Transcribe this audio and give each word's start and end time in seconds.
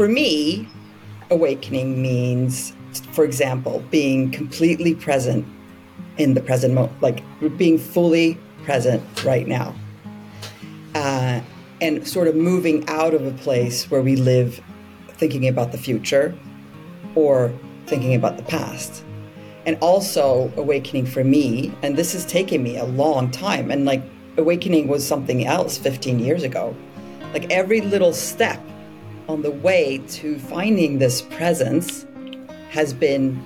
for 0.00 0.08
me, 0.08 0.66
awakening 1.28 2.00
means, 2.00 2.72
for 3.12 3.22
example, 3.22 3.84
being 3.90 4.30
completely 4.30 4.94
present 4.94 5.46
in 6.16 6.32
the 6.32 6.40
present 6.40 6.72
moment, 6.72 7.02
like 7.02 7.22
being 7.58 7.76
fully 7.76 8.38
present 8.64 9.02
right 9.24 9.46
now. 9.46 9.74
Uh, 10.94 11.42
and 11.82 12.08
sort 12.08 12.28
of 12.28 12.34
moving 12.34 12.82
out 12.88 13.12
of 13.12 13.26
a 13.26 13.32
place 13.32 13.90
where 13.90 14.00
we 14.00 14.16
live 14.16 14.62
thinking 15.18 15.46
about 15.46 15.70
the 15.70 15.76
future 15.76 16.34
or 17.14 17.52
thinking 17.84 18.14
about 18.14 18.38
the 18.38 18.42
past. 18.44 19.04
And 19.66 19.76
also 19.82 20.50
awakening 20.56 21.04
for 21.04 21.24
me, 21.24 21.74
and 21.82 21.98
this 21.98 22.14
has 22.14 22.24
taken 22.24 22.62
me 22.62 22.78
a 22.78 22.86
long 22.86 23.30
time. 23.30 23.70
And 23.70 23.84
like 23.84 24.02
awakening 24.38 24.88
was 24.88 25.06
something 25.06 25.44
else 25.44 25.76
15 25.76 26.20
years 26.20 26.42
ago. 26.42 26.74
Like 27.34 27.50
every 27.50 27.82
little 27.82 28.14
step 28.14 28.62
on 29.30 29.42
the 29.42 29.50
way 29.50 29.98
to 30.08 30.38
finding 30.38 30.98
this 30.98 31.22
presence 31.22 32.04
has 32.70 32.92
been 32.92 33.40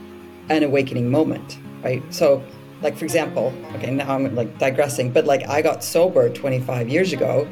an 0.48 0.62
awakening 0.62 1.10
moment, 1.10 1.58
right? 1.82 2.02
So, 2.12 2.42
like 2.80 2.96
for 2.96 3.04
example, 3.04 3.52
okay, 3.74 3.90
now 3.90 4.14
I'm 4.14 4.34
like 4.34 4.58
digressing, 4.58 5.12
but 5.12 5.26
like 5.26 5.46
I 5.46 5.60
got 5.60 5.84
sober 5.84 6.30
25 6.30 6.88
years 6.88 7.12
ago, 7.12 7.46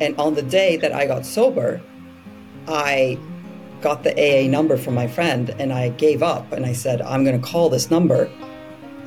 and 0.00 0.14
on 0.18 0.34
the 0.34 0.42
day 0.42 0.76
that 0.76 0.92
I 0.92 1.06
got 1.06 1.24
sober, 1.24 1.80
I 2.68 3.18
got 3.80 4.02
the 4.04 4.12
AA 4.12 4.48
number 4.48 4.76
from 4.76 4.94
my 4.94 5.08
friend 5.08 5.50
and 5.58 5.72
I 5.72 5.88
gave 5.88 6.22
up 6.22 6.52
and 6.52 6.64
I 6.64 6.72
said, 6.72 7.02
I'm 7.02 7.24
going 7.24 7.40
to 7.40 7.46
call 7.46 7.68
this 7.68 7.90
number. 7.90 8.30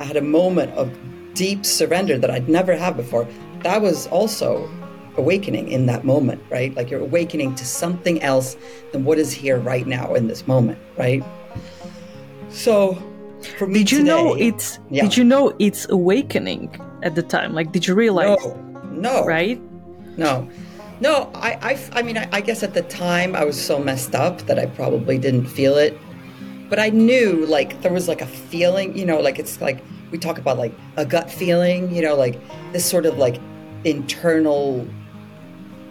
I 0.00 0.04
had 0.04 0.16
a 0.16 0.22
moment 0.22 0.72
of 0.72 0.92
deep 1.34 1.64
surrender 1.64 2.18
that 2.18 2.30
I'd 2.30 2.48
never 2.48 2.76
had 2.76 2.96
before. 2.96 3.26
That 3.62 3.80
was 3.80 4.06
also 4.08 4.68
awakening 5.16 5.70
in 5.70 5.86
that 5.86 6.04
moment, 6.04 6.42
right? 6.50 6.74
Like 6.74 6.90
you're 6.90 7.00
awakening 7.00 7.54
to 7.56 7.64
something 7.64 8.22
else 8.22 8.56
than 8.92 9.04
what 9.04 9.18
is 9.18 9.32
here 9.32 9.58
right 9.58 9.86
now 9.86 10.14
in 10.14 10.28
this 10.28 10.46
moment, 10.46 10.78
right? 10.96 11.24
So, 12.50 12.94
for 13.58 13.66
me 13.66 13.80
did 13.80 13.92
you 13.92 13.98
today, 13.98 14.08
know 14.08 14.34
it's 14.34 14.78
yeah. 14.90 15.02
did 15.02 15.16
you 15.16 15.24
know 15.24 15.54
it's 15.58 15.88
awakening 15.88 16.80
at 17.02 17.14
the 17.14 17.22
time? 17.22 17.54
Like, 17.54 17.72
did 17.72 17.86
you 17.86 17.94
realize? 17.94 18.38
No, 18.42 18.54
no, 18.90 19.24
Right? 19.24 19.60
No, 20.16 20.48
no. 21.00 21.30
I, 21.34 21.52
I, 21.60 21.98
I 21.98 22.02
mean, 22.02 22.16
I, 22.16 22.28
I 22.32 22.40
guess 22.40 22.62
at 22.62 22.72
the 22.72 22.82
time 22.82 23.36
I 23.36 23.44
was 23.44 23.60
so 23.62 23.78
messed 23.78 24.14
up 24.14 24.40
that 24.42 24.58
I 24.58 24.66
probably 24.66 25.18
didn't 25.18 25.46
feel 25.46 25.76
it, 25.76 25.98
but 26.70 26.78
I 26.78 26.88
knew 26.88 27.44
like 27.46 27.82
there 27.82 27.92
was 27.92 28.08
like 28.08 28.22
a 28.22 28.26
feeling, 28.26 28.96
you 28.96 29.04
know, 29.04 29.20
like 29.20 29.38
it's 29.38 29.60
like 29.60 29.82
we 30.10 30.18
talk 30.18 30.38
about 30.38 30.56
like 30.56 30.72
a 30.96 31.04
gut 31.04 31.30
feeling, 31.30 31.94
you 31.94 32.02
know, 32.02 32.14
like 32.14 32.40
this 32.72 32.84
sort 32.86 33.06
of 33.06 33.18
like 33.18 33.38
internal 33.84 34.86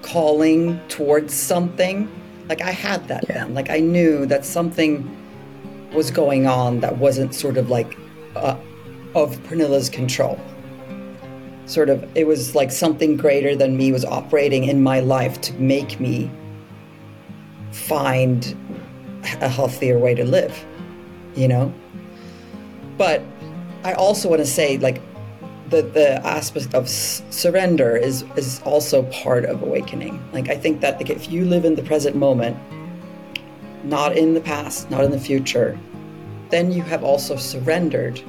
calling 0.05 0.79
towards 0.87 1.33
something. 1.33 2.07
Like 2.47 2.61
I 2.61 2.71
had 2.71 3.07
that 3.07 3.27
then. 3.27 3.55
Like 3.55 3.71
I 3.71 3.79
knew 3.79 4.27
that 4.27 4.45
something 4.45 5.03
was 5.93 6.11
going 6.11 6.45
on 6.45 6.79
that 6.81 6.97
wasn't 6.97 7.33
sort 7.33 7.57
of 7.57 7.69
like 7.69 7.97
uh, 8.35 8.55
of 9.15 9.41
Pernilla's 9.43 9.89
control. 9.89 10.39
Sort 11.65 11.89
of, 11.89 12.05
it 12.15 12.27
was 12.27 12.53
like 12.53 12.71
something 12.71 13.17
greater 13.17 13.55
than 13.55 13.75
me 13.75 13.91
was 13.91 14.05
operating 14.05 14.65
in 14.65 14.83
my 14.83 14.99
life 14.99 15.41
to 15.41 15.53
make 15.55 15.99
me 15.99 16.29
find 17.71 18.55
a 19.41 19.49
healthier 19.49 19.97
way 19.97 20.13
to 20.13 20.23
live, 20.23 20.63
you 21.35 21.47
know? 21.47 21.73
But 22.97 23.23
I 23.83 23.93
also 23.93 24.29
want 24.29 24.41
to 24.41 24.45
say, 24.45 24.77
like, 24.77 25.01
the, 25.81 26.25
aspect 26.25 26.73
of 26.73 26.89
surrender 26.89 27.95
is, 27.95 28.23
is 28.35 28.61
also 28.63 29.03
part 29.03 29.45
of 29.45 29.61
awakening. 29.61 30.23
Like, 30.31 30.49
I 30.49 30.55
think 30.55 30.81
that 30.81 30.97
like, 30.97 31.09
if 31.09 31.31
you 31.31 31.45
live 31.45 31.65
in 31.65 31.75
the 31.75 31.83
present 31.83 32.15
moment, 32.15 32.57
not 33.83 34.17
in 34.17 34.33
the 34.33 34.41
past, 34.41 34.89
not 34.89 35.03
in 35.03 35.11
the 35.11 35.19
future, 35.19 35.79
then 36.49 36.71
you 36.71 36.81
have 36.83 37.03
also 37.03 37.35
surrendered 37.35 38.21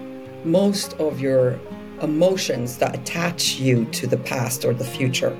most 0.44 0.94
of 0.94 1.20
your 1.20 1.58
emotions 2.02 2.78
that 2.78 2.94
attach 2.94 3.56
you 3.56 3.84
to 3.86 4.06
the 4.06 4.18
past 4.18 4.64
or 4.64 4.74
the 4.74 4.84
future, 4.84 5.36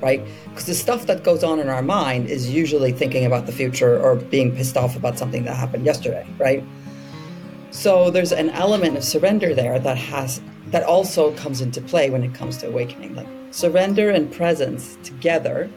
right? 0.00 0.24
Because 0.44 0.66
the 0.66 0.74
stuff 0.74 1.06
that 1.06 1.22
goes 1.22 1.44
on 1.44 1.60
in 1.60 1.68
our 1.68 1.82
mind 1.82 2.28
is 2.28 2.50
usually 2.50 2.92
thinking 2.92 3.24
about 3.24 3.46
the 3.46 3.52
future 3.52 4.00
or 4.00 4.16
being 4.16 4.54
pissed 4.54 4.76
off 4.76 4.96
about 4.96 5.18
something 5.18 5.44
that 5.44 5.56
happened 5.56 5.84
yesterday, 5.84 6.26
right? 6.38 6.64
So 7.70 8.10
there's 8.10 8.32
an 8.32 8.50
element 8.50 8.96
of 8.96 9.04
surrender 9.04 9.54
there 9.54 9.78
that 9.78 9.96
has 9.96 10.40
that 10.72 10.82
also 10.82 11.32
comes 11.36 11.60
into 11.60 11.80
play 11.80 12.10
when 12.10 12.24
it 12.24 12.34
comes 12.34 12.56
to 12.58 12.66
awakening. 12.66 13.14
Like 13.14 13.28
surrender 13.50 14.10
and 14.10 14.32
presence 14.32 14.98
together 15.04 15.70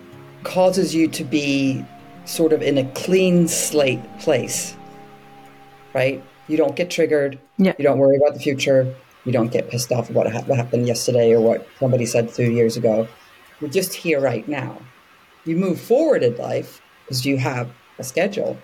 causes 0.43 0.95
you 0.95 1.07
to 1.09 1.23
be 1.23 1.85
sort 2.25 2.53
of 2.53 2.61
in 2.61 2.77
a 2.77 2.85
clean 2.93 3.47
slate 3.47 4.01
place, 4.19 4.75
right? 5.93 6.23
You 6.47 6.57
don't 6.57 6.75
get 6.75 6.89
triggered. 6.89 7.37
Yeah. 7.57 7.73
You 7.77 7.83
don't 7.83 7.99
worry 7.99 8.17
about 8.17 8.33
the 8.33 8.39
future. 8.39 8.93
You 9.25 9.31
don't 9.31 9.51
get 9.51 9.69
pissed 9.69 9.91
off 9.91 10.09
about 10.09 10.31
what 10.47 10.57
happened 10.57 10.87
yesterday 10.87 11.33
or 11.33 11.41
what 11.41 11.67
somebody 11.79 12.05
said 12.05 12.33
two 12.33 12.51
years 12.51 12.77
ago. 12.77 13.07
You're 13.59 13.69
just 13.69 13.93
here 13.93 14.19
right 14.19 14.47
now. 14.47 14.77
You 15.45 15.57
move 15.57 15.79
forward 15.79 16.23
in 16.23 16.35
life 16.37 16.81
because 17.03 17.25
you 17.25 17.37
have 17.37 17.69
a 17.99 18.03
schedule. 18.03 18.57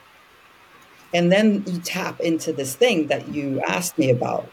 And 1.14 1.32
then 1.32 1.64
you 1.68 1.80
tap 1.80 2.20
into 2.20 2.54
this 2.54 2.76
thing 2.76 3.08
that 3.08 3.30
you 3.30 3.62
asked 3.62 3.98
me 3.98 4.12
about. 4.12 4.50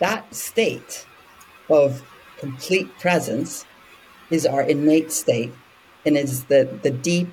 That 0.00 0.34
state 0.34 1.06
of 1.68 2.02
complete 2.38 2.98
presence 2.98 3.66
is 4.30 4.46
our 4.46 4.62
innate 4.62 5.12
state 5.12 5.52
and 6.06 6.16
is 6.16 6.44
the, 6.44 6.78
the 6.82 6.90
deep 6.90 7.32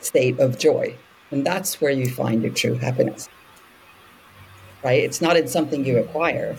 state 0.00 0.40
of 0.40 0.58
joy. 0.58 0.96
And 1.30 1.44
that's 1.44 1.80
where 1.80 1.90
you 1.90 2.08
find 2.08 2.42
your 2.42 2.52
true 2.52 2.74
happiness. 2.74 3.28
Right? 4.82 5.02
It's 5.02 5.20
not 5.20 5.36
in 5.36 5.48
something 5.48 5.84
you 5.84 5.98
acquire, 5.98 6.56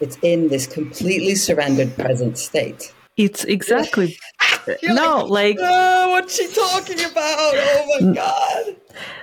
it's 0.00 0.18
in 0.22 0.48
this 0.48 0.66
completely 0.66 1.34
surrendered 1.34 1.94
present 1.96 2.38
state. 2.38 2.92
It's 3.16 3.44
exactly 3.44 4.16
no, 4.84 5.24
like 5.24 5.56
oh, 5.60 6.10
what's 6.10 6.36
she 6.36 6.46
talking 6.52 7.00
about? 7.00 7.52
Oh 7.54 7.98
my 8.00 8.14
God. 8.14 8.76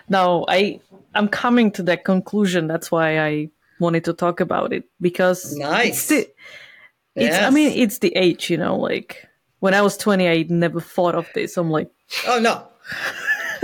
no, 0.09 0.45
I 0.49 0.81
I'm 1.13 1.29
coming 1.29 1.71
to 1.71 1.83
that 1.83 2.03
conclusion. 2.03 2.67
That's 2.67 2.91
why 2.91 3.19
I 3.19 3.49
wanted 3.79 4.05
to 4.05 4.13
talk 4.13 4.39
about 4.39 4.73
it 4.73 4.85
because 5.01 5.55
Nice. 5.55 5.87
It's 5.89 6.07
the, 6.07 6.27
it's 7.15 7.37
I 7.37 7.49
mean 7.49 7.71
it's 7.71 7.99
the 7.99 8.15
age, 8.15 8.49
you 8.49 8.57
know. 8.57 8.77
Like 8.77 9.27
when 9.59 9.73
I 9.73 9.81
was 9.81 9.97
20, 9.97 10.27
I 10.27 10.45
never 10.49 10.81
thought 10.81 11.15
of 11.15 11.27
this. 11.33 11.57
I'm 11.57 11.71
like, 11.71 11.89
Oh 12.27 12.39
no. 12.39 12.67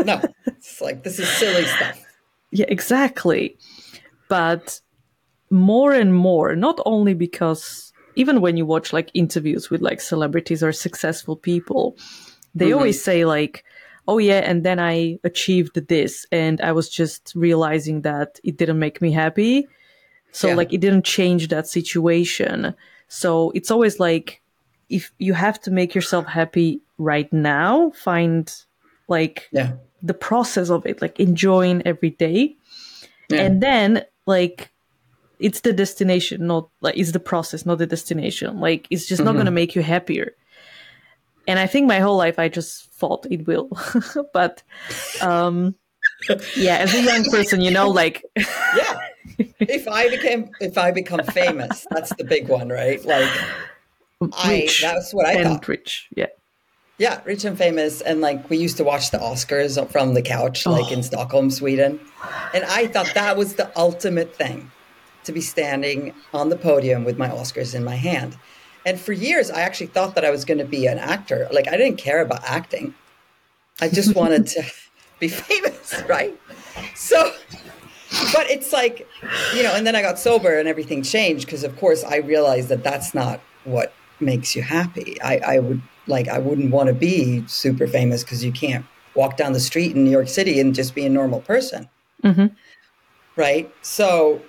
No. 0.05 0.21
It's 0.47 0.81
like 0.81 1.03
this 1.03 1.19
is 1.19 1.27
silly 1.27 1.65
stuff. 1.65 2.03
yeah, 2.51 2.65
exactly. 2.67 3.57
But 4.29 4.79
more 5.49 5.93
and 5.93 6.15
more, 6.15 6.55
not 6.55 6.79
only 6.85 7.13
because 7.13 7.91
even 8.15 8.41
when 8.41 8.57
you 8.57 8.65
watch 8.65 8.93
like 8.93 9.11
interviews 9.13 9.69
with 9.69 9.81
like 9.81 10.01
celebrities 10.01 10.63
or 10.63 10.71
successful 10.71 11.35
people, 11.35 11.97
they 12.55 12.67
mm-hmm. 12.67 12.77
always 12.77 13.03
say 13.03 13.25
like, 13.25 13.63
oh 14.07 14.17
yeah, 14.17 14.39
and 14.39 14.63
then 14.63 14.79
I 14.79 15.19
achieved 15.23 15.87
this 15.87 16.25
and 16.31 16.59
I 16.61 16.71
was 16.71 16.89
just 16.89 17.33
realizing 17.35 18.01
that 18.01 18.39
it 18.43 18.57
didn't 18.57 18.79
make 18.79 19.01
me 19.01 19.11
happy. 19.11 19.67
So 20.31 20.47
Yeah. 20.49 20.55
like 20.55 20.73
it 20.73 20.79
didn't 20.81 21.05
change 21.05 21.47
that 21.49 21.67
situation. 21.67 22.73
So 23.07 23.51
it's 23.51 23.71
always 23.71 23.99
like 23.99 24.41
if 24.89 25.11
you 25.19 25.33
have 25.33 25.59
to 25.61 25.71
make 25.71 25.95
yourself 25.95 26.25
happy 26.25 26.81
right 26.97 27.31
now, 27.31 27.91
find 27.91 28.53
like 29.07 29.47
Yeah. 29.51 29.73
the 30.03 30.13
process 30.13 30.69
of 30.69 30.85
it, 30.85 31.01
like 31.01 31.19
enjoying 31.19 31.81
every 31.85 32.11
day. 32.11 32.55
Yeah. 33.29 33.41
And 33.41 33.61
then 33.61 34.03
like 34.25 34.71
it's 35.39 35.61
the 35.61 35.73
destination, 35.73 36.45
not 36.47 36.69
like 36.81 36.97
it's 36.97 37.11
the 37.11 37.19
process, 37.19 37.65
not 37.65 37.77
the 37.79 37.87
destination. 37.87 38.59
Like 38.59 38.87
it's 38.89 39.07
just 39.07 39.23
not 39.23 39.35
gonna 39.35 39.51
make 39.51 39.75
you 39.75 39.81
happier. 39.81 40.33
And 41.47 41.57
I 41.59 41.67
think 41.67 41.87
my 41.87 41.99
whole 41.99 42.17
life 42.17 42.37
I 42.37 42.47
just 42.49 42.91
thought 42.93 43.25
it 43.29 43.47
will. 43.47 43.69
but 44.33 44.63
um 45.21 45.75
yeah, 46.55 46.77
as 46.77 46.93
a 46.93 47.01
young 47.01 47.23
person, 47.25 47.61
you 47.61 47.71
know, 47.71 47.89
like 47.89 48.23
yeah. 48.35 48.99
If 49.61 49.87
I 49.87 50.09
became 50.09 50.49
if 50.59 50.77
I 50.77 50.91
become 50.91 51.23
famous, 51.23 51.85
that's 51.91 52.13
the 52.15 52.23
big 52.23 52.47
one, 52.47 52.69
right? 52.69 53.03
Like 53.05 53.29
I 54.33 54.67
that's 54.81 55.13
what 55.13 55.25
I 55.27 55.33
and 55.33 55.47
thought. 55.49 55.67
rich. 55.67 56.07
Yeah. 56.15 56.27
Yeah, 56.97 57.21
rich 57.25 57.45
and 57.45 57.57
famous. 57.57 58.01
And 58.01 58.21
like 58.21 58.49
we 58.49 58.57
used 58.57 58.77
to 58.77 58.83
watch 58.83 59.09
the 59.11 59.17
Oscars 59.17 59.89
from 59.91 60.13
the 60.13 60.21
couch, 60.21 60.67
oh. 60.67 60.71
like 60.71 60.91
Oh. 60.91 60.93
in 60.93 61.03
Stockholm, 61.03 61.49
Sweden. 61.49 61.99
And 62.53 62.63
I 62.65 62.87
thought 62.87 63.11
that 63.15 63.37
was 63.37 63.55
the 63.55 63.71
ultimate 63.75 64.35
thing 64.35 64.71
to 65.23 65.31
be 65.31 65.41
standing 65.41 66.13
on 66.33 66.49
the 66.49 66.55
podium 66.57 67.03
with 67.03 67.17
my 67.17 67.29
Oscars 67.29 67.73
in 67.73 67.83
my 67.83 67.95
hand. 67.95 68.37
And 68.85 68.99
for 68.99 69.13
years, 69.13 69.51
I 69.51 69.61
actually 69.61 69.87
thought 69.87 70.15
that 70.15 70.25
I 70.25 70.31
was 70.31 70.45
going 70.45 70.57
to 70.57 70.65
be 70.65 70.87
an 70.87 70.97
actor. 70.97 71.47
Like 71.51 71.67
I 71.67 71.77
didn't 71.77 71.97
care 71.97 72.21
about 72.21 72.43
acting, 72.43 72.93
I 73.79 73.89
just 73.89 74.15
wanted 74.15 74.47
to 74.47 74.63
be 75.19 75.27
famous, 75.27 76.03
right? 76.07 76.39
So, 76.95 77.33
but 78.33 78.49
it's 78.49 78.73
like, 78.73 79.07
you 79.55 79.63
know, 79.63 79.73
and 79.73 79.87
then 79.87 79.95
I 79.95 80.01
got 80.01 80.19
sober 80.19 80.57
and 80.57 80.67
everything 80.67 81.01
changed 81.01 81.45
because, 81.45 81.63
of 81.63 81.77
course, 81.77 82.03
I 82.03 82.17
realized 82.17 82.69
that 82.69 82.83
that's 82.83 83.13
not 83.13 83.39
what 83.63 83.93
makes 84.19 84.55
you 84.55 84.61
happy. 84.61 85.21
I, 85.21 85.37
I 85.37 85.59
would 85.59 85.81
like, 86.07 86.27
I 86.27 86.39
wouldn't 86.39 86.71
want 86.71 86.87
to 86.87 86.93
be 86.93 87.45
super 87.47 87.87
famous 87.87 88.23
because 88.23 88.43
you 88.43 88.51
can't 88.51 88.85
walk 89.15 89.37
down 89.37 89.53
the 89.53 89.59
street 89.59 89.95
in 89.95 90.03
New 90.03 90.11
York 90.11 90.27
City 90.27 90.59
and 90.59 90.75
just 90.75 90.93
be 90.93 91.05
a 91.05 91.09
normal 91.09 91.41
person. 91.41 91.87
Mm-hmm. 92.23 92.47
Right? 93.35 93.73
So, 93.81 94.41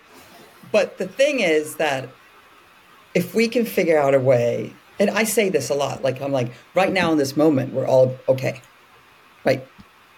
but 0.72 0.98
the 0.98 1.06
thing 1.06 1.40
is 1.40 1.76
that 1.76 2.08
if 3.14 3.34
we 3.34 3.46
can 3.46 3.64
figure 3.64 3.98
out 3.98 4.14
a 4.14 4.20
way, 4.20 4.72
and 4.98 5.10
I 5.10 5.24
say 5.24 5.48
this 5.48 5.70
a 5.70 5.74
lot, 5.74 6.02
like 6.02 6.20
I'm 6.20 6.32
like, 6.32 6.52
right 6.74 6.92
now 6.92 7.12
in 7.12 7.18
this 7.18 7.36
moment, 7.36 7.72
we're 7.72 7.86
all 7.86 8.16
okay. 8.28 8.60
Right? 9.44 9.66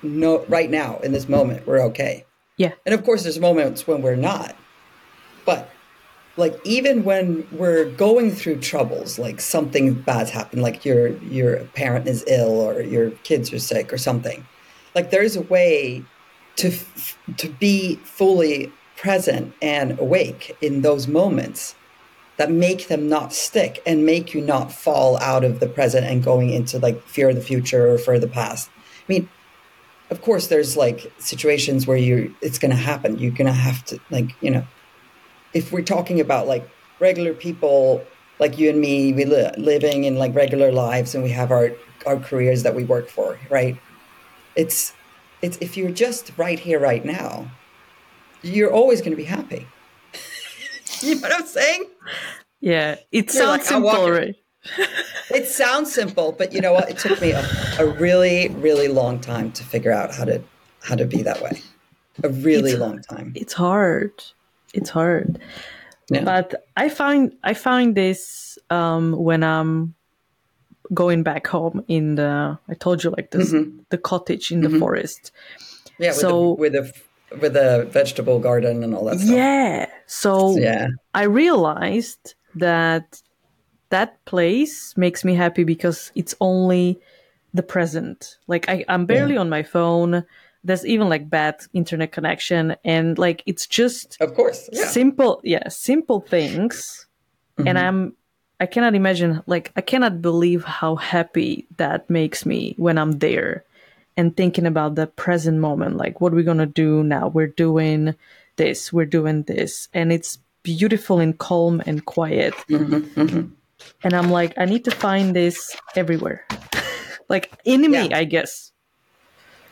No, 0.03 0.45
right 0.47 0.71
now 0.71 0.99
in 0.99 1.13
this 1.13 1.29
moment, 1.29 1.67
we're 1.67 1.83
okay. 1.83 2.25
Yeah. 2.57 2.73
And 2.87 2.95
of 2.95 3.05
course, 3.05 3.23
there's 3.23 3.39
moments 3.39 3.87
when 3.87 4.03
we're 4.03 4.17
not. 4.17 4.55
But 5.45 5.69
like 6.37 6.59
even 6.65 7.05
when 7.05 7.47
we're 7.53 7.91
going 7.91 8.33
through 8.33 8.61
troubles, 8.61 9.19
like 9.19 9.41
something 9.41 9.95
bad's 9.95 10.31
happened, 10.31 10.63
like 10.63 10.85
your 10.85 11.09
your 11.19 11.65
parent 11.75 12.07
is 12.07 12.25
ill 12.27 12.61
or 12.61 12.81
your 12.81 13.11
kids 13.23 13.53
are 13.53 13.59
sick 13.59 13.93
or 13.93 13.99
something, 13.99 14.47
like 14.95 15.11
there's 15.11 15.37
a 15.37 15.43
way 15.43 16.05
to 16.57 16.73
to 17.37 17.49
be 17.49 17.97
fully 17.97 18.73
present 18.97 19.53
and 19.61 19.99
awake 19.99 20.57
in 20.61 20.83
those 20.83 21.09
moments 21.09 21.75
that 22.37 22.51
make 22.51 22.89
them 22.89 23.09
not 23.09 23.33
stick 23.33 23.81
and 23.87 24.05
make 24.05 24.35
you 24.35 24.41
not 24.41 24.73
fall 24.73 25.17
out 25.19 25.45
of 25.45 25.61
the 25.61 25.69
present 25.69 26.05
and 26.07 26.23
going 26.23 26.51
into 26.51 26.79
like 26.79 27.01
fear 27.07 27.29
of 27.29 27.37
the 27.37 27.41
future 27.41 27.89
or 27.89 27.99
for 27.99 28.19
the 28.19 28.27
past. 28.27 28.71
I 28.77 29.13
mean, 29.13 29.29
of 30.11 30.23
course 30.23 30.49
there's 30.49 30.77
like 30.77 31.13
situations 31.19 31.87
where 31.87 31.97
you 31.97 32.35
it's 32.41 32.59
going 32.59 32.71
to 32.71 32.77
happen. 32.77 33.19
You're 33.19 33.33
going 33.33 33.47
to 33.47 33.53
have 33.53 33.85
to 33.87 33.99
like, 34.11 34.35
you 34.41 34.51
know, 34.51 34.67
if 35.53 35.73
we're 35.73 35.83
talking 35.83 36.21
about 36.21 36.47
like 36.47 36.69
regular 37.01 37.35
people 37.35 38.05
like 38.39 38.59
you 38.59 38.71
and 38.71 38.81
me, 38.81 39.13
we 39.13 39.25
li- 39.25 39.53
living 39.57 40.05
in 40.05 40.17
like 40.17 40.35
regular 40.35 40.73
lives 40.73 41.15
and 41.15 41.23
we 41.23 41.31
have 41.31 41.51
our 41.51 41.73
our 42.07 42.19
careers 42.19 42.63
that 42.65 42.75
we 42.75 42.85
work 42.85 43.09
for, 43.09 43.39
right? 43.51 43.79
It's 44.57 44.93
it's 45.43 45.59
if 45.61 45.77
you're 45.77 45.91
just 45.91 46.33
right 46.37 46.59
here 46.59 46.81
right 46.81 47.05
now, 47.05 47.51
you're 48.43 48.73
always 48.73 49.01
going 49.01 49.13
to 49.13 49.17
be 49.17 49.25
happy. 49.25 49.67
you 51.01 51.15
know 51.17 51.21
what 51.23 51.35
I'm 51.35 51.47
saying? 51.47 51.87
Yeah. 52.61 52.97
It 53.13 53.33
You're 53.33 53.43
sounds 53.43 53.59
like, 53.59 53.65
simple, 53.65 54.11
right? 54.11 54.35
It 55.31 55.47
sounds 55.49 55.93
simple, 55.93 56.33
but 56.33 56.53
you 56.53 56.61
know 56.61 56.73
what? 56.73 56.89
It 56.91 56.99
took 56.99 57.21
me 57.21 57.33
a, 57.33 57.45
a 57.79 57.87
really, 57.87 58.49
really 58.49 58.89
long 58.89 59.21
time 59.21 59.53
to 59.53 59.65
figure 59.65 59.93
out 59.93 60.15
how 60.15 60.25
to 60.25 60.43
how 60.83 60.95
to 60.97 61.05
be 61.07 61.23
that 61.23 61.41
way. 61.43 61.61
A 62.23 62.29
really 62.29 62.73
It's- 62.73 62.81
long 62.81 63.01
time. 63.03 63.33
It's 63.35 63.53
hard. 63.53 64.13
It's 64.73 64.91
hard. 64.91 65.39
Yeah. 66.11 66.25
But 66.25 66.55
I 66.77 66.89
find 66.89 67.33
I 67.43 67.55
find 67.55 67.95
this 67.95 68.59
um, 68.71 69.13
when 69.13 69.43
I'm 69.43 69.95
going 70.93 71.23
back 71.23 71.47
home 71.47 71.83
in 71.89 72.15
the 72.17 72.59
I 72.69 72.75
told 72.75 73.03
you 73.03 73.11
like 73.11 73.31
this 73.31 73.53
Mm-hmm. 73.53 73.79
the 73.89 73.99
cottage 73.99 74.53
in 74.53 74.61
the 74.61 74.79
forest. 74.79 75.33
yeah, 75.99 76.11
with 76.11 76.17
so- 76.17 76.55
the, 76.57 76.61
with 76.61 76.75
a 76.75 76.93
with 77.41 77.57
a 77.57 77.87
vegetable 77.91 78.39
garden 78.39 78.85
and 78.85 78.95
all 78.95 79.07
that 79.07 79.19
stuff. 79.19 79.35
Yeah. 79.35 79.87
So 80.07 80.57
Yeah. 80.59 80.89
I 81.15 81.25
realized 81.25 82.35
that 82.55 83.21
that 83.95 84.25
place 84.25 84.97
makes 84.97 85.25
me 85.25 85.35
happy 85.35 85.63
because 85.63 86.11
it's 86.17 86.35
only 86.41 86.99
the 87.55 87.63
present. 87.63 88.39
Like 88.49 88.69
I, 88.69 88.85
I'm 88.89 89.07
barely 89.07 89.37
on 89.37 89.49
my 89.49 89.63
phone. 89.63 90.25
There's 90.65 90.85
even 90.85 91.09
like 91.09 91.31
bad 91.31 91.61
internet 91.73 92.11
connection 92.11 92.75
and 92.85 93.17
like 93.17 93.45
it's 93.47 93.69
just 93.69 94.17
Of 94.21 94.35
course. 94.35 94.69
Yeah. 94.73 94.87
simple 94.87 95.41
yeah, 95.45 95.69
simple 95.69 96.21
things. 96.21 97.07
And 97.57 97.69
mm-hmm. 97.69 97.87
I'm 97.87 98.17
I 98.59 98.67
cannot 98.67 98.97
imagine 98.97 99.43
like 99.47 99.71
I 99.77 99.81
cannot 99.81 100.21
believe 100.21 100.65
how 100.65 100.97
happy 100.97 101.69
that 101.77 102.11
makes 102.11 102.45
me 102.45 102.75
when 102.77 102.99
I'm 102.99 103.13
there 103.23 103.63
and 104.17 104.37
thinking 104.37 104.67
about 104.67 104.97
the 104.97 105.07
present 105.07 105.59
moment 105.59 105.97
like 105.97 106.21
what 106.21 106.33
are 106.33 106.37
we 106.37 106.43
going 106.43 106.59
to 106.59 106.67
do 106.67 107.05
now 107.05 107.29
we're 107.29 107.47
doing 107.47 108.15
this 108.57 108.93
we're 108.93 109.13
doing 109.19 109.43
this 109.43 109.89
and 109.93 110.13
it's 110.13 110.39
beautiful 110.63 111.19
and 111.19 111.39
calm 111.39 111.83
and 111.85 112.07
quiet 112.07 112.55
mm-hmm, 112.71 113.21
mm-hmm. 113.21 113.55
And 114.03 114.13
i'm 114.15 114.31
like 114.31 114.53
i 114.59 114.65
need 114.65 114.85
to 114.85 114.91
find 114.91 115.35
this 115.35 115.77
everywhere 115.97 116.47
like 117.29 117.53
in 117.65 117.81
me 117.91 118.09
Yeah. 118.09 118.19
i 118.19 118.25
guess 118.25 118.73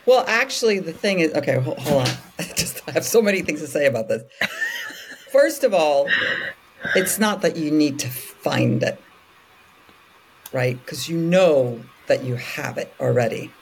Well, 0.04 0.24
actually, 0.26 0.80
the 0.80 0.92
thing 0.92 1.20
is, 1.20 1.32
okay, 1.32 1.60
hold, 1.60 1.78
hold 1.78 2.02
on. 2.08 2.14
I 2.40 2.42
just 2.56 2.82
I 2.88 2.90
have 2.90 3.04
so 3.04 3.22
many 3.22 3.40
things 3.42 3.60
to 3.60 3.68
say 3.68 3.86
about 3.86 4.08
this. 4.08 4.22
First 5.30 5.62
of 5.62 5.72
all, 5.72 6.08
it's 6.96 7.20
not 7.20 7.40
that 7.42 7.54
you 7.56 7.70
need 7.70 8.00
to 8.00 8.08
find 8.08 8.82
it, 8.82 8.98
right? 10.52 10.76
Because 10.84 11.08
you 11.08 11.16
know 11.16 11.80
that 12.08 12.24
you 12.24 12.34
have 12.34 12.78
it 12.78 12.92
already. 12.98 13.52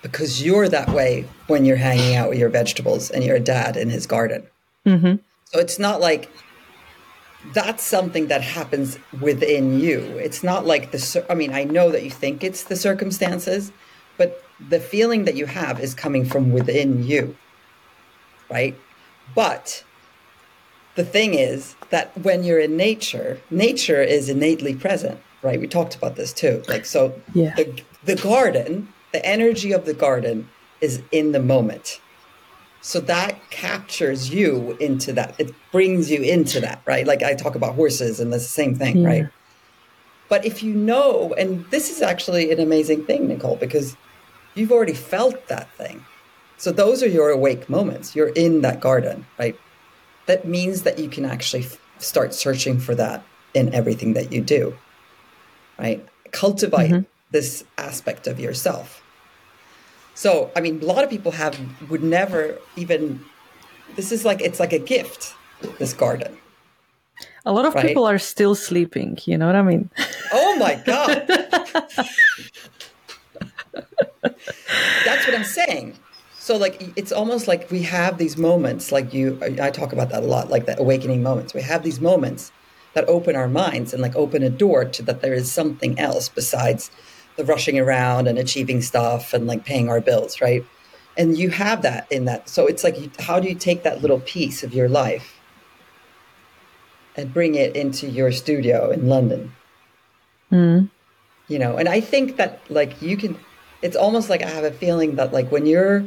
Because 0.00 0.44
you're 0.46 0.68
that 0.68 0.90
way 0.90 1.26
when 1.48 1.64
you're 1.64 1.76
hanging 1.90 2.14
out 2.14 2.28
with 2.30 2.38
your 2.38 2.50
vegetables 2.50 3.10
and 3.10 3.24
your 3.24 3.40
dad 3.40 3.76
in 3.76 3.90
his 3.90 4.06
garden. 4.06 4.46
Mm-hmm. 4.86 5.16
So 5.46 5.58
it's 5.58 5.78
not 5.80 6.00
like 6.00 6.30
that's 7.52 7.84
something 7.84 8.28
that 8.28 8.42
happens 8.42 8.98
within 9.20 9.78
you. 9.78 10.00
It's 10.18 10.42
not 10.42 10.64
like 10.64 10.92
the, 10.92 11.26
I 11.28 11.34
mean, 11.34 11.52
I 11.52 11.64
know 11.64 11.90
that 11.90 12.02
you 12.02 12.10
think 12.10 12.42
it's 12.42 12.64
the 12.64 12.76
circumstances, 12.76 13.72
but 14.16 14.42
the 14.68 14.80
feeling 14.80 15.24
that 15.24 15.34
you 15.34 15.46
have 15.46 15.80
is 15.80 15.94
coming 15.94 16.24
from 16.24 16.52
within 16.52 17.04
you, 17.04 17.36
right? 18.50 18.76
But 19.34 19.84
the 20.94 21.04
thing 21.04 21.34
is 21.34 21.74
that 21.90 22.16
when 22.18 22.44
you're 22.44 22.60
in 22.60 22.76
nature, 22.76 23.38
nature 23.50 24.02
is 24.02 24.28
innately 24.28 24.74
present, 24.74 25.20
right? 25.42 25.60
We 25.60 25.66
talked 25.66 25.94
about 25.96 26.16
this 26.16 26.32
too. 26.32 26.62
Like, 26.68 26.86
so 26.86 27.20
Yeah. 27.34 27.54
the, 27.56 27.82
the 28.04 28.16
garden, 28.16 28.88
the 29.12 29.24
energy 29.26 29.72
of 29.72 29.84
the 29.84 29.94
garden 29.94 30.48
is 30.80 31.02
in 31.10 31.32
the 31.32 31.40
moment. 31.40 32.00
So 32.84 33.00
that 33.00 33.40
captures 33.48 34.28
you 34.28 34.76
into 34.78 35.14
that. 35.14 35.34
It 35.38 35.54
brings 35.72 36.10
you 36.10 36.20
into 36.20 36.60
that, 36.60 36.82
right? 36.84 37.06
Like 37.06 37.22
I 37.22 37.32
talk 37.32 37.54
about 37.54 37.76
horses 37.76 38.20
and 38.20 38.30
the 38.30 38.38
same 38.38 38.74
thing, 38.74 38.98
Yeah. 38.98 39.08
right? 39.08 39.28
But 40.28 40.44
if 40.44 40.62
you 40.62 40.74
know, 40.74 41.32
and 41.38 41.64
this 41.70 41.90
is 41.90 42.02
actually 42.02 42.52
an 42.52 42.60
amazing 42.60 43.06
thing, 43.06 43.26
Nicole, 43.26 43.56
because 43.56 43.96
you've 44.54 44.70
already 44.70 44.92
felt 44.92 45.48
that 45.48 45.72
thing. 45.78 46.04
So 46.58 46.72
those 46.72 47.02
are 47.02 47.08
your 47.08 47.30
awake 47.30 47.70
moments. 47.70 48.14
You're 48.14 48.28
in 48.28 48.60
that 48.60 48.80
garden, 48.80 49.24
right? 49.38 49.58
That 50.26 50.46
means 50.46 50.82
that 50.82 50.98
you 50.98 51.08
can 51.08 51.24
actually 51.24 51.64
f- 51.64 51.78
start 51.96 52.34
searching 52.34 52.78
for 52.78 52.94
that 52.96 53.24
in 53.54 53.72
everything 53.72 54.12
that 54.12 54.30
you 54.30 54.42
do, 54.42 54.76
right? 55.78 56.06
Cultivate 56.32 56.90
mm-hmm. 56.90 57.02
this 57.30 57.64
aspect 57.78 58.26
of 58.26 58.38
yourself. 58.38 59.02
So, 60.14 60.50
I 60.56 60.60
mean, 60.60 60.80
a 60.80 60.84
lot 60.84 61.02
of 61.04 61.10
people 61.10 61.32
have 61.32 61.58
would 61.90 62.02
never 62.02 62.58
even. 62.76 63.24
This 63.96 64.12
is 64.12 64.24
like 64.24 64.40
it's 64.40 64.60
like 64.60 64.72
a 64.72 64.78
gift. 64.78 65.34
This 65.78 65.92
garden. 65.92 66.36
a 67.46 67.52
lot 67.52 67.64
of 67.64 67.74
Right. 67.74 67.86
people 67.86 68.04
are 68.06 68.18
still 68.18 68.54
sleeping 68.54 69.16
you 69.24 69.36
know 69.38 69.46
what 69.46 69.56
i 69.56 69.62
mean 69.62 69.88
Oh 70.32 70.56
my 70.58 70.74
god. 70.84 71.24
That's 75.04 75.26
what 75.26 75.34
I'm 75.34 75.44
saying. 75.44 75.98
So 76.38 76.56
like 76.56 76.92
it's 76.96 77.12
almost 77.12 77.48
like 77.48 77.70
we 77.70 77.82
have 77.82 78.18
these 78.18 78.36
moments 78.36 78.92
like 78.92 79.14
you 79.14 79.38
I 79.42 79.70
talk 79.70 79.92
about 79.92 80.10
that 80.10 80.22
a 80.22 80.26
lot 80.26 80.50
like 80.50 80.66
the 80.66 80.78
awakening 80.78 81.22
moments. 81.22 81.54
We 81.54 81.62
have 81.62 81.82
these 81.82 82.00
moments 82.00 82.52
that 82.94 83.08
open 83.08 83.36
our 83.36 83.48
minds 83.48 83.92
and 83.92 84.02
like 84.02 84.14
open 84.16 84.42
a 84.42 84.50
door 84.50 84.84
to 84.84 85.02
that 85.02 85.20
there 85.22 85.34
is 85.34 85.50
something 85.50 85.98
else 85.98 86.28
besides 86.28 86.90
the 87.36 87.44
rushing 87.44 87.78
around 87.78 88.28
and 88.28 88.38
achieving 88.38 88.80
stuff 88.82 89.34
and 89.34 89.46
like 89.46 89.64
paying 89.64 89.88
our 89.88 90.00
bills, 90.00 90.40
right? 90.40 90.64
And 91.16 91.36
you 91.38 91.50
have 91.50 91.82
that 91.82 92.10
in 92.10 92.24
that. 92.24 92.48
So 92.48 92.66
it's 92.66 92.84
like 92.84 92.98
you, 93.00 93.10
how 93.20 93.40
do 93.40 93.48
you 93.48 93.54
take 93.54 93.82
that 93.82 94.02
little 94.02 94.20
piece 94.20 94.62
of 94.62 94.74
your 94.74 94.88
life 94.88 95.40
and 97.16 97.32
bring 97.32 97.54
it 97.54 97.76
into 97.76 98.08
your 98.08 98.32
studio 98.32 98.90
in 98.90 99.08
London? 99.08 99.52
Hmm. 100.50 100.84
you 101.48 101.58
know 101.58 101.76
and 101.78 101.88
i 101.88 102.00
think 102.00 102.36
that 102.36 102.60
like 102.70 103.02
you 103.02 103.16
can 103.16 103.36
it's 103.82 103.96
almost 103.96 104.30
like 104.30 104.42
i 104.42 104.48
have 104.48 104.62
a 104.62 104.70
feeling 104.70 105.16
that 105.16 105.32
like 105.32 105.50
when 105.50 105.66
you're 105.66 106.04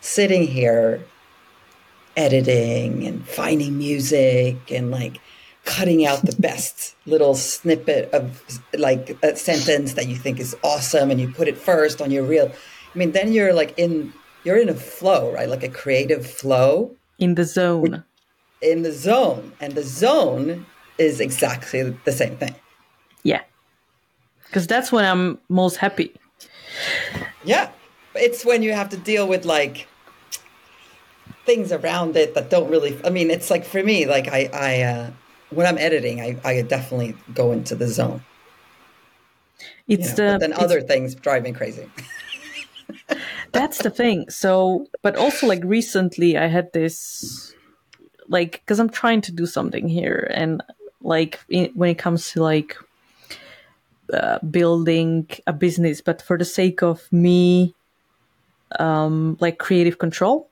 sitting 0.00 0.46
here 0.46 1.02
editing 2.16 3.06
and 3.06 3.26
finding 3.26 3.78
music 3.78 4.56
and 4.70 4.90
like 4.90 5.20
cutting 5.68 6.06
out 6.06 6.22
the 6.22 6.34
best 6.40 6.96
little 7.04 7.34
snippet 7.34 8.10
of 8.14 8.42
like 8.72 9.18
a 9.22 9.36
sentence 9.36 9.92
that 9.92 10.08
you 10.08 10.16
think 10.16 10.40
is 10.40 10.56
awesome 10.64 11.10
and 11.10 11.20
you 11.20 11.30
put 11.30 11.46
it 11.46 11.58
first 11.58 12.00
on 12.00 12.10
your 12.10 12.24
reel. 12.24 12.50
I 12.94 12.98
mean 12.98 13.12
then 13.12 13.32
you're 13.34 13.52
like 13.52 13.74
in 13.76 14.14
you're 14.44 14.56
in 14.56 14.70
a 14.70 14.74
flow 14.74 15.30
right? 15.30 15.46
Like 15.46 15.62
a 15.62 15.68
creative 15.68 16.26
flow. 16.26 16.96
In 17.18 17.34
the 17.34 17.44
zone. 17.44 18.02
In 18.62 18.82
the 18.82 18.92
zone. 18.92 19.52
And 19.60 19.74
the 19.74 19.82
zone 19.82 20.64
is 20.96 21.20
exactly 21.20 21.82
the 22.06 22.12
same 22.12 22.36
thing. 22.38 22.54
Yeah. 23.22 23.42
Because 24.44 24.66
that's 24.66 24.90
when 24.90 25.04
i'm 25.04 25.38
most 25.50 25.76
happy. 25.76 26.14
Yeah. 27.44 27.70
It's 28.14 28.42
when 28.42 28.62
you 28.62 28.72
have 28.72 28.88
to 28.88 28.96
deal 28.96 29.28
with 29.28 29.44
like 29.44 29.86
things 31.44 31.72
around 31.72 32.16
it 32.16 32.34
that 32.34 32.48
don't 32.48 32.70
really 32.70 32.98
I 33.04 33.10
mean, 33.10 33.30
it's 33.30 33.50
like 33.50 33.66
for 33.66 33.82
me, 33.82 34.06
like 34.06 34.28
I 34.28 34.48
I 34.54 34.80
uh 34.80 35.10
when 35.50 35.66
I'm 35.66 35.78
editing, 35.78 36.20
I, 36.20 36.36
I 36.44 36.62
definitely 36.62 37.14
go 37.34 37.52
into 37.52 37.74
the 37.74 37.88
zone. 37.88 38.22
you 39.86 39.96
it's 39.98 40.16
know, 40.16 40.32
the 40.32 40.38
then 40.38 40.52
it's- 40.52 40.62
other 40.62 40.80
things 40.80 41.14
drive 41.14 41.42
me 41.42 41.52
crazy. 41.52 41.88
that's 43.52 43.78
the 43.78 43.90
thing. 43.90 44.28
So, 44.30 44.86
but 45.02 45.16
also 45.16 45.46
like 45.46 45.62
recently 45.64 46.36
I 46.36 46.46
had 46.46 46.72
this, 46.72 47.54
like, 48.28 48.52
because 48.52 48.78
I'm 48.78 48.90
trying 48.90 49.20
to 49.22 49.32
do 49.32 49.46
something 49.46 49.88
here. 49.88 50.30
And 50.34 50.62
like 51.00 51.40
in, 51.48 51.70
when 51.74 51.90
it 51.90 51.98
comes 51.98 52.30
to 52.32 52.42
like 52.42 52.76
uh, 54.12 54.38
building 54.40 55.28
a 55.46 55.52
business, 55.52 56.00
but 56.00 56.22
for 56.22 56.38
the 56.38 56.44
sake 56.44 56.82
of 56.82 57.10
me, 57.12 57.74
um, 58.78 59.36
like 59.40 59.58
creative 59.58 59.98
control, 59.98 60.50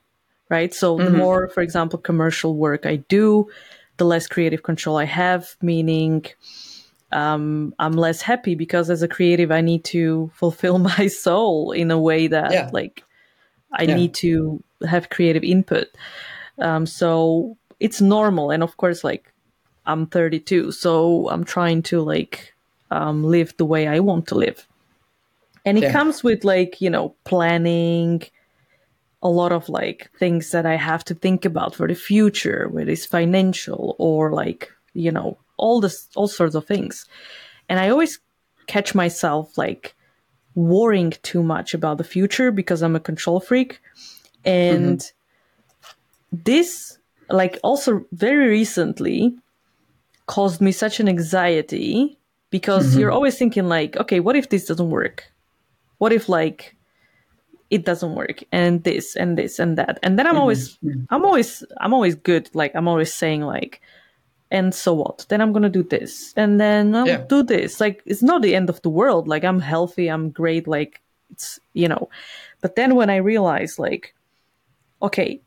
right? 0.49 0.73
So 0.73 0.97
mm-hmm. 0.97 1.05
the 1.05 1.17
more, 1.17 1.47
for 1.49 1.61
example, 1.61 1.99
commercial 1.99 2.55
work 2.55 2.85
I 2.85 2.97
do, 2.97 3.49
the 3.97 4.05
less 4.05 4.27
creative 4.27 4.63
control 4.63 4.97
I 4.97 5.05
have, 5.05 5.55
meaning 5.61 6.25
um, 7.11 7.73
I'm 7.79 7.93
less 7.93 8.21
happy 8.21 8.55
because 8.55 8.89
as 8.89 9.01
a 9.01 9.07
creative, 9.07 9.51
I 9.51 9.61
need 9.61 9.83
to 9.85 10.31
fulfill 10.33 10.77
my 10.97 11.07
soul 11.07 11.71
in 11.71 11.91
a 11.91 11.99
way 11.99 12.27
that 12.27 12.51
yeah. 12.51 12.69
like 12.73 13.03
I 13.73 13.83
yeah. 13.83 13.95
need 13.95 14.13
to 14.15 14.63
have 14.87 15.09
creative 15.09 15.43
input. 15.43 15.87
Um, 16.59 16.85
so 16.85 17.57
it's 17.79 18.01
normal. 18.01 18.51
And 18.51 18.63
of 18.63 18.77
course, 18.77 19.03
like 19.03 19.31
I'm 19.85 20.07
32, 20.07 20.71
so 20.71 21.29
I'm 21.29 21.43
trying 21.43 21.81
to 21.83 22.01
like 22.01 22.53
um, 22.91 23.23
live 23.23 23.55
the 23.57 23.65
way 23.65 23.87
I 23.87 23.99
want 23.99 24.27
to 24.27 24.35
live. 24.35 24.67
And 25.65 25.77
it 25.77 25.83
yeah. 25.83 25.91
comes 25.91 26.23
with 26.23 26.45
like, 26.45 26.79
you 26.79 26.89
know, 26.89 27.13
planning, 27.25 28.23
a 29.23 29.29
lot 29.29 29.51
of 29.51 29.67
like 29.69 30.11
things 30.19 30.51
that 30.51 30.65
I 30.65 30.75
have 30.75 31.03
to 31.05 31.15
think 31.15 31.45
about 31.45 31.75
for 31.75 31.87
the 31.87 31.95
future, 31.95 32.67
whether 32.69 32.91
it's 32.91 33.05
financial 33.05 33.95
or 33.97 34.31
like, 34.31 34.71
you 34.93 35.11
know, 35.11 35.37
all 35.57 35.81
this, 35.81 36.07
all 36.15 36.27
sorts 36.27 36.55
of 36.55 36.65
things. 36.65 37.05
And 37.67 37.79
I 37.79 37.89
always 37.89 38.19
catch 38.67 38.93
myself 38.93 39.57
like 39.57 39.95
worrying 40.55 41.13
too 41.23 41.43
much 41.43 41.73
about 41.73 41.97
the 41.97 42.03
future 42.03 42.51
because 42.51 42.81
I'm 42.81 42.95
a 42.95 42.99
control 42.99 43.39
freak. 43.39 43.79
And 44.45 44.99
mm-hmm. 44.99 46.37
this, 46.43 46.97
like, 47.29 47.59
also 47.63 48.05
very 48.11 48.47
recently 48.47 49.35
caused 50.27 50.61
me 50.61 50.71
such 50.71 50.99
an 50.99 51.09
anxiety 51.09 52.17
because 52.49 52.91
mm-hmm. 52.91 52.99
you're 52.99 53.11
always 53.11 53.37
thinking, 53.37 53.67
like, 53.67 53.97
okay, 53.97 54.19
what 54.19 54.35
if 54.35 54.49
this 54.49 54.65
doesn't 54.65 54.89
work? 54.89 55.25
What 55.97 56.13
if, 56.13 56.29
like, 56.29 56.76
it 57.69 57.85
doesn't 57.85 58.15
work 58.15 58.43
and 58.51 58.83
this 58.83 59.15
and 59.15 59.37
this 59.37 59.59
and 59.59 59.77
that. 59.77 59.99
And 60.03 60.17
then 60.17 60.27
i'm 60.27 60.33
mm-hmm. 60.33 60.41
always 60.41 60.79
i'm 61.09 61.25
always 61.25 61.63
i'm 61.81 61.93
always 61.93 62.15
good. 62.15 62.49
Like 62.53 62.75
i'm 62.75 62.87
always 62.87 63.13
saying 63.13 63.41
like 63.41 63.81
and 64.49 64.73
so 64.73 64.93
what? 64.93 65.25
Then 65.29 65.41
i'm 65.41 65.53
gonna 65.53 65.69
do 65.69 65.83
this. 65.83 66.33
And 66.35 66.59
then 66.59 66.95
i'll 66.95 67.07
yeah. 67.07 67.23
do 67.27 67.43
this. 67.43 67.79
Like 67.79 68.01
it's 68.05 68.23
not 68.23 68.41
the 68.41 68.55
end 68.55 68.69
of 68.69 68.81
the 68.81 68.89
world. 68.89 69.27
Like 69.27 69.43
i'm 69.43 69.59
healthy 69.59 70.07
i'm 70.07 70.29
great 70.29 70.67
like 70.67 71.01
it's 71.29 71.59
you 71.73 71.87
know. 71.87 72.09
But 72.61 72.75
then 72.75 72.95
when 72.95 73.09
i 73.09 73.17
realized 73.17 73.79
like 73.79 74.15
okay 75.01 75.41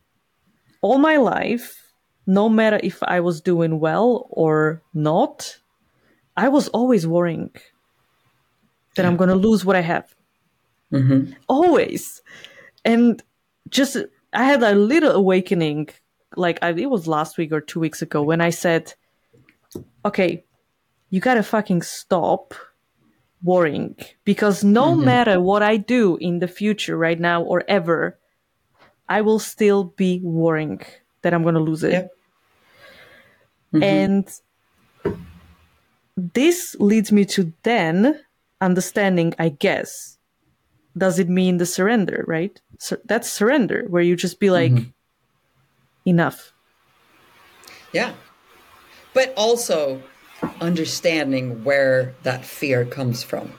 all 0.81 0.99
my 0.99 1.17
life 1.17 1.93
no 2.27 2.49
matter 2.49 2.79
if 2.83 3.03
i 3.03 3.21
was 3.21 3.41
doing 3.41 3.81
well 3.81 4.27
or 4.31 4.83
not 4.95 5.59
i 6.37 6.49
was 6.49 6.69
always 6.69 7.07
worrying 7.07 7.51
that 8.95 9.03
yeah. 9.03 9.09
i'm 9.09 9.17
gonna 9.17 9.35
lose 9.35 9.65
what 9.65 9.77
i 9.77 9.81
have 9.81 10.15
mm-hmm. 10.93 11.33
always 11.49 12.23
and 12.85 13.23
just 13.69 13.97
i 14.33 14.45
had 14.45 14.63
a 14.63 14.75
little 14.75 15.13
awakening 15.13 15.89
like 16.37 16.59
I, 16.63 16.71
it 16.71 16.91
was 16.91 17.07
last 17.07 17.39
week 17.39 17.53
or 17.53 17.61
two 17.61 17.81
weeks 17.81 18.03
ago 18.03 18.23
when 18.23 18.41
I 18.41 18.51
said, 18.51 18.95
okay, 20.05 20.45
you 21.11 21.21
gotta 21.21 21.43
fucking 21.43 21.83
stop 21.83 22.55
worrying 23.43 23.97
because 24.25 24.63
no 24.63 24.93
mm-hmm. 24.93 25.05
matter 25.05 25.41
what 25.41 25.63
I 25.63 25.77
do 25.77 26.17
in 26.17 26.39
the 26.39 26.49
future, 26.49 26.97
right 26.97 27.19
now 27.19 27.43
or 27.43 27.65
ever, 27.69 28.19
I 29.09 29.23
will 29.23 29.39
still 29.39 29.85
be 29.85 30.21
worrying 30.23 30.83
that 31.23 31.35
I'm 31.35 31.43
gonna 31.43 31.61
lose 31.61 31.83
it. 31.83 32.09
Mm-hmm. 33.75 33.83
And 33.83 34.41
this 36.17 36.77
leads 36.79 37.11
me 37.11 37.25
to 37.25 37.53
then 37.63 38.21
understanding, 38.61 39.35
I 39.39 39.49
guess, 39.49 40.19
does 41.01 41.19
it 41.19 41.29
mean 41.29 41.57
the 41.57 41.67
surrender, 41.67 42.25
right? 42.29 42.61
So 42.79 42.97
that's 43.05 43.29
surrender, 43.29 43.87
where 43.89 44.03
you 44.03 44.15
just 44.15 44.39
be 44.39 44.51
like, 44.51 44.71
mm-hmm 44.71 44.91
enough. 46.05 46.53
Yeah. 47.93 48.13
But 49.15 49.35
also 49.37 50.03
understanding 50.61 51.65
where 51.65 52.15
that 52.23 52.45
fear 52.45 52.85
comes 52.85 53.23
from. 53.23 53.53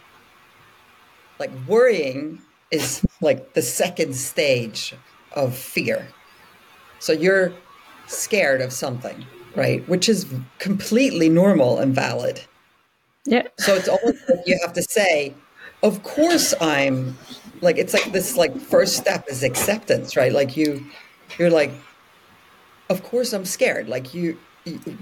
Like 1.39 1.51
worrying 1.67 2.41
is 2.71 3.05
like 3.21 3.53
the 3.53 3.61
second 3.61 4.15
stage 4.15 4.95
of 5.33 5.55
fear. 5.55 6.07
So 6.99 7.13
you're 7.13 7.53
scared 8.07 8.61
of 8.61 8.71
something, 8.71 9.25
right? 9.55 9.87
Which 9.89 10.07
is 10.07 10.27
completely 10.59 11.29
normal 11.29 11.79
and 11.79 11.93
valid. 11.93 12.41
Yeah. 13.25 13.47
So 13.59 13.75
it's 13.75 13.87
almost 13.87 14.29
like 14.29 14.39
you 14.45 14.57
have 14.61 14.73
to 14.73 14.83
say, 14.83 15.33
of 15.83 16.03
course 16.03 16.53
I'm 16.61 17.17
like 17.61 17.77
it's 17.77 17.93
like 17.93 18.11
this 18.11 18.35
like 18.37 18.59
first 18.59 18.97
step 18.97 19.25
is 19.29 19.43
acceptance, 19.43 20.15
right? 20.15 20.31
Like 20.31 20.57
you 20.57 20.85
you're 21.37 21.49
like 21.49 21.71
of 22.91 23.03
course 23.03 23.33
I'm 23.33 23.45
scared. 23.45 23.87
Like 23.87 24.13
you, 24.13 24.37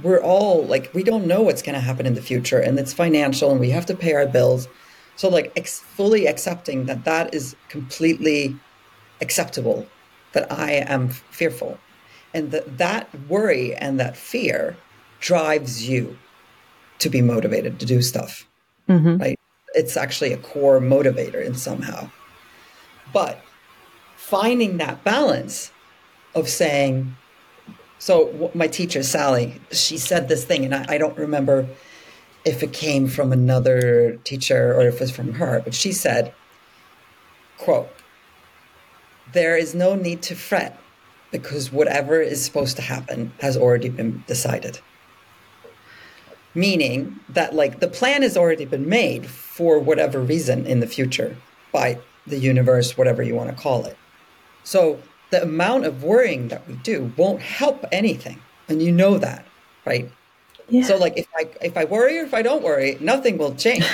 we're 0.03 0.21
all 0.21 0.63
like, 0.63 0.93
we 0.93 1.03
don't 1.03 1.25
know 1.25 1.41
what's 1.41 1.61
going 1.61 1.73
to 1.73 1.81
happen 1.81 2.05
in 2.05 2.13
the 2.13 2.21
future 2.21 2.59
and 2.59 2.79
it's 2.79 2.93
financial 2.93 3.51
and 3.51 3.59
we 3.59 3.71
have 3.71 3.85
to 3.87 3.95
pay 3.95 4.13
our 4.13 4.27
bills. 4.27 4.67
So 5.15 5.27
like 5.27 5.51
ex- 5.57 5.79
fully 5.79 6.27
accepting 6.27 6.85
that 6.85 7.03
that 7.03 7.33
is 7.33 7.55
completely 7.67 8.55
acceptable, 9.21 9.87
that 10.33 10.49
I 10.51 10.71
am 10.73 11.09
fearful 11.09 11.77
and 12.33 12.51
that 12.51 12.77
that 12.77 13.09
worry 13.27 13.75
and 13.75 13.99
that 13.99 14.15
fear 14.15 14.77
drives 15.19 15.89
you 15.89 16.17
to 16.99 17.09
be 17.09 17.21
motivated 17.21 17.79
to 17.79 17.85
do 17.85 18.01
stuff. 18.01 18.47
Mm-hmm. 18.87 19.17
Right. 19.17 19.38
It's 19.73 19.97
actually 19.97 20.33
a 20.33 20.37
core 20.37 20.79
motivator 20.79 21.43
in 21.43 21.55
somehow. 21.55 22.09
But 23.13 23.41
finding 24.15 24.77
that 24.77 25.03
balance 25.03 25.71
of 26.35 26.47
saying, 26.47 27.15
so 27.97 28.51
my 28.53 28.67
teacher, 28.67 29.03
Sally, 29.03 29.59
she 29.71 29.97
said 29.97 30.27
this 30.27 30.45
thing, 30.45 30.65
and 30.65 30.75
I, 30.75 30.85
I 30.89 30.97
don't 30.97 31.17
remember 31.17 31.67
if 32.45 32.63
it 32.63 32.73
came 32.73 33.07
from 33.07 33.33
another 33.33 34.19
teacher 34.23 34.73
or 34.73 34.87
if 34.87 34.95
it 34.95 35.01
was 35.01 35.11
from 35.11 35.33
her, 35.33 35.61
but 35.63 35.73
she 35.73 35.91
said, 35.91 36.33
quote, 37.57 37.89
there 39.33 39.57
is 39.57 39.75
no 39.75 39.95
need 39.95 40.21
to 40.23 40.35
fret 40.35 40.79
because 41.31 41.71
whatever 41.71 42.21
is 42.21 42.43
supposed 42.43 42.75
to 42.77 42.81
happen 42.81 43.31
has 43.39 43.55
already 43.57 43.89
been 43.89 44.23
decided. 44.25 44.79
Meaning 46.55 47.19
that 47.29 47.53
like 47.53 47.79
the 47.79 47.87
plan 47.87 48.23
has 48.23 48.35
already 48.35 48.65
been 48.65 48.89
made 48.89 49.27
for 49.27 49.79
whatever 49.79 50.19
reason 50.19 50.65
in 50.65 50.79
the 50.79 50.87
future 50.87 51.37
by 51.71 51.99
the 52.25 52.37
universe, 52.37 52.97
whatever 52.97 53.21
you 53.21 53.35
want 53.35 53.49
to 53.49 53.55
call 53.55 53.85
it. 53.85 53.97
So 54.63 54.99
the 55.29 55.43
amount 55.43 55.85
of 55.85 56.03
worrying 56.03 56.47
that 56.47 56.67
we 56.67 56.75
do 56.75 57.11
won't 57.17 57.41
help 57.41 57.85
anything. 57.91 58.41
And 58.67 58.81
you 58.81 58.91
know 58.91 59.17
that, 59.17 59.45
right? 59.85 60.11
Yeah. 60.69 60.83
So 60.83 60.97
like 60.97 61.17
if 61.17 61.27
I 61.35 61.47
if 61.61 61.77
I 61.77 61.85
worry 61.85 62.19
or 62.19 62.23
if 62.23 62.33
I 62.33 62.41
don't 62.41 62.63
worry, 62.63 62.97
nothing 62.99 63.37
will 63.37 63.55
change. 63.55 63.85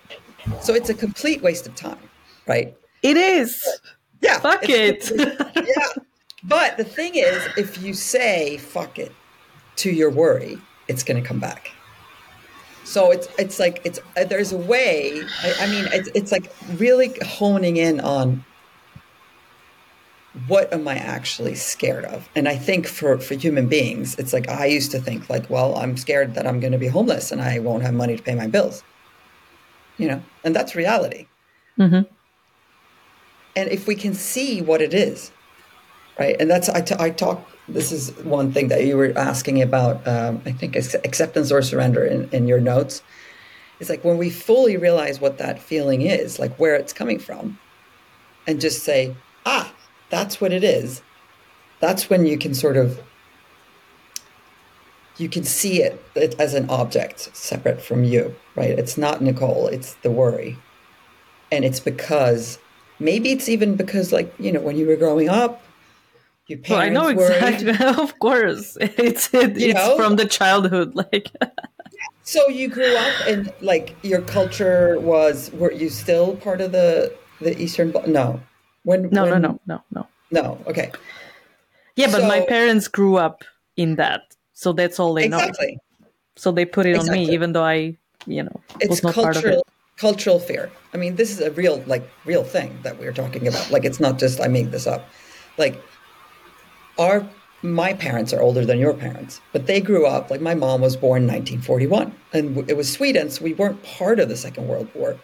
so 0.60 0.74
it's 0.74 0.88
a 0.88 0.94
complete 0.94 1.42
waste 1.42 1.66
of 1.66 1.74
time, 1.74 1.98
right? 2.46 2.76
It 3.02 3.16
is. 3.16 3.62
But, 3.64 4.28
yeah. 4.28 4.38
Fuck 4.40 4.68
it. 4.68 5.10
yeah. 5.56 6.02
But 6.44 6.76
the 6.76 6.84
thing 6.84 7.16
is, 7.16 7.46
if 7.56 7.82
you 7.82 7.92
say 7.92 8.56
fuck 8.56 8.98
it 8.98 9.12
to 9.76 9.90
your 9.90 10.10
worry, 10.10 10.58
it's 10.88 11.02
going 11.02 11.20
to 11.20 11.26
come 11.26 11.40
back. 11.40 11.72
So 12.86 13.10
it's 13.10 13.28
it's 13.36 13.58
like 13.58 13.80
it's 13.84 13.98
uh, 14.16 14.24
there's 14.24 14.52
a 14.52 14.56
way. 14.56 15.20
I, 15.42 15.54
I 15.62 15.66
mean, 15.66 15.88
it's 15.92 16.08
it's 16.14 16.32
like 16.32 16.52
really 16.76 17.12
honing 17.20 17.76
in 17.76 17.98
on 17.98 18.44
what 20.46 20.72
am 20.72 20.86
I 20.86 20.96
actually 20.96 21.56
scared 21.56 22.04
of? 22.04 22.28
And 22.36 22.46
I 22.48 22.56
think 22.56 22.86
for, 22.86 23.18
for 23.18 23.34
human 23.34 23.68
beings, 23.68 24.14
it's 24.18 24.32
like 24.32 24.48
I 24.48 24.66
used 24.66 24.90
to 24.90 25.00
think 25.00 25.30
like, 25.30 25.48
well, 25.48 25.76
I'm 25.76 25.96
scared 25.96 26.34
that 26.34 26.46
I'm 26.46 26.60
going 26.60 26.72
to 26.72 26.78
be 26.78 26.88
homeless 26.88 27.32
and 27.32 27.40
I 27.40 27.58
won't 27.58 27.82
have 27.82 27.94
money 27.94 28.16
to 28.16 28.22
pay 28.22 28.34
my 28.34 28.46
bills. 28.46 28.84
You 29.96 30.08
know, 30.08 30.22
and 30.44 30.54
that's 30.54 30.76
reality. 30.76 31.26
Mm-hmm. 31.78 32.02
And 33.56 33.70
if 33.70 33.86
we 33.86 33.94
can 33.94 34.12
see 34.12 34.60
what 34.60 34.82
it 34.82 34.92
is, 34.92 35.32
right? 36.18 36.36
And 36.40 36.50
that's 36.50 36.68
I, 36.68 36.80
t- 36.80 36.94
I 36.98 37.10
talk. 37.10 37.46
This 37.68 37.92
is 37.92 38.10
one 38.24 38.52
thing 38.52 38.68
that 38.68 38.84
you 38.84 38.96
were 38.96 39.12
asking 39.16 39.60
about. 39.60 40.06
Um, 40.06 40.42
I 40.46 40.52
think 40.52 40.76
acceptance 40.76 41.50
or 41.50 41.62
surrender 41.62 42.04
in, 42.04 42.28
in 42.30 42.46
your 42.46 42.60
notes. 42.60 43.02
It's 43.80 43.90
like 43.90 44.04
when 44.04 44.16
we 44.16 44.30
fully 44.30 44.76
realize 44.76 45.20
what 45.20 45.38
that 45.38 45.60
feeling 45.60 46.02
is, 46.02 46.38
like 46.38 46.56
where 46.56 46.74
it's 46.76 46.92
coming 46.92 47.18
from, 47.18 47.58
and 48.46 48.60
just 48.60 48.82
say, 48.82 49.14
ah, 49.44 49.72
that's 50.08 50.40
what 50.40 50.52
it 50.52 50.64
is, 50.64 51.02
that's 51.80 52.08
when 52.08 52.24
you 52.24 52.38
can 52.38 52.54
sort 52.54 52.76
of 52.76 53.02
you 55.18 55.28
can 55.28 55.44
see 55.44 55.82
it, 55.82 56.02
it 56.14 56.38
as 56.38 56.52
an 56.52 56.68
object 56.68 57.34
separate 57.34 57.80
from 57.80 58.04
you, 58.04 58.34
right? 58.54 58.78
It's 58.78 58.98
not 58.98 59.22
Nicole, 59.22 59.66
it's 59.66 59.94
the 59.94 60.10
worry. 60.10 60.58
And 61.50 61.64
it's 61.64 61.80
because 61.80 62.58
maybe 62.98 63.32
it's 63.32 63.48
even 63.48 63.76
because 63.76 64.12
like 64.12 64.32
you 64.38 64.52
know 64.52 64.60
when 64.60 64.76
you 64.76 64.86
were 64.86 64.96
growing 64.96 65.28
up 65.28 65.62
your 66.48 66.60
Well, 66.68 66.78
I 66.78 66.88
know 66.88 67.08
exactly. 67.08 67.74
of 67.86 68.18
course, 68.18 68.76
it's 68.80 69.32
it, 69.34 69.56
it's 69.56 69.74
know? 69.74 69.96
from 69.96 70.16
the 70.16 70.26
childhood. 70.26 70.94
Like, 70.94 71.30
so 72.22 72.48
you 72.48 72.68
grew 72.68 72.96
up 72.96 73.14
and 73.26 73.52
like 73.60 73.96
your 74.02 74.20
culture 74.22 74.98
was 75.00 75.50
were 75.52 75.72
you 75.72 75.88
still 75.88 76.36
part 76.36 76.60
of 76.60 76.72
the 76.72 77.12
the 77.40 77.56
eastern 77.60 77.92
no 78.06 78.40
when 78.84 79.02
no, 79.10 79.24
no, 79.24 79.30
when- 79.32 79.42
no, 79.42 79.60
no, 79.66 79.82
no. 79.92 80.06
no 80.30 80.58
okay 80.66 80.90
Yeah, 81.96 82.10
but 82.10 82.22
my 82.22 82.40
parents 82.48 82.88
grew 82.88 83.16
up 83.16 83.44
in 83.76 83.96
that, 83.96 84.22
so 84.52 84.72
that's 84.72 84.98
all 85.00 85.14
they 85.14 85.28
know. 85.28 85.38
exactly 85.38 85.78
So 86.36 86.52
they 86.52 86.64
put 86.66 86.84
it 86.86 86.96
on 86.96 87.06
me, 87.10 87.32
even 87.32 87.52
though 87.52 87.64
I, 87.64 87.96
you 88.26 88.42
know, 88.42 88.60
it's 88.80 88.90
was 88.90 89.02
not 89.02 89.14
part 89.14 89.36
of 89.36 89.44
it. 89.44 89.46
cultural 89.46 89.62
cultural 89.96 90.38
fear 90.38 90.70
i 90.92 90.96
mean 90.98 91.16
this 91.16 91.30
is 91.30 91.40
a 91.40 91.50
real 91.52 91.82
like 91.86 92.04
real 92.26 92.44
thing 92.44 92.68
that 92.82 92.98
we're 93.00 93.14
talking 93.14 93.48
about 93.48 93.70
like 93.70 93.82
it's 93.88 93.98
not 93.98 94.18
just 94.18 94.40
i 94.42 94.46
made 94.46 94.70
this 94.70 94.86
up 94.86 95.08
like 95.56 95.80
our 96.98 97.28
my 97.62 97.92
parents 97.94 98.32
are 98.32 98.40
older 98.40 98.64
than 98.64 98.78
your 98.78 98.94
parents 98.94 99.40
but 99.52 99.66
they 99.66 99.80
grew 99.80 100.06
up 100.06 100.30
like 100.30 100.40
my 100.40 100.54
mom 100.54 100.80
was 100.80 100.96
born 100.96 101.22
in 101.22 101.28
1941 101.28 102.14
and 102.32 102.70
it 102.70 102.76
was 102.76 102.90
sweden 102.90 103.30
so 103.30 103.42
we 103.42 103.54
weren't 103.54 103.82
part 103.82 104.20
of 104.20 104.28
the 104.28 104.36
second 104.36 104.68
world 104.68 104.88
war 104.94 105.16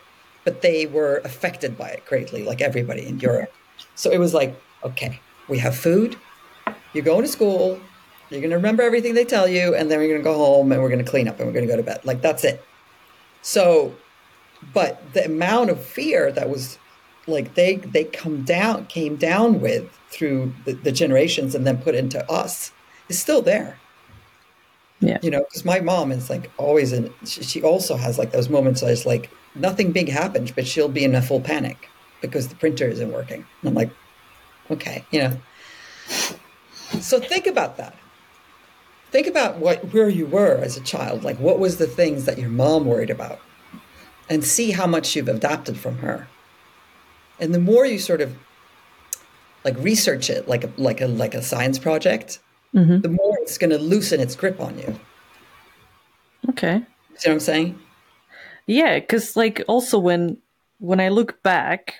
but 0.44 0.62
they 0.62 0.86
were 0.86 1.18
affected 1.24 1.78
by 1.78 1.88
it 1.88 2.04
greatly 2.04 2.42
like 2.42 2.60
everybody 2.60 3.06
in 3.06 3.20
europe. 3.20 3.52
So 3.94 4.10
it 4.10 4.18
was 4.18 4.34
like 4.34 4.58
okay 4.82 5.20
we 5.48 5.58
have 5.58 5.76
food 5.76 6.16
you're 6.92 7.04
going 7.04 7.22
to 7.22 7.28
school 7.28 7.80
you're 8.32 8.40
going 8.40 8.50
to 8.50 8.56
remember 8.56 8.82
everything 8.82 9.12
they 9.12 9.26
tell 9.26 9.46
you 9.46 9.74
and 9.74 9.90
then 9.90 9.98
we're 9.98 10.08
going 10.08 10.20
to 10.20 10.24
go 10.24 10.34
home 10.34 10.72
and 10.72 10.80
we're 10.80 10.88
going 10.88 11.04
to 11.04 11.10
clean 11.10 11.28
up 11.28 11.38
and 11.38 11.46
we're 11.46 11.52
going 11.52 11.66
to 11.66 11.70
go 11.70 11.76
to 11.76 11.82
bed. 11.82 12.00
Like 12.04 12.22
that's 12.22 12.44
it. 12.44 12.64
So, 13.42 13.94
but 14.72 15.12
the 15.12 15.26
amount 15.26 15.68
of 15.68 15.84
fear 15.84 16.32
that 16.32 16.48
was 16.48 16.78
like 17.26 17.54
they 17.54 17.76
they 17.76 18.04
come 18.04 18.42
down 18.42 18.86
came 18.86 19.16
down 19.16 19.60
with 19.60 19.90
through 20.10 20.52
the, 20.64 20.72
the 20.72 20.92
generations 20.92 21.54
and 21.54 21.66
then 21.66 21.78
put 21.78 21.94
into 21.94 22.28
us 22.30 22.72
is 23.08 23.18
still 23.18 23.42
there. 23.42 23.78
Yeah. 25.00 25.18
You 25.22 25.30
know, 25.30 25.40
because 25.40 25.64
my 25.64 25.80
mom 25.80 26.12
is 26.12 26.30
like 26.30 26.50
always 26.58 26.92
in. 26.92 27.12
She, 27.24 27.42
she 27.42 27.62
also 27.62 27.96
has 27.96 28.18
like 28.18 28.30
those 28.30 28.48
moments. 28.48 28.82
where 28.82 28.92
it's 28.92 29.06
like 29.06 29.30
nothing 29.54 29.90
big 29.92 30.08
happens, 30.08 30.52
but 30.52 30.66
she'll 30.66 30.88
be 30.88 31.04
in 31.04 31.14
a 31.14 31.22
full 31.22 31.40
panic 31.40 31.88
because 32.20 32.48
the 32.48 32.54
printer 32.54 32.86
isn't 32.86 33.10
working. 33.10 33.44
And 33.60 33.68
I'm 33.68 33.74
like, 33.74 33.90
okay, 34.70 35.04
you 35.10 35.20
know. 35.20 35.36
So 37.00 37.18
think 37.18 37.46
about 37.46 37.78
that 37.78 37.96
think 39.12 39.26
about 39.26 39.58
what 39.58 39.92
where 39.92 40.08
you 40.08 40.26
were 40.26 40.56
as 40.56 40.76
a 40.76 40.80
child 40.80 41.22
like 41.22 41.38
what 41.38 41.58
was 41.58 41.76
the 41.76 41.86
things 41.86 42.24
that 42.24 42.38
your 42.38 42.48
mom 42.48 42.86
worried 42.86 43.10
about 43.10 43.38
and 44.28 44.42
see 44.42 44.70
how 44.70 44.86
much 44.86 45.14
you've 45.14 45.28
adapted 45.28 45.76
from 45.76 45.98
her 45.98 46.26
and 47.42 47.52
the 47.54 47.58
more 47.60 47.84
you 47.84 47.98
sort 47.98 48.20
of 48.20 48.30
like 49.64 49.76
research 49.78 50.30
it 50.30 50.48
like 50.48 50.64
a 50.64 50.70
like 50.78 51.00
a 51.00 51.06
like 51.06 51.34
a 51.34 51.42
science 51.42 51.78
project 51.78 52.38
mm-hmm. 52.74 53.00
the 53.00 53.08
more 53.08 53.34
it's 53.42 53.58
going 53.58 53.70
to 53.70 53.78
loosen 53.78 54.20
its 54.20 54.34
grip 54.36 54.58
on 54.60 54.78
you 54.78 54.90
Okay. 56.48 56.82
see 57.16 57.28
what 57.28 57.34
i'm 57.34 57.40
saying 57.40 57.78
Yeah, 58.66 58.98
because 59.00 59.36
like 59.36 59.62
also 59.66 59.98
when 59.98 60.38
when 60.78 61.00
I 61.00 61.08
look 61.10 61.42
back, 61.42 61.94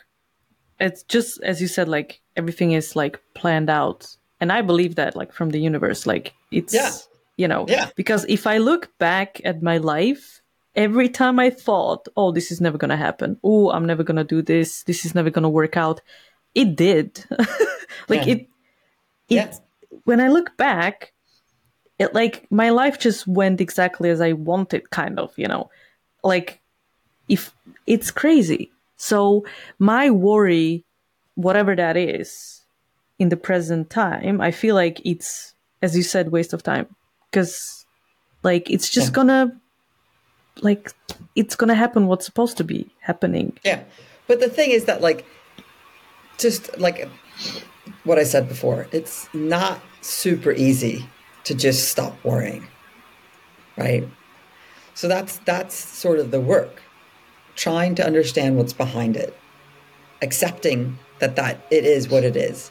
it's 0.78 1.02
just 1.14 1.42
as 1.42 1.60
you 1.60 1.68
said, 1.68 1.88
like 1.88 2.20
everything 2.36 2.72
is 2.72 2.94
like 2.94 3.18
planned 3.34 3.70
out, 3.70 4.16
and 4.40 4.50
I 4.52 4.62
believe 4.62 4.94
that 4.94 5.16
like 5.16 5.32
from 5.32 5.50
the 5.50 5.58
universe, 5.58 6.06
like 6.06 6.32
it's 6.50 6.74
Yeah. 6.74 6.90
you 7.36 7.48
know 7.48 7.66
Yeah. 7.68 7.90
because 7.96 8.24
if 8.28 8.46
I 8.46 8.58
look 8.58 8.90
back 8.98 9.40
at 9.44 9.62
my 9.62 9.78
life. 9.78 10.41
Every 10.74 11.08
time 11.08 11.38
I 11.38 11.50
thought, 11.50 12.08
"Oh, 12.16 12.32
this 12.32 12.50
is 12.50 12.60
never 12.60 12.78
gonna 12.78 12.96
happen. 12.96 13.38
Oh, 13.44 13.70
I'm 13.70 13.86
never 13.86 14.02
gonna 14.02 14.24
do 14.24 14.40
this. 14.42 14.82
This 14.84 15.04
is 15.04 15.14
never 15.14 15.30
gonna 15.30 15.50
work 15.50 15.76
out," 15.76 16.00
it 16.54 16.76
did. 16.76 17.24
like 18.08 18.26
Yeah. 18.26 18.32
it, 18.34 18.38
it. 18.38 18.48
Yeah. 19.28 19.54
When 20.04 20.20
I 20.20 20.28
look 20.28 20.56
back, 20.56 21.12
it 21.98 22.14
like 22.14 22.46
my 22.50 22.70
life 22.70 22.98
just 22.98 23.26
went 23.26 23.60
exactly 23.60 24.08
as 24.10 24.20
I 24.20 24.32
wanted, 24.32 24.90
kind 24.90 25.18
of. 25.20 25.32
You 25.36 25.48
know, 25.48 25.70
like 26.24 26.60
if 27.28 27.54
it's 27.86 28.10
crazy. 28.10 28.70
So 28.96 29.44
my 29.78 30.10
worry, 30.10 30.84
whatever 31.34 31.76
that 31.76 31.96
is, 31.96 32.62
in 33.18 33.28
the 33.28 33.36
present 33.36 33.90
time, 33.90 34.40
I 34.40 34.50
feel 34.52 34.74
like 34.74 35.00
it's, 35.04 35.54
as 35.82 35.96
you 35.96 36.02
said, 36.02 36.30
waste 36.32 36.52
of 36.52 36.62
time 36.62 36.86
because, 37.30 37.84
like, 38.42 38.70
it's 38.70 38.88
just 38.88 39.08
Yeah. 39.08 39.14
gonna, 39.14 39.60
like, 40.60 40.92
it's 41.34 41.56
gonna 41.56 41.74
happen. 41.74 42.06
What's 42.06 42.26
supposed 42.26 42.56
to 42.58 42.64
be 42.64 42.94
happening? 43.00 43.58
Yeah. 43.64 43.82
But 44.26 44.40
the 44.40 44.48
thing 44.48 44.70
is 44.70 44.84
that, 44.84 45.00
like, 45.00 45.24
just 46.38 46.76
like 46.78 47.08
what 48.04 48.18
I 48.18 48.24
said 48.24 48.48
before, 48.48 48.88
it's 48.92 49.28
not 49.32 49.80
super 50.00 50.52
easy 50.52 51.06
to 51.44 51.54
just 51.54 51.88
stop 51.88 52.16
worrying. 52.24 52.66
Right? 53.76 54.06
So 54.94 55.08
that's 55.08 55.38
that's 55.38 55.74
sort 55.74 56.18
of 56.18 56.30
the 56.30 56.40
work. 56.40 56.82
Trying 57.54 57.94
to 57.96 58.06
understand 58.06 58.56
what's 58.56 58.72
behind 58.72 59.16
it. 59.16 59.36
Accepting 60.20 60.98
that 61.18 61.36
that 61.36 61.66
it 61.70 61.84
is 61.84 62.08
what 62.08 62.24
it 62.24 62.36
is. 62.36 62.70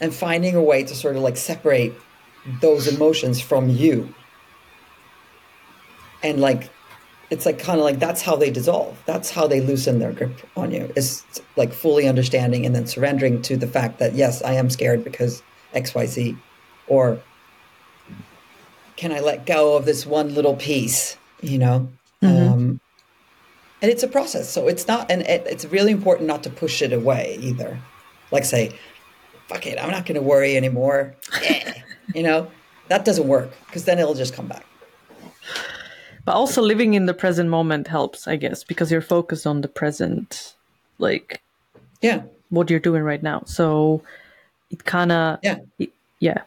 And 0.00 0.14
finding 0.14 0.54
a 0.54 0.62
way 0.62 0.84
to 0.84 0.94
sort 0.94 1.16
of 1.16 1.22
like 1.22 1.36
separate 1.36 1.92
those 2.60 2.86
emotions 2.86 3.40
from 3.40 3.68
you. 3.68 4.14
And 6.22 6.40
like 6.40 6.70
it's 7.30 7.44
like 7.44 7.58
kind 7.58 7.78
of 7.78 7.84
like 7.84 7.98
that's 7.98 8.22
how 8.22 8.36
they 8.36 8.50
dissolve. 8.50 9.00
That's 9.06 9.30
how 9.30 9.46
they 9.46 9.60
loosen 9.60 9.98
their 9.98 10.12
grip 10.12 10.40
on 10.56 10.70
you. 10.70 10.92
Is 10.96 11.24
like 11.56 11.72
fully 11.72 12.08
understanding 12.08 12.64
and 12.64 12.74
then 12.74 12.86
surrendering 12.86 13.42
to 13.42 13.56
the 13.56 13.66
fact 13.66 13.98
that 13.98 14.14
yes, 14.14 14.42
I 14.42 14.54
am 14.54 14.70
scared 14.70 15.04
because 15.04 15.42
X, 15.74 15.94
Y, 15.94 16.06
Z, 16.06 16.36
or 16.86 17.20
can 18.96 19.12
I 19.12 19.20
let 19.20 19.46
go 19.46 19.76
of 19.76 19.84
this 19.84 20.06
one 20.06 20.34
little 20.34 20.56
piece? 20.56 21.16
You 21.40 21.58
know, 21.58 21.88
um, 22.22 22.80
and 23.80 23.90
it's 23.90 24.02
a 24.02 24.08
process. 24.08 24.50
So 24.50 24.66
it's 24.66 24.88
not, 24.88 25.10
and 25.10 25.22
it, 25.22 25.46
it's 25.46 25.64
really 25.66 25.92
important 25.92 26.26
not 26.26 26.42
to 26.44 26.50
push 26.50 26.82
it 26.82 26.92
away 26.92 27.38
either. 27.40 27.78
Like 28.32 28.44
say, 28.44 28.72
fuck 29.48 29.66
it, 29.66 29.78
I'm 29.78 29.90
not 29.90 30.04
going 30.04 30.16
to 30.16 30.22
worry 30.22 30.56
anymore. 30.56 31.14
Yeah. 31.42 31.74
you 32.14 32.22
know, 32.22 32.50
that 32.88 33.04
doesn't 33.04 33.28
work 33.28 33.52
because 33.66 33.84
then 33.84 33.98
it'll 33.98 34.14
just 34.14 34.34
come 34.34 34.48
back. 34.48 34.64
But 36.28 36.34
also 36.34 36.60
living 36.60 36.92
in 36.92 37.06
the 37.06 37.14
present 37.14 37.48
moment 37.48 37.88
helps, 37.88 38.28
I 38.28 38.36
guess, 38.36 38.62
because 38.62 38.92
you're 38.92 39.00
focused 39.00 39.46
on 39.46 39.62
the 39.62 39.66
present, 39.68 40.56
like 40.98 41.40
Yeah. 42.02 42.20
what 42.50 42.68
you're 42.68 42.80
doing 42.80 43.02
right 43.02 43.22
now. 43.22 43.44
So 43.46 44.02
it 44.70 44.84
kind 44.84 45.10
of, 45.10 45.38
Yeah. 45.42 45.60
yeah. 46.20 46.42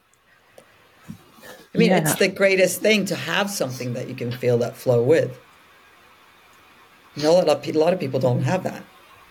I 1.74 1.78
mean, 1.80 1.90
Yeah. 1.90 1.98
it's 1.98 2.14
the 2.14 2.28
greatest 2.28 2.82
thing 2.82 3.06
to 3.06 3.16
have 3.16 3.50
something 3.50 3.94
that 3.94 4.08
you 4.08 4.14
can 4.14 4.32
feel 4.32 4.60
that 4.60 4.78
flow 4.78 5.02
with. 5.02 5.36
You 7.16 7.24
know, 7.24 7.32
a 7.32 7.38
lot, 7.42 7.50
of, 7.50 7.64
pe- 7.64 7.72
a 7.72 7.80
lot 7.80 7.92
of 7.92 8.00
people 8.00 8.20
don't 8.20 8.44
have 8.44 8.62
that. 8.62 8.84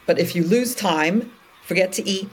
But 0.05 0.19
if 0.19 0.35
you 0.35 0.43
lose 0.43 0.75
time, 0.75 1.31
forget 1.63 1.93
to 1.93 2.03
eat, 2.09 2.29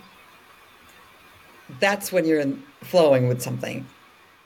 that's 1.80 2.12
when 2.12 2.26
you're 2.26 2.40
in, 2.40 2.64
flowing 2.82 3.28
with 3.28 3.44
something, 3.44 3.86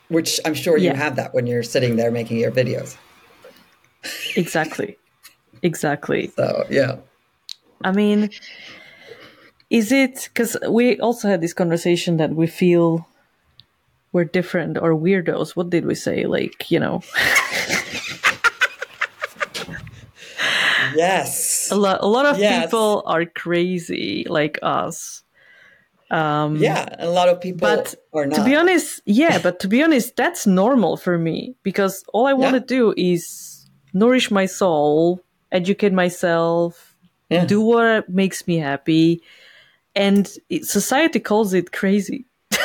which 0.10 0.42
I'm 0.44 0.56
sure 0.56 0.76
you 0.76 0.88
Yeah. 0.90 0.96
have 0.98 1.16
that 1.16 1.34
when 1.34 1.48
you're 1.48 1.64
sitting 1.64 1.96
there 1.96 2.12
making 2.12 2.36
your 2.36 2.52
videos. 2.52 2.98
Exactly. 4.36 4.98
exactly. 5.64 6.28
So, 6.36 6.66
yeah. 6.70 6.98
I 7.84 7.92
mean, 7.92 8.30
is 9.70 9.92
it 9.92 10.30
because 10.34 10.58
we 10.70 11.00
also 11.00 11.28
had 11.30 11.42
this 11.42 11.54
conversation 11.54 12.18
that 12.18 12.32
we 12.36 12.48
feel 12.48 13.08
we're 14.12 14.26
different 14.26 14.78
or 14.78 14.94
weirdos? 14.96 15.56
What 15.56 15.70
did 15.70 15.86
we 15.86 15.96
say? 15.96 16.26
Like, 16.26 16.70
you 16.72 16.80
know, 16.80 17.02
Yes. 20.96 21.70
a 21.72 21.76
lot, 21.76 22.00
a 22.02 22.08
lot 22.08 22.26
of 22.26 22.38
Yes. 22.38 22.66
people 22.66 23.04
are 23.06 23.26
crazy 23.26 24.26
like 24.30 24.60
us. 24.62 25.24
Um, 26.10 26.58
Yeah. 26.58 26.86
A 27.00 27.10
lot 27.10 27.30
of 27.30 27.40
people 27.40 27.68
But 27.68 27.96
are 28.14 28.26
not. 28.26 28.36
to 28.36 28.44
be 28.44 28.56
honest, 28.56 29.02
yeah, 29.06 29.40
but 29.42 29.60
to 29.62 29.68
be 29.70 29.82
honest, 29.82 30.16
that's 30.18 30.46
normal 30.46 30.98
for 30.98 31.18
me 31.18 31.56
because 31.64 32.04
all 32.14 32.28
I 32.28 32.34
want 32.34 32.54
to 32.56 32.60
Yeah. 32.76 32.80
do 32.80 32.94
is 32.98 33.51
nourish 33.94 34.32
my 34.32 34.46
soul, 34.46 35.24
educate 35.52 35.94
myself, 35.94 36.96
Yeah. 37.30 37.46
do 37.46 37.62
what 37.62 38.10
makes 38.10 38.48
me 38.48 38.58
happy. 38.58 39.22
And 39.96 40.28
it, 40.50 40.66
society 40.66 41.20
calls 41.20 41.54
it 41.54 41.72
crazy. 41.72 42.26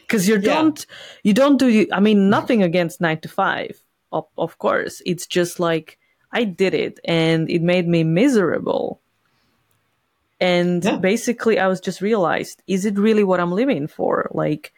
Because 0.00 0.28
you 0.28 0.36
Yeah. 0.38 0.54
don't, 0.54 0.86
you 1.22 1.32
don't 1.32 1.56
do. 1.58 1.86
I 1.90 2.00
mean, 2.00 2.28
nothing 2.30 2.62
against 2.62 3.00
nine 3.00 3.20
to 3.20 3.28
five, 3.28 3.80
of, 4.12 4.26
of 4.36 4.58
course. 4.58 5.02
It's 5.06 5.26
just 5.26 5.58
like 5.58 5.98
I 6.30 6.44
did 6.44 6.74
it, 6.74 7.00
and 7.04 7.48
it 7.50 7.62
made 7.62 7.88
me 7.88 8.04
miserable. 8.04 9.00
And 10.40 10.84
Yeah. 10.84 10.96
basically, 10.96 11.58
I 11.58 11.68
was 11.68 11.80
just 11.80 12.00
realized: 12.02 12.62
is 12.66 12.84
it 12.84 12.98
really 12.98 13.24
what 13.24 13.40
I'm 13.40 13.52
living 13.52 13.86
for? 13.88 14.28
Like 14.32 14.72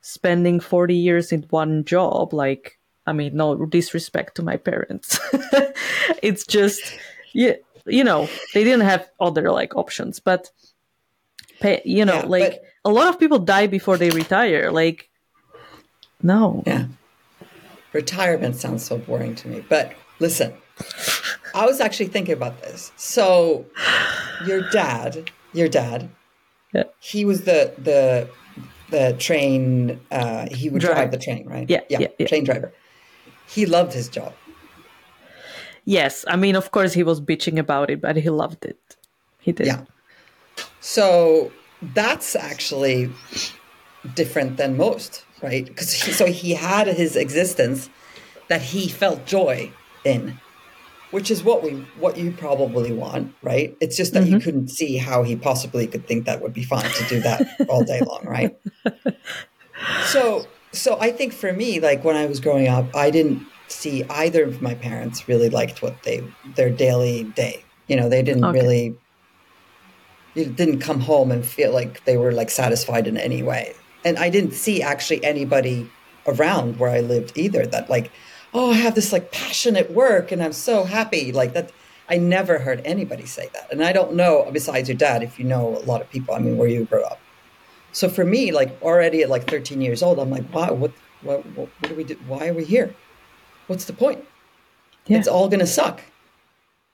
spending 0.00 0.58
forty 0.60 0.96
years 0.96 1.32
in 1.32 1.42
one 1.50 1.84
job? 1.84 2.34
Like, 2.34 2.78
I 3.06 3.12
mean, 3.12 3.36
no 3.36 3.64
disrespect 3.66 4.36
to 4.36 4.42
my 4.42 4.56
parents. 4.56 5.18
it's 6.22 6.46
just, 6.46 6.80
yeah, 7.32 7.54
you 7.86 8.04
know, 8.04 8.28
they 8.54 8.62
didn't 8.64 8.86
have 8.86 9.10
other 9.18 9.50
like 9.50 9.74
options, 9.76 10.20
but 10.20 10.50
pay, 11.60 11.82
you 11.84 12.04
know, 12.04 12.16
Yeah, 12.20 12.26
like 12.26 12.50
but- 12.52 12.62
a 12.84 12.90
lot 12.90 13.08
of 13.08 13.18
people 13.18 13.38
die 13.38 13.66
before 13.66 13.96
they 13.96 14.10
retire. 14.10 14.70
Like, 14.70 15.08
no. 16.22 16.62
Yeah. 16.66 16.86
Retirement 17.92 18.56
sounds 18.56 18.84
so 18.84 18.98
boring 18.98 19.34
to 19.36 19.48
me. 19.48 19.64
But 19.68 19.92
listen, 20.18 20.52
I 21.54 21.66
was 21.66 21.80
actually 21.80 22.06
thinking 22.06 22.34
about 22.34 22.60
this. 22.62 22.90
So 22.96 23.66
your 24.46 24.62
dad, 24.70 25.30
your 25.52 25.68
dad, 25.68 26.08
Yeah. 26.72 26.84
he 27.00 27.24
was 27.24 27.42
the 27.44 27.74
the 27.78 28.28
the 28.90 29.14
train 29.18 30.00
uh 30.10 30.48
he 30.50 30.70
would 30.70 30.80
Driver. 30.80 30.94
drive 30.94 31.10
the 31.10 31.18
train, 31.18 31.46
right? 31.46 31.68
Yeah, 31.68 31.80
yeah, 31.90 32.08
yeah. 32.18 32.26
train 32.26 32.44
driver. 32.44 32.72
He 33.52 33.66
loved 33.66 33.92
his 33.92 34.08
job. 34.08 34.32
Yes, 35.84 36.24
I 36.28 36.36
mean, 36.36 36.56
of 36.56 36.70
course, 36.70 36.92
he 36.92 37.02
was 37.02 37.20
bitching 37.20 37.58
about 37.58 37.90
it, 37.90 38.00
but 38.00 38.16
he 38.16 38.30
loved 38.30 38.64
it. 38.64 38.96
He 39.40 39.52
did. 39.52 39.66
Yeah. 39.66 39.84
So 40.80 41.52
that's 41.82 42.36
actually 42.36 43.10
different 44.14 44.56
than 44.56 44.76
most, 44.76 45.24
right? 45.42 45.66
Because 45.66 45.90
so 46.16 46.26
he 46.26 46.54
had 46.54 46.86
his 46.86 47.16
existence 47.16 47.90
that 48.48 48.62
he 48.62 48.88
felt 48.88 49.26
joy 49.26 49.72
in, 50.04 50.38
which 51.10 51.30
is 51.30 51.42
what 51.42 51.62
we 51.62 51.72
what 51.98 52.16
you 52.16 52.30
probably 52.30 52.92
want, 52.92 53.34
right? 53.42 53.76
It's 53.80 53.96
just 53.96 54.14
that 54.14 54.24
you 54.26 54.36
mm-hmm. 54.36 54.44
couldn't 54.44 54.68
see 54.68 54.96
how 54.96 55.24
he 55.24 55.34
possibly 55.36 55.86
could 55.86 56.06
think 56.06 56.26
that 56.26 56.40
would 56.40 56.52
be 56.52 56.64
fun 56.64 56.84
to 56.84 57.04
do 57.08 57.20
that 57.20 57.42
all 57.68 57.84
day 57.84 58.00
long, 58.00 58.24
right? 58.24 58.56
So 60.06 60.46
so 60.72 60.98
I 61.00 61.10
think 61.12 61.32
for 61.32 61.52
me, 61.52 61.80
like 61.80 62.04
when 62.04 62.16
I 62.16 62.26
was 62.26 62.40
growing 62.40 62.68
up, 62.68 62.94
I 62.94 63.10
didn't 63.10 63.46
see 63.68 64.04
either 64.10 64.44
of 64.44 64.60
my 64.62 64.74
parents 64.74 65.28
really 65.28 65.48
liked 65.50 65.82
what 65.82 66.02
they 66.02 66.22
their 66.44 66.70
daily 66.70 67.24
day. 67.24 67.64
You 67.88 67.96
know, 67.96 68.08
they 68.08 68.22
didn't 68.22 68.44
Okay. 68.44 68.60
really 68.60 68.98
you 70.34 70.46
didn't 70.46 70.80
come 70.80 71.00
home 71.00 71.30
and 71.30 71.44
feel 71.44 71.72
like 71.72 72.04
they 72.04 72.16
were 72.16 72.32
like 72.32 72.50
satisfied 72.50 73.06
in 73.06 73.16
any 73.16 73.42
way. 73.42 73.74
And 74.04 74.18
I 74.18 74.30
didn't 74.30 74.52
see 74.52 74.82
actually 74.82 75.22
anybody 75.24 75.92
around 76.26 76.78
where 76.78 76.90
I 76.90 77.00
lived 77.00 77.32
either 77.36 77.66
that 77.66 77.90
like, 77.90 78.10
oh, 78.54 78.70
I 78.72 78.74
have 78.76 78.94
this 78.94 79.12
like 79.12 79.32
passionate 79.32 79.90
work 79.90 80.32
and 80.32 80.42
I'm 80.42 80.52
so 80.52 80.84
happy. 80.84 81.32
Like 81.32 81.52
that 81.54 81.72
I 82.08 82.18
never 82.18 82.58
heard 82.58 82.80
anybody 82.84 83.26
say 83.26 83.50
that. 83.54 83.70
And 83.72 83.82
I 83.84 83.92
don't 83.92 84.14
know, 84.14 84.48
besides 84.52 84.88
your 84.88 84.96
dad, 84.96 85.22
if 85.22 85.38
you 85.38 85.44
know 85.44 85.76
a 85.76 85.84
lot 85.84 86.00
of 86.00 86.10
people, 86.10 86.34
I 86.34 86.38
mean, 86.38 86.56
where 86.56 86.68
you 86.68 86.84
grew 86.84 87.04
up. 87.04 87.21
So 87.92 88.08
for 88.08 88.24
me, 88.24 88.52
like 88.52 88.76
already 88.82 89.22
at 89.22 89.28
like 89.28 89.48
13 89.48 89.80
years 89.80 90.02
old, 90.02 90.18
I'm 90.18 90.30
like, 90.30 90.52
wow, 90.52 90.72
what, 90.72 90.92
what, 91.22 91.44
what, 91.54 91.68
what 91.78 91.88
do 91.88 91.94
we 91.94 92.04
do? 92.04 92.16
Why 92.26 92.48
are 92.48 92.54
we 92.54 92.64
here? 92.64 92.94
What's 93.66 93.84
the 93.84 93.92
point? 93.92 94.24
Yeah. 95.06 95.18
It's 95.18 95.28
all 95.28 95.48
going 95.48 95.60
to 95.60 95.66
suck. 95.66 96.00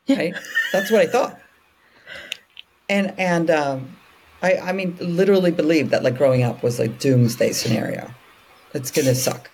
Right? 0.08 0.34
That's 0.72 0.90
what 0.90 1.00
I 1.00 1.06
thought. 1.06 1.38
And, 2.88 3.14
and, 3.18 3.50
um, 3.50 3.96
I, 4.42 4.56
I 4.56 4.72
mean, 4.72 4.96
literally 5.00 5.50
believed 5.50 5.90
that 5.90 6.02
like 6.02 6.16
growing 6.16 6.42
up 6.42 6.62
was 6.62 6.78
like 6.78 6.98
doomsday 6.98 7.52
scenario. 7.52 8.10
It's 8.74 8.90
going 8.90 9.06
to 9.06 9.14
suck. 9.14 9.50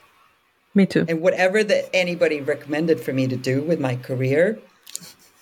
Me 0.74 0.87
too. 0.87 1.07
And 1.09 1.20
whatever 1.20 1.62
that 1.64 1.88
anybody 1.94 2.40
recommended 2.40 3.00
for 3.00 3.12
me 3.12 3.26
to 3.28 3.37
do 3.37 3.62
with 3.62 3.80
my 3.80 3.96
career 3.96 4.59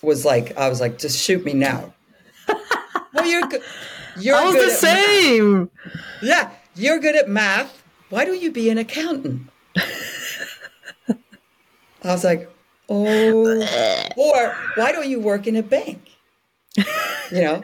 was 0.01 0.25
like, 0.25 0.55
I 0.57 0.69
was 0.69 0.79
like, 0.79 0.99
just 0.99 1.19
shoot 1.19 1.43
me 1.43 1.53
now. 1.53 1.93
well, 3.13 3.25
you're 3.25 3.41
good. 3.47 3.63
You're 4.17 4.35
I 4.35 4.45
was 4.45 4.55
the 4.55 4.61
at 4.61 4.67
math. 4.67 4.77
same. 4.79 5.69
Yeah, 6.21 6.51
you're 6.75 6.99
good 6.99 7.15
at 7.15 7.29
math. 7.29 7.83
Why 8.09 8.25
don't 8.25 8.41
you 8.41 8.51
be 8.51 8.69
an 8.69 8.77
accountant? 8.77 9.49
I 11.07 12.07
was 12.07 12.23
like, 12.23 12.49
oh, 12.89 13.61
or 14.17 14.55
why 14.75 14.91
don't 14.91 15.07
you 15.07 15.19
work 15.19 15.47
in 15.47 15.55
a 15.55 15.63
bank? 15.63 16.09
You 17.31 17.41
know? 17.41 17.61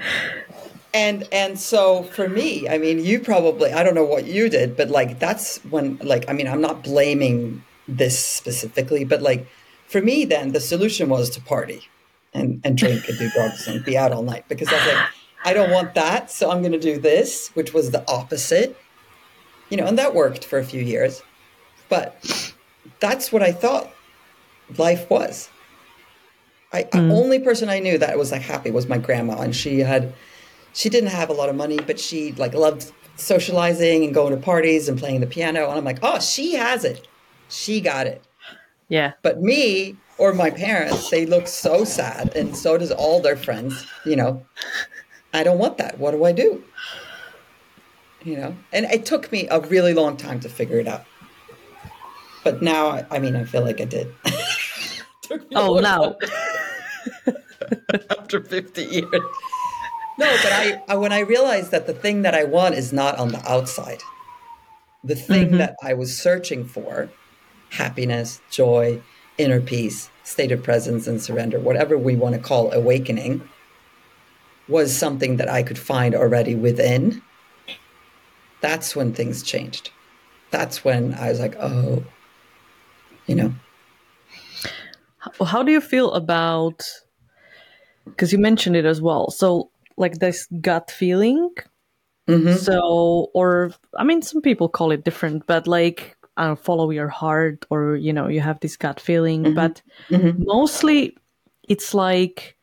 And 0.94 1.28
and 1.32 1.60
so 1.60 2.04
for 2.04 2.28
me, 2.28 2.68
I 2.68 2.78
mean, 2.80 3.04
you 3.04 3.20
probably 3.20 3.72
I 3.72 3.84
don't 3.84 3.94
know 3.96 4.06
what 4.06 4.26
you 4.26 4.50
did, 4.50 4.76
but 4.76 4.90
like 4.90 5.20
that's 5.20 5.58
when 5.66 5.98
like 6.02 6.28
I 6.28 6.34
mean, 6.34 6.48
I'm 6.48 6.62
not 6.62 6.84
blaming 6.84 7.64
this 7.88 8.18
specifically, 8.18 9.04
but 9.04 9.22
like 9.22 9.46
for 9.88 10.02
me 10.02 10.26
then 10.26 10.52
the 10.54 10.60
solution 10.60 11.10
was 11.10 11.30
to 11.32 11.42
party 11.42 11.88
and 12.34 12.62
and 12.64 12.78
drink 12.78 13.08
and 13.08 13.18
do 13.20 13.30
drugs 13.30 13.68
and 13.68 13.84
be 13.86 13.98
out 13.98 14.12
all 14.12 14.24
night 14.24 14.46
because 14.48 14.68
I 14.70 14.74
was 14.74 14.88
like 14.94 15.06
I 15.44 15.54
don't 15.54 15.72
want 15.72 15.94
that, 15.96 16.30
so 16.32 16.52
I'm 16.52 16.62
going 16.62 16.74
to 16.74 16.80
do 16.80 17.00
this, 17.00 17.50
which 17.54 17.74
was 17.74 17.92
the 17.92 18.10
opposite. 18.10 18.78
You 19.70 19.78
know, 19.78 19.86
and 19.86 19.98
that 19.98 20.14
worked 20.14 20.46
for 20.46 20.60
a 20.60 20.64
few 20.64 20.82
years. 20.82 21.22
But 21.90 22.54
that's 23.00 23.32
what 23.32 23.42
I 23.42 23.52
thought 23.52 23.92
life 24.78 25.10
was. 25.10 25.50
I 26.72 26.84
the 26.84 27.00
mm. 27.00 27.12
only 27.12 27.40
person 27.40 27.70
I 27.70 27.80
knew 27.80 27.98
that 27.98 28.18
was 28.18 28.32
like 28.32 28.42
happy 28.42 28.72
was 28.72 28.88
my 28.88 28.98
grandma, 28.98 29.42
and 29.42 29.56
she 29.56 29.80
had 29.80 30.14
she 30.74 30.90
didn't 30.90 31.10
have 31.10 31.30
a 31.30 31.34
lot 31.34 31.50
of 31.50 31.56
money, 31.56 31.78
but 31.78 32.00
she 32.00 32.34
like 32.34 32.54
loved 32.54 32.92
socializing 33.16 34.04
and 34.04 34.14
going 34.14 34.36
to 34.36 34.42
parties 34.42 34.88
and 34.88 34.98
playing 34.98 35.20
the 35.20 35.28
piano. 35.28 35.68
And 35.68 35.78
I'm 35.78 35.84
like, 35.84 36.00
oh, 36.04 36.20
she 36.20 36.54
has 36.54 36.86
it, 36.86 37.08
she 37.50 37.82
got 37.82 38.08
it. 38.08 38.24
Yeah. 38.88 39.14
But 39.22 39.42
me 39.42 39.98
or 40.18 40.34
my 40.34 40.50
parents, 40.50 41.10
they 41.10 41.26
look 41.26 41.48
so 41.48 41.84
sad, 41.84 42.36
and 42.36 42.56
so 42.56 42.78
does 42.78 42.92
all 42.92 43.20
their 43.20 43.38
friends. 43.38 43.86
You 44.06 44.16
know, 44.16 44.46
I 45.34 45.44
don't 45.44 45.60
want 45.60 45.78
that. 45.78 46.00
What 46.00 46.12
do 46.12 46.24
I 46.24 46.32
do? 46.32 46.64
You 48.24 48.36
know, 48.38 48.56
and 48.74 48.86
it 48.86 49.06
took 49.06 49.32
me 49.32 49.48
a 49.50 49.60
really 49.62 49.94
long 49.94 50.18
time 50.18 50.40
to 50.42 50.50
figure 50.50 50.80
it 50.80 50.88
out. 50.88 51.06
But 52.44 52.62
now, 52.62 53.06
I, 53.10 53.20
mean, 53.20 53.36
I 53.36 53.44
feel 53.44 53.64
like 53.64 53.82
I 53.82 53.86
did. 53.86 54.14
Took 55.22 55.42
me 55.42 55.56
Oh, 55.56 55.80
now. 55.80 56.16
after 58.10 58.42
50 58.44 58.84
years. 58.84 59.06
No, 60.18 60.28
but 60.44 60.52
I, 60.52 60.82
I 60.88 60.96
when 60.96 61.14
I 61.14 61.20
realized 61.20 61.72
that 61.72 61.88
the 61.88 61.94
thing 61.94 62.24
that 62.24 62.36
I 62.36 62.44
want 62.44 62.76
is 62.76 62.92
not 62.92 63.18
on 63.18 63.30
the 63.30 63.42
outside. 63.50 64.02
The 65.04 65.16
thing 65.16 65.48
mm-hmm. 65.48 65.58
that 65.58 65.76
I 65.82 65.94
was 65.94 66.18
searching 66.18 66.66
for, 66.66 67.10
happiness, 67.70 68.42
joy, 68.50 69.02
inner 69.38 69.62
peace, 69.62 70.10
state 70.24 70.52
of 70.52 70.62
presence 70.62 71.08
and 71.08 71.22
surrender, 71.22 71.60
whatever 71.60 71.98
we 71.98 72.16
want 72.16 72.36
to 72.36 72.42
call 72.42 72.72
awakening, 72.74 73.48
was 74.70 74.96
something 74.96 75.38
that 75.38 75.50
I 75.50 75.64
could 75.64 75.78
find 75.78 76.16
already 76.16 76.56
within. 76.56 77.22
That's 78.62 78.96
when 78.96 79.14
things 79.14 79.44
changed. 79.44 79.92
That's 80.52 80.84
when 80.84 81.14
I 81.16 81.30
was 81.30 81.40
like, 81.40 81.56
oh, 81.60 82.04
you 83.26 83.36
know. 83.36 83.54
How 85.46 85.64
do 85.64 85.72
you 85.72 85.82
feel 85.82 86.12
about 86.14 86.84
because 88.06 88.32
you 88.32 88.40
mentioned 88.40 88.76
it 88.76 88.86
as 88.86 89.02
well 89.02 89.30
so 89.30 89.70
like 89.98 90.20
this 90.20 90.48
gut 90.62 90.92
feeling 90.92 91.50
mm-hmm. 92.28 92.54
so 92.54 93.30
or 93.34 93.72
i 93.98 94.04
mean 94.04 94.22
some 94.22 94.42
people 94.42 94.70
call 94.70 94.92
it 94.92 95.04
different 95.04 95.46
but 95.48 95.68
like 95.68 96.16
I 96.38 96.48
don't 96.48 96.60
follow 96.60 96.90
your 96.90 97.10
heart 97.10 97.66
or 97.70 97.98
you 97.98 98.14
know 98.14 98.30
you 98.30 98.40
have 98.40 98.62
this 98.62 98.78
gut 98.78 99.00
feeling 99.00 99.44
mm-hmm. 99.44 99.56
but 99.56 99.82
mm-hmm. 100.10 100.42
mostly 100.46 101.18
it's 101.68 101.94
like 101.94 102.56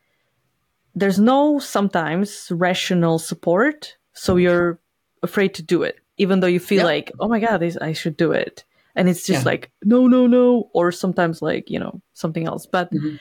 there's 0.96 1.18
no 1.18 1.58
sometimes 1.60 2.48
rational 2.50 3.18
support 3.18 3.96
so 4.14 4.36
you're 4.36 4.80
afraid 5.22 5.52
to 5.54 5.62
do 5.62 5.82
it 5.82 5.96
even 6.16 6.40
though 6.40 6.46
you 6.48 6.58
feel 6.60 6.78
Yeah. 6.80 6.84
like 6.94 7.12
oh 7.20 7.28
my 7.28 7.38
god 7.40 7.58
this, 7.58 7.76
i 7.76 7.92
should 7.92 8.16
do 8.16 8.32
it 8.32 8.64
and 8.96 9.08
it's 9.08 9.24
just 9.26 9.44
Yeah. 9.44 9.50
like 9.52 9.70
no 9.84 10.06
no 10.08 10.26
no 10.26 10.70
or 10.72 10.90
sometimes 10.92 11.42
like 11.42 11.70
you 11.70 11.78
know 11.78 12.00
something 12.14 12.46
else 12.46 12.66
but 12.66 12.90
Mm-hmm. 12.92 13.16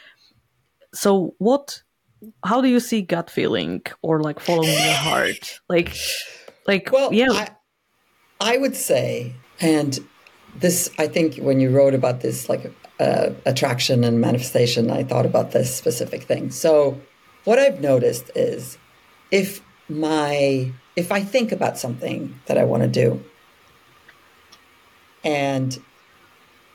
so 0.93 1.35
what 1.37 1.83
how 2.43 2.61
do 2.61 2.67
you 2.67 2.79
see 2.79 3.01
gut 3.01 3.29
feeling 3.29 3.81
or 4.01 4.21
like 4.21 4.39
following 4.39 4.71
your 4.73 4.99
heart 5.09 5.59
like 5.69 5.93
like 6.67 6.89
Well, 6.91 7.13
yeah 7.13 7.31
I, 7.31 7.49
I 8.39 8.57
would 8.57 8.75
say, 8.75 9.33
and 9.61 9.97
this, 10.55 10.89
I 10.97 11.07
think 11.07 11.37
when 11.37 11.59
you 11.59 11.69
wrote 11.69 11.93
about 11.93 12.19
this, 12.21 12.49
like 12.49 12.71
uh, 12.99 13.29
attraction 13.45 14.03
and 14.03 14.19
manifestation, 14.19 14.89
I 14.91 15.03
thought 15.03 15.25
about 15.25 15.51
this 15.51 15.73
specific 15.75 16.23
thing. 16.23 16.51
So, 16.51 16.99
what 17.45 17.59
I've 17.59 17.79
noticed 17.79 18.29
is 18.35 18.77
if 19.31 19.61
my, 19.87 20.71
if 20.95 21.11
I 21.11 21.21
think 21.21 21.51
about 21.51 21.77
something 21.77 22.39
that 22.47 22.57
I 22.57 22.63
want 22.63 22.83
to 22.83 22.89
do 22.89 23.23
and 25.23 25.81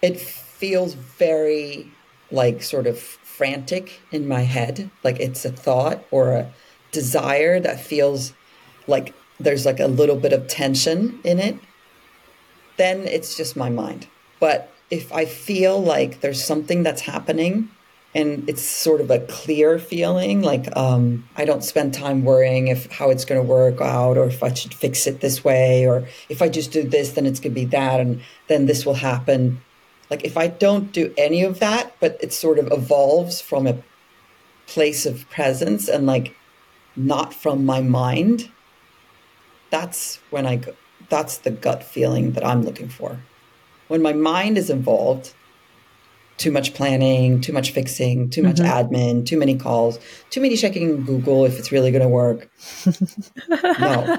it 0.02 0.18
feels 0.18 0.94
very 0.94 1.90
like 2.30 2.62
sort 2.62 2.86
of 2.86 2.98
frantic 2.98 4.00
in 4.12 4.28
my 4.28 4.42
head 4.42 4.90
like 5.02 5.18
it's 5.18 5.44
a 5.44 5.52
thought 5.52 6.04
or 6.10 6.32
a 6.32 6.52
desire 6.92 7.58
that 7.60 7.80
feels 7.80 8.32
like 8.86 9.14
there's 9.38 9.64
like 9.64 9.80
a 9.80 9.86
little 9.86 10.16
bit 10.16 10.32
of 10.32 10.46
tension 10.46 11.18
in 11.24 11.38
it 11.38 11.56
then 12.76 13.06
it's 13.06 13.36
just 13.36 13.56
my 13.56 13.68
mind. 13.68 14.06
But 14.38 14.72
if 14.90 15.12
i 15.12 15.24
feel 15.24 15.80
like 15.80 16.20
there's 16.20 16.42
something 16.44 16.82
that's 16.82 17.02
happening 17.02 17.70
and 18.14 18.48
it's 18.48 18.62
sort 18.62 19.00
of 19.00 19.10
a 19.10 19.20
clear 19.20 19.78
feeling 19.78 20.42
like 20.42 20.74
um, 20.76 21.28
i 21.36 21.44
don't 21.44 21.64
spend 21.64 21.94
time 21.94 22.24
worrying 22.24 22.68
if 22.68 22.90
how 22.92 23.10
it's 23.10 23.24
going 23.24 23.40
to 23.40 23.46
work 23.46 23.80
out 23.80 24.16
or 24.16 24.26
if 24.26 24.42
i 24.42 24.52
should 24.52 24.74
fix 24.74 25.06
it 25.06 25.20
this 25.20 25.44
way 25.44 25.86
or 25.86 26.06
if 26.28 26.42
i 26.42 26.48
just 26.48 26.72
do 26.72 26.82
this 26.82 27.12
then 27.12 27.26
it's 27.26 27.40
going 27.40 27.52
to 27.54 27.60
be 27.60 27.66
that 27.66 28.00
and 28.00 28.20
then 28.48 28.66
this 28.66 28.84
will 28.84 28.94
happen 28.94 29.60
like 30.10 30.24
if 30.24 30.36
i 30.36 30.46
don't 30.46 30.92
do 30.92 31.14
any 31.16 31.42
of 31.42 31.60
that 31.60 31.94
but 32.00 32.18
it 32.20 32.32
sort 32.32 32.58
of 32.58 32.70
evolves 32.72 33.40
from 33.40 33.66
a 33.66 33.82
place 34.66 35.04
of 35.04 35.28
presence 35.30 35.88
and 35.88 36.06
like 36.06 36.34
not 36.96 37.34
from 37.34 37.64
my 37.64 37.80
mind, 37.80 38.50
that's 39.70 40.20
when 40.30 40.46
I 40.46 40.56
go, 40.56 40.74
that's 41.08 41.38
the 41.38 41.50
gut 41.50 41.82
feeling 41.82 42.32
that 42.32 42.44
I'm 42.44 42.62
looking 42.62 42.88
for. 42.88 43.20
When 43.88 44.02
my 44.02 44.12
mind 44.12 44.58
is 44.58 44.70
involved, 44.70 45.34
too 46.40 46.50
much 46.50 46.72
planning, 46.72 47.38
too 47.42 47.52
much 47.52 47.70
fixing, 47.70 48.30
too 48.30 48.42
much 48.42 48.56
mm-hmm. 48.56 48.94
admin, 48.94 49.26
too 49.26 49.38
many 49.38 49.54
calls, 49.54 50.00
too 50.30 50.40
many 50.40 50.56
checking 50.56 51.04
Google 51.04 51.44
if 51.44 51.58
it's 51.58 51.70
really 51.70 51.90
going 51.90 52.02
to 52.02 52.08
work. 52.08 52.50
no. 53.78 54.18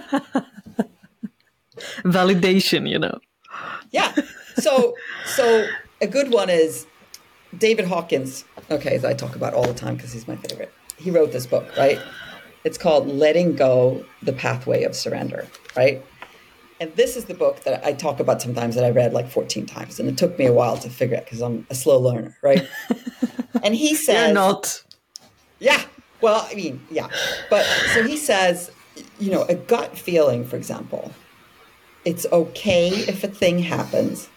Validation, 2.05 2.87
you 2.87 2.99
know. 2.99 3.19
Yeah. 3.89 4.13
So 4.57 4.95
so 5.25 5.65
a 5.99 6.07
good 6.07 6.31
one 6.31 6.51
is 6.51 6.85
David 7.57 7.85
Hawkins. 7.85 8.45
Okay, 8.69 8.99
I 9.03 9.13
talk 9.13 9.35
about 9.35 9.55
all 9.55 9.65
the 9.65 9.73
time 9.73 9.95
because 9.95 10.13
he's 10.13 10.27
my 10.27 10.35
favorite. 10.35 10.71
He 10.97 11.09
wrote 11.09 11.31
this 11.31 11.47
book, 11.47 11.75
right? 11.75 11.99
It's 12.63 12.77
called 12.77 13.07
Letting 13.07 13.55
Go: 13.55 14.05
The 14.21 14.33
Pathway 14.33 14.83
of 14.83 14.95
Surrender, 14.95 15.47
right? 15.75 16.05
And 16.81 16.91
this 16.95 17.15
is 17.15 17.25
the 17.25 17.35
book 17.35 17.63
that 17.63 17.85
I 17.85 17.93
talk 17.93 18.19
about 18.19 18.41
sometimes 18.41 18.73
that 18.73 18.83
I 18.83 18.89
read 18.89 19.13
like 19.13 19.29
14 19.29 19.67
times. 19.67 19.99
And 19.99 20.09
it 20.09 20.17
took 20.17 20.39
me 20.39 20.47
a 20.47 20.51
while 20.51 20.77
to 20.77 20.89
figure 20.89 21.15
it 21.15 21.25
because 21.25 21.39
I'm 21.39 21.67
a 21.69 21.75
slow 21.75 21.99
learner, 21.99 22.35
right? 22.41 22.67
and 23.63 23.75
he 23.75 23.93
says. 23.93 24.25
You're 24.25 24.33
not. 24.33 24.83
Yeah. 25.59 25.83
Well, 26.21 26.47
I 26.49 26.55
mean, 26.55 26.83
yeah. 26.89 27.07
But 27.51 27.67
so 27.93 28.01
he 28.01 28.17
says, 28.17 28.71
you 29.19 29.29
know, 29.29 29.43
a 29.43 29.53
gut 29.53 29.95
feeling, 29.95 30.43
for 30.43 30.55
example, 30.55 31.11
it's 32.03 32.25
okay 32.33 32.87
if 32.87 33.23
a 33.23 33.27
thing 33.27 33.59
happens 33.59 34.27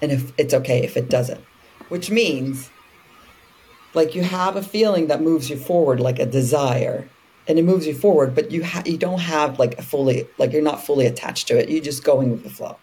and 0.00 0.10
if 0.10 0.32
it's 0.36 0.54
okay 0.54 0.82
if 0.82 0.96
it 0.96 1.08
doesn't, 1.08 1.40
which 1.88 2.10
means 2.10 2.68
like 3.94 4.16
you 4.16 4.24
have 4.24 4.56
a 4.56 4.62
feeling 4.62 5.06
that 5.06 5.22
moves 5.22 5.48
you 5.48 5.56
forward, 5.56 6.00
like 6.00 6.18
a 6.18 6.26
desire 6.26 7.08
and 7.48 7.58
it 7.58 7.64
moves 7.64 7.86
you 7.86 7.94
forward 7.94 8.34
but 8.34 8.50
you 8.50 8.64
ha- 8.64 8.82
you 8.86 8.96
don't 8.96 9.20
have 9.20 9.58
like 9.58 9.78
a 9.78 9.82
fully 9.82 10.28
like 10.38 10.52
you're 10.52 10.62
not 10.62 10.84
fully 10.84 11.06
attached 11.06 11.48
to 11.48 11.58
it. 11.58 11.68
You're 11.68 11.82
just 11.82 12.04
going 12.04 12.30
with 12.30 12.44
the 12.44 12.50
flow. 12.50 12.76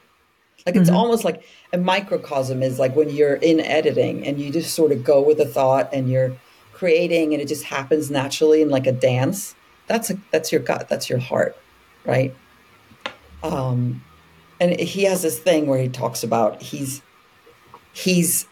Like 0.66 0.76
it's 0.76 0.90
mm-hmm. 0.90 0.98
almost 0.98 1.24
like 1.24 1.44
a 1.72 1.78
microcosm 1.78 2.62
is 2.62 2.80
like 2.80 2.96
when 2.96 3.10
you're 3.10 3.36
in 3.36 3.60
editing 3.60 4.28
and 4.28 4.40
you 4.40 4.52
just 4.52 4.76
sort 4.76 4.92
of 4.92 5.04
go 5.04 5.22
with 5.22 5.40
a 5.40 5.46
thought 5.46 5.90
and 5.94 6.10
you're 6.10 6.36
creating 6.74 7.34
and 7.34 7.42
it 7.42 7.48
just 7.48 7.64
happens 7.64 8.12
naturally 8.12 8.62
in 8.62 8.70
like 8.70 8.88
a 8.88 8.92
dance 8.92 9.56
that's 9.88 10.10
a 10.10 10.18
that's 10.32 10.52
your 10.52 10.62
gut 10.62 10.88
that's 10.90 11.10
your 11.10 11.20
heart 11.20 11.58
right? 12.06 12.36
Um 13.44 14.04
and 14.60 14.78
he 14.80 15.04
has 15.04 15.22
this 15.22 15.40
thing 15.40 15.68
where 15.68 15.82
he 15.82 15.88
talks 15.88 16.24
about 16.24 16.62
he's 16.62 17.02
he's 17.94 18.46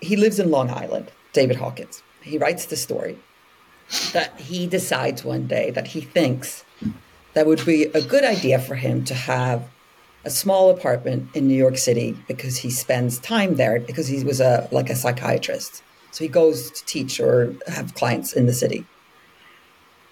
he 0.00 0.16
lives 0.16 0.38
in 0.38 0.50
long 0.50 0.70
island 0.70 1.12
david 1.32 1.56
hawkins. 1.56 2.02
He 2.22 2.38
writes 2.38 2.64
the 2.64 2.76
story 2.76 3.18
that 4.12 4.38
he 4.40 4.66
decides 4.66 5.24
one 5.24 5.46
day 5.46 5.70
that 5.70 5.88
he 5.88 6.00
thinks 6.00 6.64
that 7.34 7.46
would 7.46 7.64
be 7.64 7.84
a 7.84 8.00
good 8.00 8.24
idea 8.24 8.58
for 8.58 8.74
him 8.74 9.04
to 9.04 9.14
have 9.14 9.68
a 10.24 10.30
small 10.30 10.70
apartment 10.70 11.28
in 11.34 11.46
New 11.46 11.56
York 11.56 11.76
City 11.76 12.16
because 12.26 12.56
he 12.58 12.70
spends 12.70 13.18
time 13.18 13.56
there 13.56 13.80
because 13.80 14.06
he 14.06 14.24
was 14.24 14.40
a 14.40 14.68
like 14.72 14.88
a 14.88 14.94
psychiatrist. 14.94 15.82
So 16.12 16.24
he 16.24 16.28
goes 16.28 16.70
to 16.70 16.84
teach 16.86 17.20
or 17.20 17.54
have 17.66 17.94
clients 17.94 18.32
in 18.32 18.46
the 18.46 18.54
city. 18.54 18.86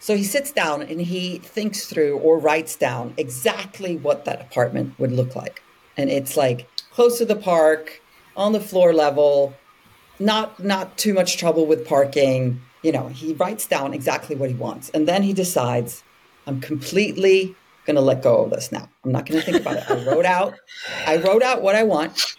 So 0.01 0.17
he 0.17 0.25
sits 0.25 0.51
down 0.51 0.83
and 0.83 1.01
he 1.01 1.39
thinks 1.39 1.87
through 1.87 2.19
or 2.19 2.39
writes 2.39 2.75
down 2.75 3.15
exactly 3.17 3.97
what 3.97 4.25
that 4.25 4.41
apartment 4.41 4.99
would 4.99 5.13
look 5.13 5.37
like. 5.37 5.63
And 5.97 6.11
it's 6.11 6.37
like 6.37 6.69
close 6.91 7.19
to 7.19 7.25
the 7.25 7.37
park, 7.37 8.03
on 8.37 8.53
the 8.53 8.61
floor 8.61 8.93
level, 8.93 9.55
not 10.19 10.63
not 10.63 10.99
too 10.99 11.15
much 11.15 11.37
trouble 11.37 11.67
with 11.67 11.87
parking, 11.87 12.61
you 12.83 12.92
know, 12.92 13.09
he 13.09 13.33
writes 13.35 13.66
down 13.66 13.95
exactly 13.95 14.37
what 14.37 14.51
he 14.51 14.57
wants. 14.57 14.90
And 14.90 15.09
then 15.09 15.23
he 15.23 15.33
decides, 15.33 16.03
I'm 16.47 16.61
completely 16.61 17.55
going 17.87 17.97
to 17.97 18.03
let 18.03 18.23
go 18.23 18.45
of 18.45 18.51
this 18.51 18.71
now. 18.71 18.88
I'm 19.05 19.12
not 19.12 19.27
going 19.27 19.40
to 19.40 19.45
think 19.45 19.61
about 19.61 19.77
it. 19.77 19.90
I 19.90 20.05
wrote 20.05 20.25
out, 20.25 20.55
I 21.07 21.16
wrote 21.16 21.42
out 21.42 21.62
what 21.62 21.75
I 21.75 21.83
want 21.83 22.37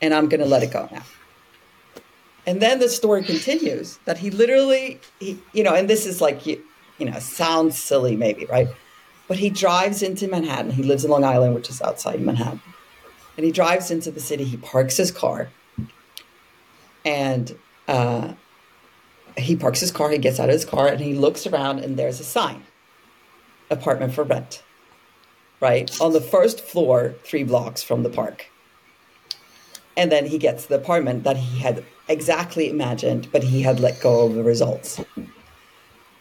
and 0.00 0.14
I'm 0.14 0.28
going 0.28 0.40
to 0.40 0.46
let 0.46 0.62
it 0.62 0.72
go 0.72 0.88
now. 0.90 1.02
And 2.46 2.60
then 2.60 2.78
the 2.78 2.88
story 2.88 3.22
continues 3.22 3.98
that 4.06 4.18
he 4.18 4.30
literally, 4.30 5.00
he, 5.20 5.38
you 5.52 5.62
know, 5.62 5.74
and 5.74 5.88
this 5.88 6.06
is 6.06 6.20
like, 6.20 6.46
you, 6.46 6.62
you 6.98 7.06
know, 7.06 7.18
sounds 7.18 7.78
silly 7.78 8.16
maybe, 8.16 8.46
right? 8.46 8.68
But 9.28 9.38
he 9.38 9.50
drives 9.50 10.02
into 10.02 10.26
Manhattan. 10.26 10.72
He 10.72 10.82
lives 10.82 11.04
in 11.04 11.10
Long 11.10 11.22
Island, 11.22 11.54
which 11.54 11.70
is 11.70 11.80
outside 11.82 12.20
Manhattan. 12.20 12.60
And 13.36 13.46
he 13.46 13.52
drives 13.52 13.90
into 13.90 14.10
the 14.10 14.20
city. 14.20 14.44
He 14.44 14.56
parks 14.56 14.96
his 14.96 15.12
car. 15.12 15.50
And 17.04 17.56
uh, 17.86 18.32
he 19.36 19.56
parks 19.56 19.80
his 19.80 19.90
car, 19.90 20.10
he 20.10 20.18
gets 20.18 20.40
out 20.40 20.48
of 20.48 20.52
his 20.52 20.64
car, 20.64 20.88
and 20.88 21.00
he 21.00 21.14
looks 21.14 21.46
around, 21.46 21.80
and 21.80 21.96
there's 21.96 22.20
a 22.20 22.24
sign 22.24 22.64
apartment 23.70 24.12
for 24.12 24.24
rent, 24.24 24.62
right? 25.60 25.90
On 26.00 26.12
the 26.12 26.20
first 26.20 26.60
floor, 26.60 27.14
three 27.24 27.44
blocks 27.44 27.82
from 27.82 28.02
the 28.02 28.10
park. 28.10 28.50
And 29.96 30.10
then 30.10 30.26
he 30.26 30.38
gets 30.38 30.66
the 30.66 30.76
apartment 30.76 31.24
that 31.24 31.36
he 31.36 31.58
had 31.60 31.84
exactly 32.08 32.68
imagined, 32.68 33.30
but 33.32 33.42
he 33.42 33.62
had 33.62 33.80
let 33.80 34.00
go 34.00 34.26
of 34.26 34.34
the 34.34 34.42
results. 34.42 35.00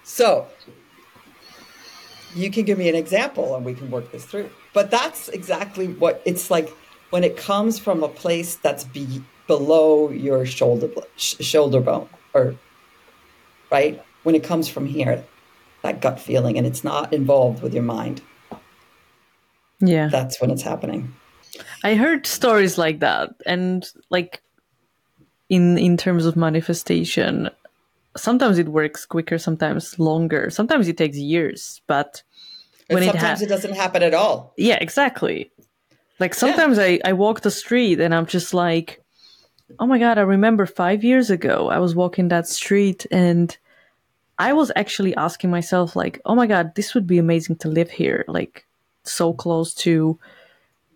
So, 0.04 0.48
you 2.36 2.52
can 2.52 2.65
give 2.65 2.78
me 2.78 2.89
an 2.89 2.95
example 2.95 3.56
and 3.56 3.65
we 3.65 3.74
can 3.74 3.89
work 3.89 4.12
this 4.12 4.26
through. 4.26 4.50
But 4.74 4.91
that's 4.91 5.30
exactly 5.30 5.88
what 5.88 6.22
it's 6.26 6.52
like 6.52 6.69
when 7.10 7.24
it 7.24 7.38
comes 7.38 7.80
from 7.80 8.04
a 8.04 8.08
place 8.08 8.56
that's 8.56 8.84
be, 8.84 9.24
below 9.48 10.12
your 10.12 10.45
shoulder 10.45 10.89
shoulder 11.17 11.82
bone 11.82 12.08
or 12.34 12.56
right? 13.71 14.03
When 14.23 14.36
it 14.36 14.43
comes 14.43 14.67
from 14.67 14.86
here, 14.86 15.23
that 15.82 16.01
gut 16.01 16.19
feeling, 16.19 16.58
and 16.58 16.67
it's 16.67 16.84
not 16.84 17.13
involved 17.13 17.63
with 17.63 17.73
your 17.73 17.84
mind. 17.84 18.21
Yeah. 19.79 20.10
That's 20.10 20.41
when 20.41 20.51
it's 20.51 20.62
happening. 20.62 21.13
I 21.84 21.95
heard 21.95 22.27
stories 22.27 22.77
like 22.77 22.99
that. 22.99 23.29
And 23.45 23.89
like 24.10 24.41
in 25.49 25.77
in 25.77 25.97
terms 25.97 26.25
of 26.25 26.36
manifestation, 26.36 27.49
sometimes 28.15 28.60
it 28.60 28.69
works 28.69 29.05
quicker, 29.05 29.38
sometimes 29.38 29.97
longer. 29.99 30.49
Sometimes 30.49 30.88
it 30.88 30.97
takes 30.97 31.17
years, 31.17 31.82
but 31.88 32.23
when 32.89 33.03
sometimes 33.03 33.41
it, 33.41 33.49
ha- 33.49 33.53
it 33.53 33.55
doesn't 33.55 33.75
happen 33.75 34.03
at 34.03 34.13
all. 34.13 34.53
Yeah, 34.58 34.77
exactly. 34.82 35.51
Like 36.19 36.34
sometimes 36.34 36.77
yeah. 36.77 36.84
I, 36.84 36.99
I 37.05 37.13
walk 37.13 37.41
the 37.41 37.51
street 37.51 37.99
and 38.01 38.13
I'm 38.13 38.25
just 38.25 38.53
like, 38.53 39.01
oh 39.79 39.86
my 39.86 39.99
god, 39.99 40.17
I 40.17 40.21
remember 40.21 40.65
five 40.65 41.03
years 41.03 41.29
ago 41.29 41.69
I 41.69 41.79
was 41.79 41.95
walking 41.95 42.29
that 42.29 42.47
street 42.47 43.05
and 43.12 43.55
I 44.39 44.53
was 44.53 44.71
actually 44.75 45.13
asking 45.15 45.51
myself, 45.51 45.95
like, 45.97 46.21
oh 46.25 46.34
my 46.34 46.47
god, 46.47 46.73
this 46.75 46.95
would 46.95 47.05
be 47.05 47.17
amazing 47.17 47.58
to 47.58 47.67
live 47.67 47.91
here, 47.91 48.23
like 48.27 48.65
so 49.03 49.34
close 49.34 49.73
to 49.75 50.17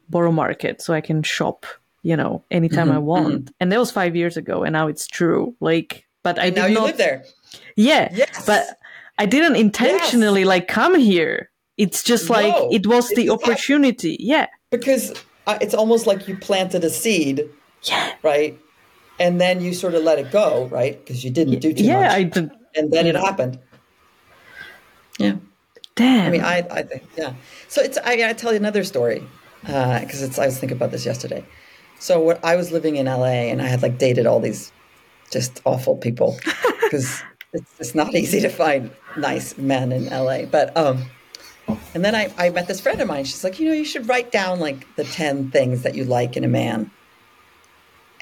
Borough 0.10 0.32
Market, 0.32 0.82
so 0.82 0.94
I 0.94 1.02
can 1.02 1.24
shop, 1.24 1.66
you 2.04 2.16
know, 2.16 2.44
anytime 2.50 2.88
mm-hmm, 2.88 2.96
I 2.96 3.00
want. 3.00 3.46
Mm-hmm. 3.46 3.54
And 3.60 3.72
that 3.72 3.80
was 3.80 3.92
five 3.92 4.16
years 4.16 4.38
ago, 4.38 4.64
and 4.64 4.74
now 4.74 4.88
it's 4.88 5.08
true. 5.08 5.56
Like, 5.60 6.08
but 6.24 6.40
I 6.40 6.46
and 6.46 6.56
did 6.56 6.62
now 6.62 6.68
you 6.68 6.76
not 6.76 6.86
live 6.86 6.98
there. 6.98 7.26
Yeah, 7.76 8.10
yes. 8.14 8.46
but 8.46 8.66
I 9.18 9.26
didn't 9.26 9.58
intentionally 9.58 10.42
yes. 10.42 10.48
like 10.48 10.68
come 10.70 10.96
here. 10.96 11.50
It's 11.78 12.02
just 12.02 12.30
like 12.30 12.54
no, 12.54 12.70
it 12.72 12.88
was 12.88 13.10
the 13.10 13.30
opportunity. 13.30 14.16
Yeah, 14.20 14.48
because 14.72 15.12
uh, 15.48 15.58
it's 15.60 15.74
almost 15.74 16.08
like 16.08 16.28
you 16.30 16.38
planted 16.38 16.84
a 16.86 16.90
seed. 16.90 17.50
Yeah. 17.84 18.14
Right. 18.24 18.60
And 19.20 19.40
then 19.40 19.62
you 19.62 19.74
sort 19.74 19.94
of 19.94 20.04
let 20.04 20.20
it 20.20 20.32
go, 20.32 20.66
right? 20.66 21.00
Because 21.00 21.24
you 21.24 21.30
didn't 21.30 21.60
do 21.60 21.74
too 21.74 21.84
yeah, 21.84 21.94
much. 21.94 22.04
Yeah, 22.04 22.14
I 22.14 22.24
did 22.24 22.52
and 22.76 22.92
then 22.92 23.08
it 23.08 23.16
happened. 23.16 23.60
Yeah. 25.20 25.36
Damn. 25.96 26.28
I 26.28 26.30
mean, 26.32 26.42
I, 26.42 26.68
I 26.72 26.82
think, 26.84 27.04
yeah. 27.16 27.34
So 27.68 27.82
it's, 27.82 27.98
I 28.00 28.18
gotta 28.18 28.34
tell 28.34 28.52
you 28.52 28.58
another 28.58 28.84
story 28.84 29.24
because 29.62 30.22
uh, 30.22 30.26
it's, 30.26 30.40
I 30.40 30.46
was 30.46 30.58
thinking 30.58 30.78
about 30.78 30.92
this 30.92 31.06
yesterday. 31.06 31.46
So 32.00 32.20
what 32.20 32.44
I 32.44 32.56
was 32.56 32.72
living 32.72 32.96
in 32.96 33.06
LA 33.06 33.48
and 33.52 33.62
I 33.62 33.68
had 33.68 33.82
like 33.82 33.98
dated 33.98 34.26
all 34.26 34.40
these 34.40 34.72
just 35.32 35.62
awful 35.66 35.96
people 35.96 36.38
because 36.82 37.22
it's, 37.54 37.72
it's 37.80 37.96
not 37.96 38.14
easy 38.16 38.42
to 38.42 38.50
find 38.50 38.92
nice 39.18 39.58
men 39.58 39.92
in 39.92 40.08
LA. 40.08 40.46
But, 40.46 40.76
um, 40.76 41.06
and 41.94 42.04
then 42.04 42.16
I, 42.16 42.34
I 42.38 42.50
met 42.50 42.68
this 42.68 42.82
friend 42.82 43.00
of 43.00 43.08
mine. 43.08 43.26
She's 43.26 43.44
like, 43.44 43.60
you 43.60 43.68
know, 43.68 43.74
you 43.74 43.86
should 43.86 44.10
write 44.10 44.32
down 44.32 44.60
like 44.60 44.96
the 44.96 45.04
10 45.04 45.52
things 45.52 45.84
that 45.84 45.96
you 45.96 46.06
like 46.06 46.36
in 46.36 46.44
a 46.44 46.48
man 46.48 46.90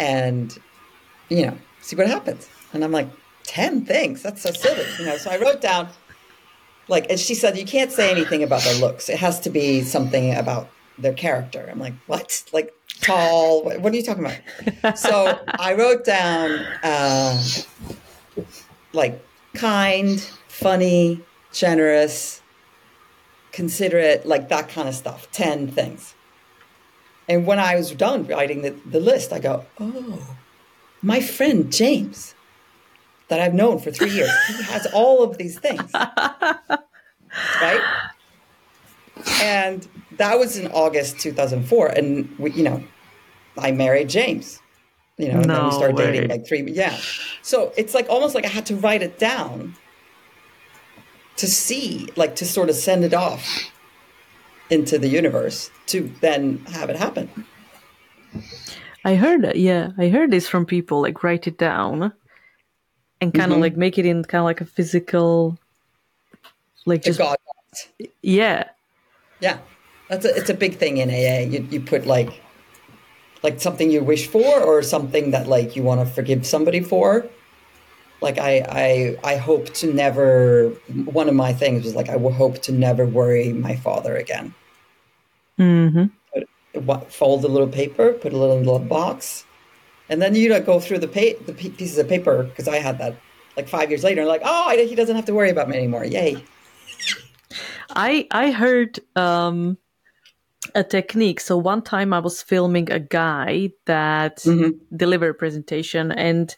and, 0.02 0.58
you 1.30 1.46
know, 1.46 1.58
see 1.82 1.96
what 1.96 2.08
happens. 2.08 2.50
And 2.74 2.84
I'm 2.84 2.92
like, 2.92 3.08
10 3.44 3.86
things. 3.86 4.22
That's 4.24 4.42
so 4.42 4.52
silly. 4.52 4.86
You 5.00 5.06
know, 5.06 5.18
so 5.18 5.30
I 5.30 5.38
wrote 5.38 5.62
down 5.62 5.90
like 6.88 7.10
and 7.10 7.20
she 7.20 7.36
said 7.36 7.58
you 7.58 7.66
can't 7.66 7.92
say 7.92 8.12
anything 8.12 8.44
about 8.44 8.62
their 8.64 8.76
looks. 8.76 9.10
It 9.10 9.18
has 9.18 9.40
to 9.42 9.50
be 9.50 9.82
something 9.82 10.36
about 10.36 10.70
their 10.98 11.14
character. 11.14 11.68
I'm 11.72 11.80
like, 11.80 11.94
what? 12.08 12.44
Like 12.52 12.74
tall? 13.02 13.64
What, 13.64 13.82
what 13.82 13.94
are 13.94 13.96
you 13.96 14.04
talking 14.04 14.26
about? 14.26 14.98
so 14.98 15.40
I 15.48 15.74
wrote 15.74 16.06
down 16.06 16.60
uh, 16.84 17.44
like 18.94 19.24
kind, 19.54 20.20
funny, 20.48 21.22
generous, 21.52 22.42
considerate, 23.52 24.26
like 24.26 24.50
that 24.50 24.70
kind 24.70 24.88
of 24.88 24.96
stuff. 24.96 25.32
10 25.32 25.72
things. 25.72 26.16
And 27.32 27.48
when 27.48 27.60
I 27.60 27.78
was 27.78 27.92
done 27.92 28.28
writing 28.28 28.62
the, 28.62 28.72
the 28.86 29.00
list, 29.00 29.32
I 29.32 29.40
go, 29.40 29.66
oh, 29.80 30.36
my 31.02 31.22
friend 31.22 31.72
James 31.72 32.36
that 33.30 33.40
I've 33.40 33.54
known 33.54 33.80
for 33.80 33.90
three 33.90 34.10
years. 34.10 34.30
He 34.48 34.64
has 34.64 34.86
all 34.88 35.24
of 35.24 35.38
these 35.38 35.58
things. 35.58 35.90
right? 35.94 37.82
And 39.42 39.88
that 40.18 40.38
was 40.38 40.58
in 40.58 40.70
August 40.74 41.22
2004. 41.22 41.88
And 41.88 42.38
we, 42.38 42.52
you 42.52 42.64
know, 42.64 42.84
I 43.58 43.72
married 43.72 44.10
James. 44.10 44.60
You 45.18 45.30
know, 45.30 45.40
and 45.40 45.50
then 45.50 45.64
we 45.64 45.72
started 45.72 45.96
dating 45.96 46.30
like 46.30 46.46
three 46.46 46.70
yeah. 46.70 46.98
So 47.44 47.72
it's 47.78 47.94
like 47.94 48.10
almost 48.10 48.36
like 48.36 48.44
I 48.44 48.50
had 48.50 48.66
to 48.66 48.76
write 48.76 49.04
it 49.04 49.20
down 49.20 49.76
to 51.38 51.48
see, 51.48 52.10
like 52.18 52.36
to 52.38 52.46
sort 52.46 52.70
of 52.70 52.76
send 52.76 53.06
it 53.06 53.14
off 53.14 53.72
into 54.72 54.98
the 54.98 55.08
universe 55.08 55.70
to 55.88 56.12
then 56.22 56.58
have 56.72 56.90
it 56.90 56.96
happen. 56.96 57.30
I 59.04 59.16
heard 59.16 59.42
that. 59.44 59.58
Yeah, 59.58 59.92
I 59.98 60.08
heard 60.10 60.32
this 60.32 60.48
from 60.48 60.66
people. 60.66 61.02
Like 61.02 61.24
write 61.24 61.46
it 61.48 61.58
down, 61.58 62.14
and 63.20 63.34
kind 63.34 63.52
of 63.52 63.58
Mhm. 63.58 63.62
like 63.62 63.78
make 63.78 63.98
it 63.98 64.06
in 64.06 64.24
kind 64.24 64.40
of 64.42 64.46
like 64.46 64.62
a 64.62 64.66
physical, 64.66 65.58
like 66.86 67.04
just 67.04 67.20
God. 67.20 67.38
yeah, 68.22 68.70
Yeah, 69.40 69.58
that's 70.08 70.24
a, 70.26 70.36
it's 70.36 70.50
a 70.50 70.54
big 70.54 70.78
thing 70.78 70.98
in 70.98 71.10
AA. 71.10 71.44
You 71.50 71.68
you 71.70 71.82
put 71.82 72.06
like 72.06 72.42
like 73.44 73.60
something 73.60 73.90
you 73.92 74.04
wish 74.04 74.28
for 74.28 74.62
or 74.62 74.84
something 74.84 75.32
that 75.32 75.48
like 75.48 75.76
you 75.76 75.84
want 75.84 76.00
to 76.00 76.06
forgive 76.06 76.46
somebody 76.46 76.80
for. 76.80 77.26
Like 78.22 78.38
I 78.38 78.54
I 78.70 79.18
I 79.34 79.36
hope 79.38 79.74
to 79.82 79.92
never. 79.92 80.70
One 81.06 81.28
of 81.28 81.34
my 81.34 81.54
things 81.54 81.84
was 81.86 81.96
like 81.96 82.08
I 82.10 82.18
will 82.18 82.34
hope 82.34 82.62
to 82.64 82.72
never 82.72 83.04
worry 83.08 83.52
my 83.52 83.76
father 83.76 84.16
again. 84.16 84.54
Hmm 85.62 86.06
Wa- 86.74 87.02
Fold 87.10 87.44
a 87.44 87.48
little 87.48 87.68
paper, 87.68 88.14
put 88.14 88.34
a 88.34 88.38
little 88.38 88.58
little 88.58 88.80
box, 88.80 89.46
and 90.10 90.22
then 90.22 90.34
you 90.34 90.50
like 90.52 90.66
go 90.66 90.80
through 90.80 91.00
the 91.00 91.08
pa- 91.08 91.38
the 91.46 91.54
pieces 91.54 91.98
of 91.98 92.08
paper 92.08 92.44
because 92.44 92.68
I 92.68 92.78
had 92.78 92.98
that 93.00 93.16
like 93.58 93.68
five 93.68 93.90
years 93.92 94.04
later. 94.04 94.26
Like 94.26 94.42
oh, 94.44 94.66
I, 94.70 94.86
he 94.86 94.96
doesn't 94.96 95.16
have 95.16 95.26
to 95.26 95.34
worry 95.34 95.50
about 95.52 95.68
me 95.70 95.78
anymore. 95.78 96.06
Yay! 96.06 96.42
I 97.90 98.28
I 98.32 98.52
heard 98.52 99.00
um 99.16 99.78
a 100.74 100.84
technique. 100.84 101.40
So 101.42 101.58
one 101.58 101.82
time 101.82 102.14
I 102.14 102.20
was 102.20 102.42
filming 102.42 102.90
a 102.92 103.00
guy 103.00 103.72
that 103.86 104.38
Mhm. 104.38 104.80
delivered 104.96 105.32
a 105.32 105.34
presentation, 105.34 106.12
and 106.14 106.56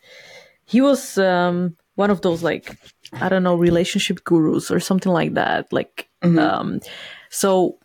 he 0.66 0.80
was 0.82 1.18
um 1.18 1.76
one 1.96 2.12
of 2.12 2.22
those 2.22 2.44
like 2.44 2.78
I 3.22 3.30
don't 3.30 3.44
know 3.44 3.56
relationship 3.56 4.24
gurus 4.24 4.70
or 4.72 4.80
something 4.80 5.12
like 5.12 5.34
that. 5.34 5.74
Like 5.74 6.08
um, 6.22 6.80
so 7.30 7.80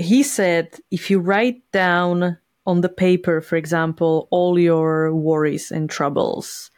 he 0.00 0.22
said 0.22 0.78
if 0.90 1.10
you 1.10 1.18
write 1.20 1.62
down 1.72 2.38
on 2.66 2.80
the 2.80 2.88
paper, 2.88 3.40
for 3.40 3.56
example, 3.56 4.28
all 4.30 4.58
your 4.58 5.14
worries 5.14 5.70
and 5.70 5.88
troubles, 5.90 6.70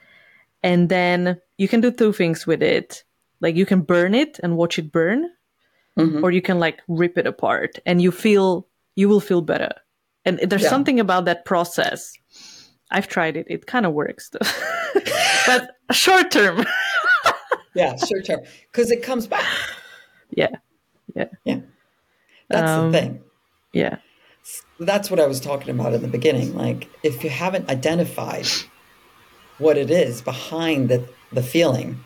and 0.62 0.88
then 0.88 1.40
you 1.58 1.68
can 1.68 1.80
do 1.80 1.90
two 1.90 2.12
things 2.12 2.46
with 2.46 2.62
it. 2.62 3.04
Like 3.40 3.56
you 3.56 3.66
can 3.66 3.80
burn 3.82 4.14
it 4.14 4.38
and 4.42 4.56
watch 4.56 4.78
it 4.78 4.92
burn, 4.92 5.28
Mhm. 5.98 6.22
or 6.22 6.30
you 6.30 6.40
can 6.42 6.58
like 6.58 6.80
rip 6.88 7.18
it 7.18 7.26
apart 7.26 7.78
and 7.84 8.00
you 8.00 8.10
feel 8.12 8.66
you 8.96 9.08
will 9.08 9.20
feel 9.20 9.42
better. 9.42 9.72
And 10.24 10.38
there's 10.38 10.62
Yeah. 10.62 10.68
something 10.70 11.00
about 11.00 11.24
that 11.26 11.44
process. 11.44 12.12
I've 12.90 13.08
tried 13.08 13.36
it. 13.36 13.46
It 13.50 13.66
kind 13.66 13.84
of 13.86 13.92
works 13.92 14.30
but 15.46 15.70
short 15.92 16.30
term. 16.30 16.64
Yeah, 17.74 17.96
short 17.96 18.26
term 18.26 18.40
because 18.70 18.90
it 18.90 19.02
comes 19.02 19.26
back. 19.26 19.46
yeah. 20.30 20.50
Yeah. 21.16 21.28
Yeah, 21.44 21.60
that's 22.52 22.70
Um, 22.70 22.92
the 22.92 22.98
thing. 22.98 23.20
Yeah. 23.72 23.96
that's 24.80 25.10
what 25.10 25.20
I 25.20 25.26
was 25.26 25.40
talking 25.40 25.70
about 25.70 25.92
in 25.94 26.02
the 26.02 26.08
beginning. 26.08 26.54
Like, 26.56 26.88
if 27.02 27.22
you 27.24 27.30
haven't 27.30 27.68
identified 27.70 28.46
what 29.58 29.78
it 29.78 29.90
is 29.90 30.20
behind 30.20 30.88
the, 30.88 31.06
the 31.32 31.42
feeling, 31.42 32.04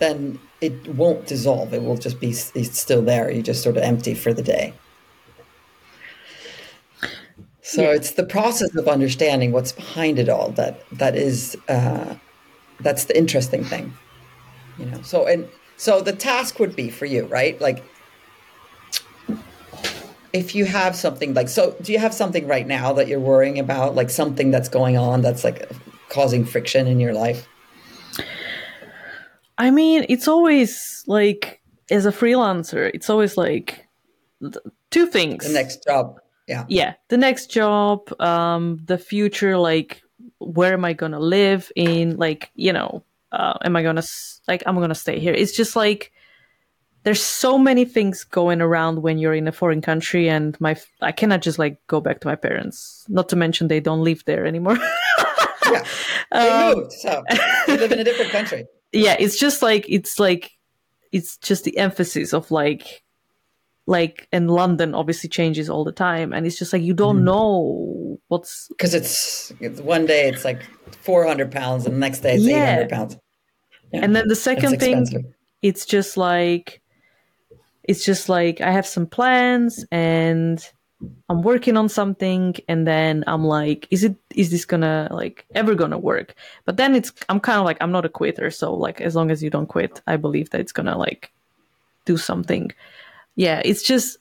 then 0.00 0.38
it 0.60 0.88
won't 0.88 1.26
dissolve. 1.26 1.72
It 1.72 1.82
will 1.82 1.96
just 1.96 2.18
be 2.20 2.30
it's 2.30 2.78
still 2.80 3.02
there. 3.02 3.30
You 3.30 3.42
just 3.42 3.62
sort 3.62 3.76
of 3.76 3.82
empty 3.84 4.14
for 4.14 4.32
the 4.34 4.42
day. 4.42 4.74
So 7.62 7.82
Yeah. 7.82 7.90
it's 7.94 8.12
the 8.12 8.24
process 8.24 8.74
of 8.74 8.88
understanding 8.88 9.52
what's 9.52 9.72
behind 9.72 10.18
it 10.18 10.28
all 10.28 10.50
that 10.50 10.80
that 10.92 11.14
is 11.16 11.56
uh, 11.68 12.16
that's 12.80 13.04
the 13.04 13.16
interesting 13.16 13.64
thing, 13.64 13.94
you 14.78 14.86
know. 14.86 15.00
So 15.02 15.26
and 15.26 15.48
so 15.76 16.00
the 16.00 16.12
task 16.12 16.58
would 16.58 16.74
be 16.74 16.90
for 16.90 17.06
you, 17.06 17.24
right? 17.26 17.60
Like 17.60 17.84
if 20.32 20.54
you 20.54 20.64
have 20.64 20.96
something 20.96 21.34
like 21.34 21.48
so 21.48 21.76
do 21.82 21.92
you 21.92 21.98
have 21.98 22.14
something 22.14 22.46
right 22.46 22.66
now 22.66 22.92
that 22.94 23.08
you're 23.08 23.20
worrying 23.20 23.58
about? 23.58 23.94
Like 23.94 24.10
something 24.10 24.50
that's 24.50 24.68
going 24.68 24.96
on 24.96 25.22
that's 25.22 25.44
like 25.44 25.70
causing 26.08 26.44
friction 26.44 26.86
in 26.86 27.00
your 27.00 27.12
life? 27.12 27.48
I 29.58 29.70
mean, 29.70 30.06
it's 30.08 30.28
always 30.28 31.04
like 31.06 31.62
as 31.90 32.06
a 32.06 32.12
freelancer, 32.12 32.90
it's 32.94 33.10
always 33.10 33.36
like 33.36 33.86
two 34.90 35.06
things. 35.06 35.46
the 35.46 35.52
next 35.52 35.84
job. 35.84 36.18
Yeah. 36.48 36.64
Yeah. 36.68 36.94
The 37.08 37.18
next 37.18 37.50
job 37.50 38.10
um 38.20 38.78
the 38.84 38.98
future 38.98 39.56
like 39.58 40.02
where 40.38 40.72
am 40.72 40.84
i 40.84 40.92
gonna 40.92 41.20
live 41.20 41.70
in? 41.76 42.16
Like 42.16 42.50
you 42.54 42.72
know 42.72 43.04
uh, 43.32 43.56
am 43.64 43.76
i 43.76 43.82
gonna 43.82 44.02
like 44.48 44.62
i'm 44.66 44.76
gonna 44.76 44.94
stay 44.94 45.18
here? 45.18 45.34
It's 45.34 45.52
just 45.52 45.76
like 45.76 46.12
there's 47.04 47.22
so 47.22 47.58
many 47.58 47.84
things 47.84 48.24
going 48.24 48.60
around 48.60 49.02
when 49.02 49.18
you're 49.18 49.34
in 49.34 49.48
a 49.48 49.52
foreign 49.52 49.80
country 49.82 50.28
and 50.28 50.60
my 50.60 50.76
i 51.00 51.12
cannot 51.12 51.42
just 51.42 51.58
like 51.58 51.78
go 51.86 52.00
back 52.00 52.20
to 52.20 52.28
my 52.28 52.36
parents 52.36 53.04
not 53.08 53.28
to 53.28 53.36
mention 53.36 53.68
they 53.68 53.80
don't 53.80 54.04
live 54.04 54.22
there 54.26 54.46
anymore 54.46 54.76
yeah 55.70 55.84
they 56.32 56.50
Um, 56.50 56.76
moved 56.76 56.92
so 56.92 57.22
you 57.68 57.76
live 57.76 57.92
in 57.92 58.00
a 58.00 58.04
different 58.04 58.30
country 58.30 58.64
yeah 58.92 59.16
it's 59.18 59.38
just 59.38 59.62
like 59.62 59.86
it's 59.88 60.18
like 60.18 60.50
it's 61.12 61.36
just 61.38 61.64
the 61.64 61.76
emphasis 61.78 62.32
of 62.34 62.50
like 62.50 63.02
like 63.86 64.28
in 64.32 64.46
london 64.48 64.94
obviously 64.94 65.28
changes 65.28 65.68
all 65.68 65.84
the 65.84 65.92
time 65.92 66.32
and 66.32 66.46
it's 66.46 66.58
just 66.58 66.72
like 66.72 66.82
you 66.82 66.94
don't 66.94 67.16
Mm-hmm. 67.16 67.24
know 67.24 68.18
what's 68.28 68.68
because 68.68 68.94
it's, 68.94 69.52
it's 69.60 69.80
one 69.80 70.06
day 70.06 70.28
it's 70.28 70.44
like 70.44 70.62
400 71.00 71.50
pounds 71.50 71.84
and 71.86 71.94
the 71.96 71.98
next 71.98 72.20
day 72.20 72.34
it's 72.34 72.44
Yeah. 72.44 72.74
800 72.80 72.88
pounds 72.90 73.16
Yeah. 73.92 74.00
and 74.04 74.14
then 74.16 74.28
the 74.28 74.36
second 74.36 74.78
thing 74.78 75.34
it's 75.62 75.84
just 75.84 76.16
like 76.16 76.81
it's 77.84 78.04
just 78.04 78.28
like 78.28 78.60
i 78.60 78.70
have 78.70 78.86
some 78.86 79.06
plans 79.06 79.84
and 79.90 80.70
i'm 81.28 81.42
working 81.42 81.76
on 81.76 81.88
something 81.88 82.54
and 82.68 82.86
then 82.86 83.24
i'm 83.26 83.44
like 83.44 83.88
is 83.90 84.04
it 84.04 84.14
is 84.36 84.50
this 84.50 84.64
gonna 84.64 85.08
like 85.10 85.44
ever 85.54 85.74
gonna 85.74 85.98
work? 85.98 86.34
But 86.64 86.76
then 86.76 86.94
it's 86.94 87.12
i'm 87.28 87.40
kind 87.40 87.58
of 87.58 87.64
like 87.64 87.78
i'm 87.80 87.90
not 87.90 88.04
a 88.04 88.08
quitter. 88.08 88.50
So 88.52 88.72
like 88.74 89.00
as 89.00 89.14
long 89.16 89.30
as 89.32 89.42
you 89.42 89.50
don't 89.50 89.66
quit 89.66 90.00
i 90.06 90.16
believe 90.16 90.50
that 90.50 90.60
it's 90.60 90.72
gonna 90.72 90.96
like 90.96 91.32
do 92.04 92.16
something. 92.16 92.70
Yeah 93.34 93.60
it's 93.64 93.82
just 93.82 94.18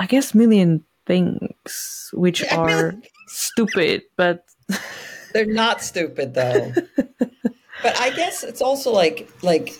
i 0.00 0.06
guess 0.06 0.34
million 0.34 0.82
things 1.06 2.10
which 2.12 2.42
Yeah, 2.42 2.56
are 2.56 2.66
million- 2.66 3.02
stupid 3.28 4.02
but 4.16 4.44
they're 5.32 5.46
not 5.46 5.82
stupid 5.82 6.34
though. 6.34 6.72
But 7.80 7.94
i 8.00 8.10
guess 8.10 8.42
it's 8.42 8.60
also 8.60 8.90
like 8.90 9.30
like 9.42 9.72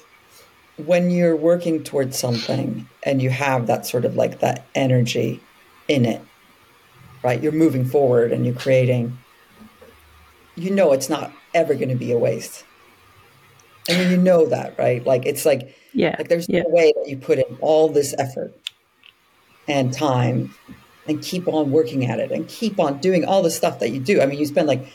when 0.87 1.11
you're 1.11 1.37
working 1.37 1.83
towards 1.83 2.19
something 2.19 2.89
and 3.03 3.21
you 3.21 3.31
have 3.31 3.67
that 3.67 3.87
sort 3.87 4.05
of 4.05 4.17
like 4.17 4.41
that 4.41 4.65
energy 4.75 5.41
in 5.89 6.05
it 6.05 6.23
right? 7.23 7.43
You're 7.43 7.53
moving 7.53 7.85
forward 7.85 8.33
and 8.33 8.45
you're 8.45 8.55
creating. 8.55 9.19
You 10.55 10.71
know 10.71 10.93
it's 10.93 11.09
not 11.09 11.33
ever 11.55 11.75
going 11.75 11.89
to 11.89 11.95
be 11.95 12.13
a 12.13 12.19
waste. 12.19 12.65
I 13.89 13.97
mean 13.97 14.11
you 14.11 14.17
know 14.17 14.47
that 14.47 14.79
right? 14.79 15.05
Like 15.05 15.25
it's 15.25 15.47
like 15.47 15.75
yeah 15.95 16.15
like 16.19 16.29
there's 16.29 16.49
yeah. 16.49 16.63
no 16.63 16.69
way 16.69 16.93
that 16.97 17.09
you 17.09 17.17
put 17.17 17.39
in 17.39 17.57
all 17.61 17.89
this 17.89 18.15
effort 18.19 18.53
and 19.67 19.93
time 19.93 20.55
and 21.07 21.23
keep 21.23 21.49
on 21.49 21.71
working 21.71 22.05
at 22.05 22.19
it 22.19 22.31
and 22.31 22.47
keep 22.49 22.79
on 22.79 22.99
doing 22.99 23.25
all 23.25 23.43
the 23.43 23.51
stuff 23.51 23.79
that 23.79 23.91
you 23.91 24.01
do. 24.01 24.21
I 24.21 24.27
mean, 24.27 24.39
you 24.39 24.47
spend 24.47 24.69
like 24.69 24.93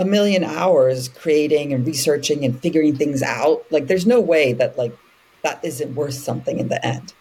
a 0.00 0.04
million 0.04 0.42
hours 0.42 1.08
creating 1.08 1.72
and 1.72 1.86
researching 1.86 2.44
and 2.44 2.60
figuring 2.60 2.96
things 2.96 3.22
out. 3.22 3.64
Like 3.70 3.86
there's 3.86 4.06
no 4.06 4.20
way 4.20 4.52
that 4.54 4.76
like 4.76 4.96
that 5.44 5.60
isn't 5.62 5.94
worth 5.94 6.14
something 6.14 6.58
in 6.58 6.68
the 6.68 6.84
end. 6.84 7.12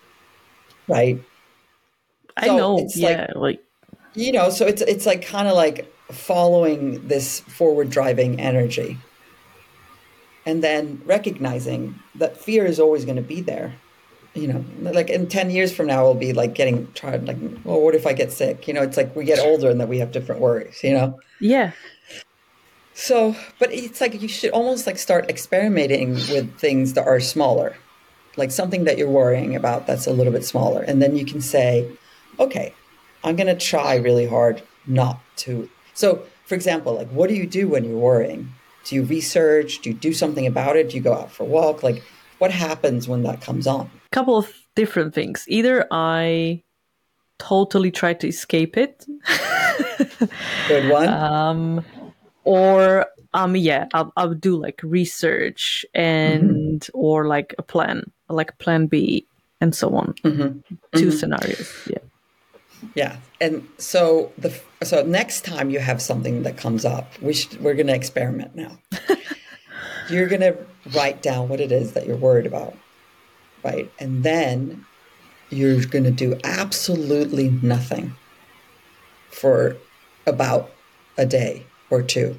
Right? 0.88 1.22
i 2.36 2.48
so 2.48 2.58
know 2.58 2.80
it's 2.80 2.98
like- 2.98 3.18
yeah 3.18 3.28
like 3.36 3.60
You 4.16 4.32
know, 4.32 4.50
so 4.50 4.66
it's 4.66 4.82
it's 4.82 5.06
like 5.06 5.22
kind 5.26 5.48
of 5.48 5.56
like 5.56 5.92
following 6.12 7.08
this 7.08 7.40
forward 7.42 7.90
driving 7.90 8.40
energy. 8.40 8.98
And 10.46 10.62
then 10.62 11.02
recognizing 11.06 11.96
that 12.16 12.38
fear 12.38 12.66
is 12.66 12.80
always 12.80 13.06
going 13.06 13.16
to 13.16 13.28
be 13.36 13.42
there. 13.42 13.74
You 14.36 14.48
know, 14.50 14.66
like 14.82 15.10
in 15.10 15.28
10 15.28 15.50
years 15.52 15.72
from 15.76 15.88
now, 15.88 16.04
we'll 16.04 16.16
be 16.30 16.34
like 16.34 16.54
getting 16.54 16.92
tried, 16.94 17.26
like, 17.28 17.38
well, 17.64 17.80
what 17.82 17.96
if 17.96 18.06
I 18.06 18.14
get 18.14 18.32
sick? 18.32 18.68
You 18.68 18.74
know, 18.74 18.82
it's 18.82 18.98
like 18.98 19.16
we 19.16 19.24
get 19.26 19.40
older 19.40 19.70
and 19.70 19.80
that 19.80 19.88
we 19.90 20.00
have 20.00 20.12
different 20.12 20.42
worries, 20.42 20.84
you 20.84 20.94
know? 20.94 21.20
yeah 21.40 21.72
So, 22.94 23.36
but 23.60 23.72
it's 23.72 24.02
like 24.02 24.22
you 24.22 24.28
should 24.28 24.52
almost 24.52 24.86
like 24.88 24.98
start 24.98 25.30
experimenting 25.30 26.14
with 26.34 26.58
things 26.60 26.94
that 26.94 27.06
are 27.08 27.20
smaller, 27.20 27.76
like 28.38 28.52
something 28.52 28.84
that 28.86 28.98
you're 28.98 29.10
worrying 29.10 29.56
about 29.56 29.88
that's 29.88 30.08
a 30.08 30.14
little 30.14 30.34
bit 30.34 30.46
smaller. 30.46 30.82
And 30.82 31.02
then 31.02 31.16
you 31.16 31.26
can 31.26 31.42
say, 31.42 31.90
okay, 32.40 32.74
I'm 33.24 33.36
going 33.36 33.48
to 33.48 33.56
try 33.56 33.96
really 33.96 34.28
hard 34.28 34.62
not 34.86 35.20
to. 35.38 35.70
So, 35.94 36.24
for 36.46 36.56
example, 36.56 36.96
like 36.96 37.10
what 37.10 37.30
do 37.30 37.36
you 37.36 37.48
do 37.48 37.68
when 37.68 37.84
you're 37.86 37.98
worrying? 37.98 38.54
Do 38.86 38.96
you 38.96 39.04
research? 39.04 39.80
Do 39.80 39.92
you 39.92 39.96
do 39.96 40.14
something 40.14 40.46
about 40.46 40.76
it? 40.76 40.90
Do 40.90 40.98
you 40.98 41.02
go 41.02 41.14
out 41.14 41.32
for 41.32 41.44
a 41.44 41.46
walk? 41.46 41.84
Like, 41.84 42.04
what 42.40 42.52
happens 42.52 43.08
when 43.08 43.24
that 43.24 43.42
comes 43.42 43.68
on? 43.68 43.90
A 44.06 44.10
couple 44.12 44.38
of 44.38 44.52
different 44.76 45.14
things. 45.14 45.46
Either 45.48 45.88
I 45.92 46.64
totally 47.40 47.92
try 47.92 48.14
to 48.16 48.28
escape 48.28 48.78
it. 48.78 49.06
Good 50.68 50.90
one. 50.90 51.08
Um, 51.08 51.86
or 52.44 53.08
um, 53.34 53.56
yeah, 53.56 53.88
I'll, 53.94 54.12
I'll 54.16 54.34
do 54.34 54.56
like 54.56 54.80
research 54.84 55.86
and 55.94 56.82
mm-hmm. 56.82 56.98
or 56.98 57.28
like 57.28 57.56
a 57.58 57.64
plan, 57.64 58.12
like 58.34 58.58
plan 58.60 58.88
B, 58.88 59.26
and 59.62 59.76
so 59.76 59.96
on. 59.96 60.14
Mm-hmm. 60.24 60.60
2 60.70 60.78
mm-hmm. 60.94 61.10
scenarios. 61.12 61.88
Yeah. 61.90 62.00
Yeah, 62.96 63.16
and 63.40 63.68
so 63.78 64.32
the 64.38 64.54
so 64.84 65.04
next 65.04 65.46
time 65.46 65.70
you 65.70 65.80
have 65.80 66.02
something 66.02 66.44
that 66.44 66.58
comes 66.58 66.86
up, 66.86 67.10
we 67.22 67.34
should, 67.34 67.62
we're 67.62 67.76
going 67.76 67.88
to 67.88 67.96
experiment 67.96 68.56
now. 68.56 68.78
you're 70.10 70.28
going 70.28 70.42
to 70.42 70.58
write 70.94 71.22
down 71.22 71.50
what 71.50 71.62
it 71.62 71.72
is 71.72 71.94
that 71.94 72.06
you're 72.06 72.18
worried 72.18 72.46
about, 72.46 72.76
right? 73.64 73.92
And 74.00 74.24
then 74.24 74.86
you're 75.50 75.84
going 75.86 76.04
to 76.04 76.12
do 76.12 76.38
absolutely 76.44 77.50
nothing 77.62 78.16
for 79.32 79.78
about 80.26 80.72
a 81.18 81.26
day 81.26 81.66
or 81.90 82.02
two. 82.02 82.38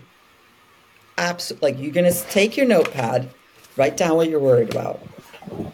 Absolutely, 1.16 1.70
like 1.70 1.80
you're 1.80 1.92
going 1.92 2.12
to 2.12 2.22
take 2.24 2.56
your 2.56 2.66
notepad, 2.66 3.30
write 3.76 3.96
down 3.96 4.16
what 4.16 4.28
you're 4.28 4.40
worried 4.40 4.70
about, 4.70 5.00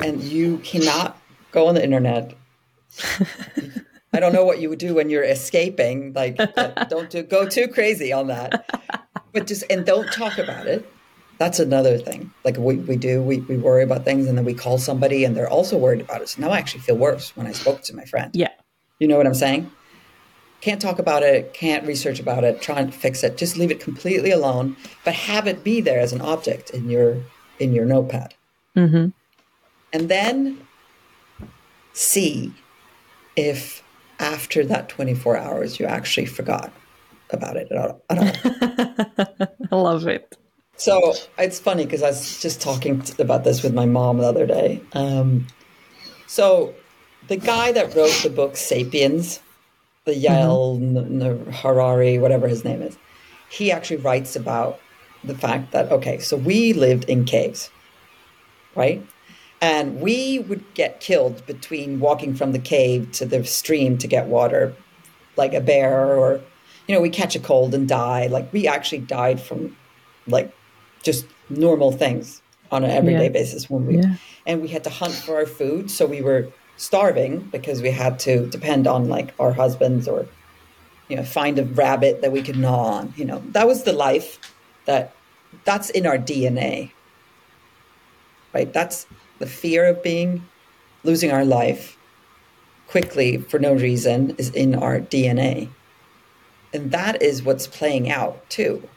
and 0.01 0.23
you 0.23 0.59
cannot 0.59 1.21
go 1.53 1.69
on 1.69 1.75
the 1.75 1.85
internet. 1.85 2.35
I 4.13 4.19
don't 4.19 4.33
know 4.33 4.45
what 4.45 4.61
you 4.61 4.69
would 4.69 4.79
do 4.79 4.95
when 4.95 5.09
you're 5.09 5.23
escaping. 5.23 6.13
Like, 6.13 6.37
don't 6.89 7.11
do, 7.11 7.23
go 7.23 7.49
too 7.49 7.69
crazy 7.69 8.13
on 8.13 8.27
that. 8.27 8.69
But 9.33 9.47
just, 9.47 9.65
and 9.71 9.87
don't 9.87 10.11
talk 10.13 10.39
about 10.39 10.67
it. 10.67 10.91
That's 11.39 11.59
another 11.59 11.97
thing. 11.97 12.33
Like 12.45 12.57
we, 12.59 12.77
we 12.77 12.97
do, 12.97 13.23
we, 13.23 13.39
we 13.41 13.57
worry 13.57 13.83
about 13.83 14.05
things 14.05 14.27
and 14.27 14.37
then 14.37 14.45
we 14.45 14.53
call 14.53 14.79
somebody 14.79 15.25
and 15.25 15.35
they're 15.37 15.49
also 15.49 15.79
worried 15.79 16.01
about 16.01 16.21
it. 16.21 16.29
So 16.29 16.43
now 16.43 16.51
I 16.51 16.59
actually 16.59 16.81
feel 16.81 16.97
worse 16.97 17.35
when 17.37 17.47
I 17.47 17.53
spoke 17.53 17.83
to 17.83 17.97
my 17.97 18.05
friend. 18.05 18.31
Yeah. 18.35 18.51
You 18.99 19.09
know 19.09 19.17
what 19.17 19.27
I'm 19.27 19.35
saying? 19.35 19.71
Can't 20.61 20.83
talk 20.83 20.99
about 20.99 21.23
it, 21.23 21.55
can't 21.55 21.87
research 21.87 22.21
about 22.21 22.45
it, 22.45 22.61
try 22.61 22.79
and 22.81 22.95
fix 22.95 23.25
it. 23.25 23.39
Just 23.39 23.57
leave 23.57 23.71
it 23.71 23.81
completely 23.81 24.31
alone, 24.31 24.77
but 25.05 25.15
have 25.15 25.47
it 25.47 25.65
be 25.65 25.81
there 25.81 26.01
as 26.01 26.13
an 26.13 26.21
object 26.21 26.71
in 26.71 26.91
your 26.91 27.17
in 27.59 27.73
your 27.73 27.87
notepad. 27.87 28.35
Mm-hmm. 28.77 29.09
And 29.93 30.09
then 30.09 30.67
see 31.93 32.53
if 33.37 33.83
after 34.19 34.65
that 34.65 34.89
24 34.89 35.37
hours, 35.37 35.81
you 35.81 35.87
actually 35.87 36.27
forgot 36.27 36.73
about 37.31 37.57
it 37.57 37.71
at 37.71 37.79
all. 37.79 38.03
I 38.11 39.77
love 39.77 40.07
it. 40.07 40.37
So 40.77 41.15
it's 41.39 41.59
funny 41.59 41.85
because 41.85 42.03
I 42.03 42.09
was 42.09 42.41
just 42.41 42.61
talking 42.61 43.03
about 43.19 43.45
this 43.45 43.63
with 43.63 43.75
my 43.75 43.87
mom 43.87 44.19
the 44.19 44.27
other 44.27 44.47
day. 44.47 44.81
Um, 44.95 45.47
so 46.27 46.75
the 47.29 47.37
guy 47.37 47.73
that 47.73 47.95
wrote 47.95 48.19
the 48.23 48.31
book 48.31 48.57
*Sapiens*, 48.57 49.41
the 50.05 50.13
Yuval 50.13 50.81
mm-hmm. 50.81 51.51
Harari, 51.51 52.19
whatever 52.19 52.49
his 52.49 52.65
name 52.65 52.83
is, 52.83 52.97
he 53.51 53.71
actually 53.71 53.99
writes 53.99 54.37
about 54.37 54.81
the 55.23 55.35
fact 55.35 55.73
that 55.73 55.93
okay, 55.93 56.19
so 56.19 56.37
we 56.37 56.73
lived 56.73 57.05
in 57.11 57.25
caves, 57.25 57.71
right? 58.75 59.05
And 59.61 60.01
we 60.01 60.39
would 60.39 60.75
get 60.75 61.01
killed 61.01 61.45
between 61.47 62.01
walking 62.01 62.35
from 62.35 62.53
the 62.53 62.59
cave 62.59 63.13
to 63.13 63.27
the 63.27 63.45
stream 63.45 63.99
to 63.99 64.07
get 64.07 64.27
water, 64.27 64.75
like 65.37 65.53
a 65.53 65.61
bear, 65.61 66.15
or, 66.15 66.41
you 66.89 66.95
know, 66.95 67.01
we 67.01 67.11
catch 67.11 67.37
a 67.37 67.41
cold 67.41 67.75
and 67.75 67.87
die. 67.87 68.27
Like 68.27 68.51
we 68.53 68.67
actually 68.67 69.01
died 69.01 69.41
from 69.41 69.77
like 70.27 70.55
just 71.03 71.27
normal 71.51 71.93
things 71.93 72.41
on 72.73 72.85
an 72.85 72.91
everyday 72.91 73.25
yeah. 73.25 73.31
basis 73.31 73.69
when 73.69 73.87
we, 73.87 73.99
yeah. 73.99 74.15
and 74.47 74.63
we 74.63 74.69
had 74.69 74.85
to 74.85 74.91
hunt 74.91 75.13
for 75.13 75.37
our 75.37 75.47
food. 75.47 75.91
So 75.91 76.07
we 76.07 76.23
were 76.23 76.49
starving 76.77 77.41
because 77.53 77.83
we 77.83 77.91
had 77.91 78.19
to 78.21 78.47
depend 78.47 78.87
on 78.87 79.09
like 79.09 79.35
our 79.39 79.53
husbands 79.53 80.09
or, 80.09 80.27
you 81.09 81.17
know, 81.17 81.23
find 81.23 81.59
a 81.59 81.65
rabbit 81.65 82.23
that 82.23 82.33
we 82.33 82.41
could 82.41 82.57
gnaw 82.57 82.85
on. 82.85 83.13
You 83.17 83.27
know, 83.27 83.43
that 83.49 83.67
was 83.67 83.83
the 83.83 83.93
life 83.93 84.39
that 84.87 85.13
that's 85.65 85.91
in 85.91 86.07
our 86.07 86.17
DNA. 86.17 86.93
Right? 88.55 88.73
That's 88.73 89.07
the 89.41 89.47
fear 89.47 89.87
of 89.87 90.03
being 90.05 90.47
losing 91.03 91.33
our 91.33 91.45
life 91.45 91.97
quickly 92.87 93.39
for 93.39 93.59
no 93.59 93.73
reason 93.73 94.35
is 94.39 94.51
in 94.51 94.75
our 94.75 95.01
DNA. 95.01 95.69
And 96.73 96.93
that 96.93 97.21
is 97.21 97.43
what's 97.43 97.67
playing 97.67 98.11
out 98.11 98.49
too. 98.49 98.89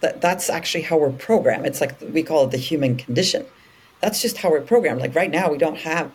That 0.00 0.20
that's 0.20 0.50
actually 0.50 0.82
how 0.82 0.98
we're 0.98 1.12
programmed. 1.12 1.66
It's 1.66 1.80
like 1.80 2.00
we 2.00 2.22
call 2.22 2.46
it 2.46 2.50
the 2.50 2.56
human 2.56 2.96
condition. 2.96 3.46
That's 4.00 4.20
just 4.20 4.38
how 4.38 4.50
we're 4.50 4.60
programmed. 4.60 5.00
Like 5.00 5.14
right 5.14 5.30
now, 5.30 5.50
we 5.50 5.58
don't 5.58 5.78
have 5.78 6.10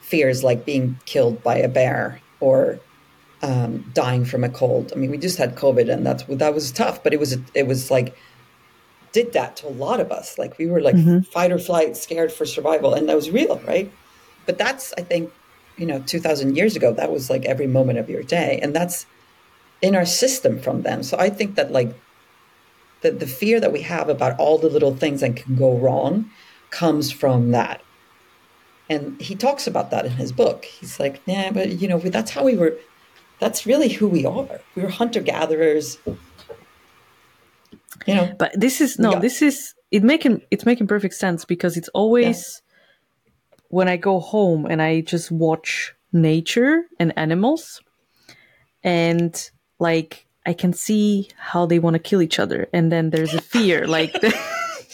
fears 0.00 0.44
like 0.44 0.64
being 0.64 0.98
killed 1.06 1.42
by 1.42 1.56
a 1.56 1.68
bear 1.68 2.20
or 2.40 2.78
um, 3.42 3.90
dying 3.92 4.24
from 4.24 4.44
a 4.44 4.48
cold. 4.48 4.92
I 4.94 4.96
mean, 4.96 5.10
we 5.10 5.18
just 5.18 5.38
had 5.38 5.56
COVID, 5.56 5.90
and 5.90 6.06
that's 6.06 6.24
that 6.24 6.54
was 6.54 6.70
tough. 6.72 7.02
But 7.02 7.12
it 7.12 7.20
was 7.20 7.36
it 7.54 7.66
was 7.66 7.90
like 7.90 8.16
did 9.14 9.32
that 9.32 9.56
to 9.56 9.68
a 9.68 9.70
lot 9.70 10.00
of 10.00 10.12
us. 10.12 10.36
Like 10.36 10.58
we 10.58 10.66
were 10.66 10.82
like 10.82 10.96
mm-hmm. 10.96 11.20
fight 11.20 11.52
or 11.52 11.58
flight, 11.58 11.96
scared 11.96 12.30
for 12.30 12.44
survival, 12.44 12.92
and 12.92 13.08
that 13.08 13.16
was 13.16 13.30
real, 13.30 13.58
right? 13.60 13.90
But 14.44 14.58
that's 14.58 14.92
I 14.98 15.02
think 15.02 15.32
you 15.78 15.86
know, 15.86 16.00
two 16.00 16.20
thousand 16.20 16.56
years 16.56 16.76
ago, 16.76 16.92
that 16.92 17.10
was 17.10 17.30
like 17.30 17.46
every 17.46 17.66
moment 17.66 17.98
of 17.98 18.10
your 18.10 18.22
day, 18.22 18.58
and 18.62 18.76
that's 18.76 19.06
in 19.80 19.94
our 19.96 20.04
system 20.04 20.58
from 20.58 20.82
them. 20.82 21.02
So 21.02 21.16
I 21.18 21.30
think 21.30 21.54
that 21.54 21.72
like 21.72 21.94
the 23.00 23.12
the 23.12 23.26
fear 23.26 23.60
that 23.60 23.72
we 23.72 23.82
have 23.82 24.08
about 24.08 24.38
all 24.38 24.58
the 24.58 24.68
little 24.68 24.94
things 24.94 25.20
that 25.20 25.36
can 25.36 25.56
go 25.56 25.78
wrong 25.78 26.30
comes 26.70 27.10
from 27.10 27.52
that. 27.52 27.80
And 28.90 29.18
he 29.20 29.34
talks 29.34 29.66
about 29.66 29.90
that 29.92 30.04
in 30.04 30.12
his 30.12 30.30
book. 30.30 30.66
He's 30.66 31.00
like, 31.00 31.22
yeah, 31.24 31.50
but 31.50 31.80
you 31.80 31.88
know, 31.88 31.98
that's 31.98 32.32
how 32.32 32.44
we 32.44 32.56
were. 32.56 32.76
That's 33.38 33.64
really 33.66 33.88
who 33.88 34.08
we 34.08 34.26
are. 34.26 34.60
We 34.74 34.82
were 34.82 34.90
hunter 34.90 35.20
gatherers 35.20 35.98
you 38.06 38.14
know 38.14 38.34
but 38.38 38.52
this 38.58 38.80
is 38.80 38.98
no 38.98 39.18
this 39.20 39.42
is 39.42 39.74
it 39.90 40.02
making 40.02 40.42
it's 40.50 40.66
making 40.66 40.86
perfect 40.86 41.14
sense 41.14 41.44
because 41.44 41.76
it's 41.76 41.88
always 41.88 42.62
yeah. 43.26 43.30
when 43.68 43.88
i 43.88 43.96
go 43.96 44.20
home 44.20 44.66
and 44.66 44.82
i 44.82 45.00
just 45.00 45.30
watch 45.30 45.94
nature 46.12 46.84
and 46.98 47.16
animals 47.16 47.80
and 48.82 49.50
like 49.78 50.26
i 50.46 50.52
can 50.52 50.72
see 50.72 51.28
how 51.36 51.66
they 51.66 51.78
want 51.78 51.94
to 51.94 52.00
kill 52.00 52.22
each 52.22 52.38
other 52.38 52.68
and 52.72 52.90
then 52.90 53.10
there's 53.10 53.34
a 53.34 53.40
fear 53.40 53.86
like 53.98 54.14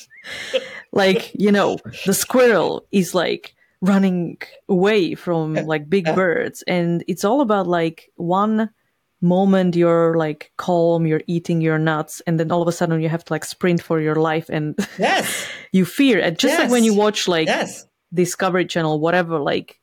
like 0.93 1.33
you 1.35 1.53
know 1.53 1.79
the 2.07 2.15
squirrel 2.15 2.87
is 2.93 3.15
like 3.15 3.55
running 3.81 4.37
away 4.69 5.15
from 5.15 5.55
like 5.55 5.89
big 5.89 6.05
birds 6.15 6.63
and 6.67 7.03
it's 7.09 7.25
all 7.25 7.41
about 7.41 7.67
like 7.67 8.11
one 8.17 8.69
moment 9.21 9.77
you're 9.77 10.17
like 10.17 10.53
calm, 10.57 11.07
you're 11.07 11.23
eating 11.27 11.61
your 11.61 11.79
nuts, 11.79 12.23
and 12.27 12.39
then 12.41 12.51
all 12.51 12.63
of 12.63 12.69
a 12.69 12.73
sudden 12.73 13.01
you 13.01 13.09
have 13.09 13.25
to 13.25 13.33
like 13.33 13.45
sprint 13.45 13.83
for 13.83 14.01
your 14.01 14.17
life 14.17 14.49
and 14.49 14.79
yes. 14.99 15.47
you 15.73 15.85
fear. 15.85 16.21
And 16.21 16.39
just 16.39 16.53
yes. 16.53 16.61
like 16.61 16.71
when 16.71 16.85
you 16.85 16.95
watch 16.95 17.29
like 17.29 17.49
yes. 17.49 17.87
Discovery 18.13 18.67
Channel, 18.67 18.99
whatever, 19.01 19.39
like 19.39 19.81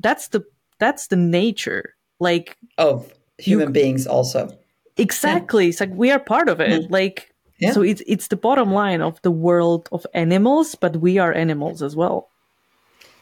that's 0.00 0.28
the 0.28 0.44
that's 0.78 1.08
the 1.08 1.16
nature 1.16 1.94
like 2.20 2.56
of 2.76 3.12
human 3.38 3.68
you, 3.68 3.72
beings 3.72 4.06
also. 4.06 4.56
Exactly. 4.96 5.64
Yeah. 5.64 5.68
It's 5.70 5.80
like 5.80 5.94
we 5.94 6.10
are 6.10 6.18
part 6.18 6.48
of 6.48 6.60
it. 6.60 6.82
Mm. 6.82 6.90
Like 6.90 7.34
yeah. 7.58 7.72
so 7.72 7.82
it's 7.82 8.02
it's 8.06 8.28
the 8.28 8.36
bottom 8.36 8.72
line 8.72 9.00
of 9.00 9.20
the 9.22 9.30
world 9.30 9.88
of 9.92 10.06
animals, 10.14 10.74
but 10.74 10.96
we 10.96 11.18
are 11.18 11.32
animals 11.32 11.82
as 11.82 11.94
well. 11.94 12.30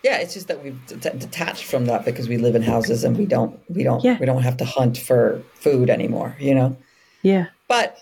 Yeah, 0.07 0.19
it's 0.19 0.35
just 0.35 0.47
that 0.47 0.63
we've 0.63 0.79
detached 0.87 1.65
from 1.65 1.87
that 1.87 2.05
because 2.05 2.29
we 2.29 2.37
live 2.37 2.55
in 2.55 2.63
houses 2.63 3.03
and 3.03 3.19
we 3.19 3.27
don't 3.27 3.59
we 3.69 3.83
don't 3.83 4.05
yeah. 4.05 4.17
we 4.21 4.25
don't 4.25 4.45
have 4.45 4.57
to 4.59 4.65
hunt 4.65 4.97
for 4.97 5.43
food 5.55 5.91
anymore, 5.91 6.37
you 6.39 6.55
know. 6.55 6.77
Yeah. 7.23 7.47
But 7.67 7.99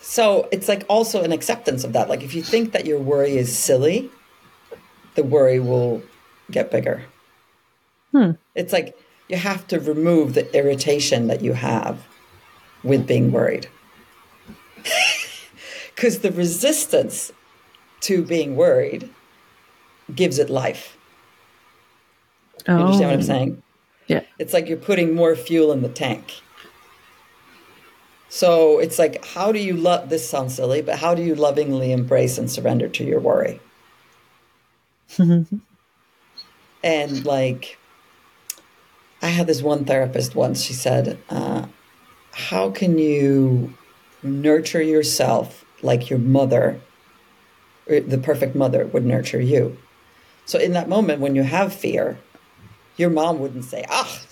so 0.00 0.48
it's 0.50 0.66
like 0.66 0.84
also 0.88 1.22
an 1.22 1.30
acceptance 1.30 1.84
of 1.84 1.92
that. 1.92 2.08
Like 2.08 2.24
if 2.24 2.34
you 2.34 2.42
think 2.42 2.72
that 2.72 2.84
your 2.84 2.98
worry 2.98 3.36
is 3.36 3.56
silly, 3.56 4.10
the 5.14 5.22
worry 5.22 5.60
will 5.60 6.02
get 6.50 6.72
bigger. 6.72 7.04
Hmm. 8.10 8.32
It's 8.56 8.72
like 8.72 8.98
you 9.28 9.36
have 9.36 9.68
to 9.68 9.78
remove 9.78 10.34
the 10.34 10.52
irritation 10.52 11.28
that 11.28 11.42
you 11.42 11.52
have 11.52 12.08
with 12.82 13.06
being 13.06 13.30
worried. 13.30 13.68
Because 15.94 16.18
the 16.18 16.32
resistance 16.32 17.32
to 18.00 18.22
being 18.22 18.54
worried 18.54 19.08
gives 20.14 20.38
it 20.38 20.50
life. 20.50 20.95
You 22.66 22.74
oh. 22.74 22.78
understand 22.78 23.10
what 23.10 23.14
I'm 23.14 23.20
oh. 23.20 23.22
saying? 23.22 23.62
Yeah. 24.06 24.20
It's 24.38 24.52
like 24.52 24.68
you're 24.68 24.78
putting 24.78 25.14
more 25.14 25.34
fuel 25.34 25.72
in 25.72 25.82
the 25.82 25.88
tank. 25.88 26.40
So 28.28 28.78
it's 28.78 28.98
like, 28.98 29.24
how 29.24 29.52
do 29.52 29.58
you 29.58 29.74
love 29.74 30.08
this 30.08 30.28
sounds 30.28 30.54
silly, 30.54 30.82
but 30.82 30.98
how 30.98 31.14
do 31.14 31.22
you 31.22 31.34
lovingly 31.34 31.92
embrace 31.92 32.38
and 32.38 32.50
surrender 32.50 32.88
to 32.88 33.04
your 33.04 33.20
worry? 33.20 33.60
and 35.18 35.60
like, 37.24 37.78
I 39.22 39.28
had 39.28 39.46
this 39.46 39.62
one 39.62 39.84
therapist 39.84 40.34
once, 40.34 40.62
she 40.62 40.72
said, 40.72 41.18
uh, 41.30 41.66
How 42.32 42.70
can 42.70 42.98
you 42.98 43.74
nurture 44.22 44.82
yourself 44.82 45.64
like 45.82 46.10
your 46.10 46.18
mother 46.18 46.80
the 47.86 48.18
perfect 48.18 48.54
mother 48.54 48.86
would 48.86 49.04
nurture 49.04 49.40
you. 49.40 49.76
So 50.44 50.58
in 50.58 50.72
that 50.72 50.88
moment 50.88 51.20
when 51.20 51.34
you 51.34 51.42
have 51.42 51.72
fear, 51.72 52.18
your 52.96 53.10
mom 53.10 53.38
wouldn't 53.38 53.64
say, 53.64 53.84
"Ah, 53.88 54.06
oh, 54.06 54.26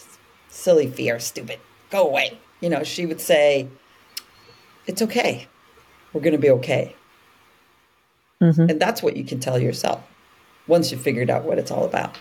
silly 0.49 0.87
fear, 0.87 1.19
stupid, 1.19 1.61
go 1.91 2.07
away." 2.07 2.39
You 2.61 2.69
know, 2.71 2.83
she 2.83 3.07
would 3.07 3.21
say, 3.21 3.69
"It's 4.87 5.03
okay. 5.03 5.49
We're 6.13 6.21
going 6.21 6.33
to 6.33 6.39
be 6.39 6.51
okay." 6.51 6.95
Mm-hmm. 8.41 8.71
And 8.71 8.81
that's 8.81 9.03
what 9.03 9.17
you 9.17 9.25
can 9.25 9.41
tell 9.41 9.59
yourself 9.59 10.03
once 10.67 10.91
you've 10.91 11.01
figured 11.01 11.31
out 11.31 11.45
what 11.45 11.59
it's 11.59 11.71
all 11.71 11.85
about. 11.85 12.19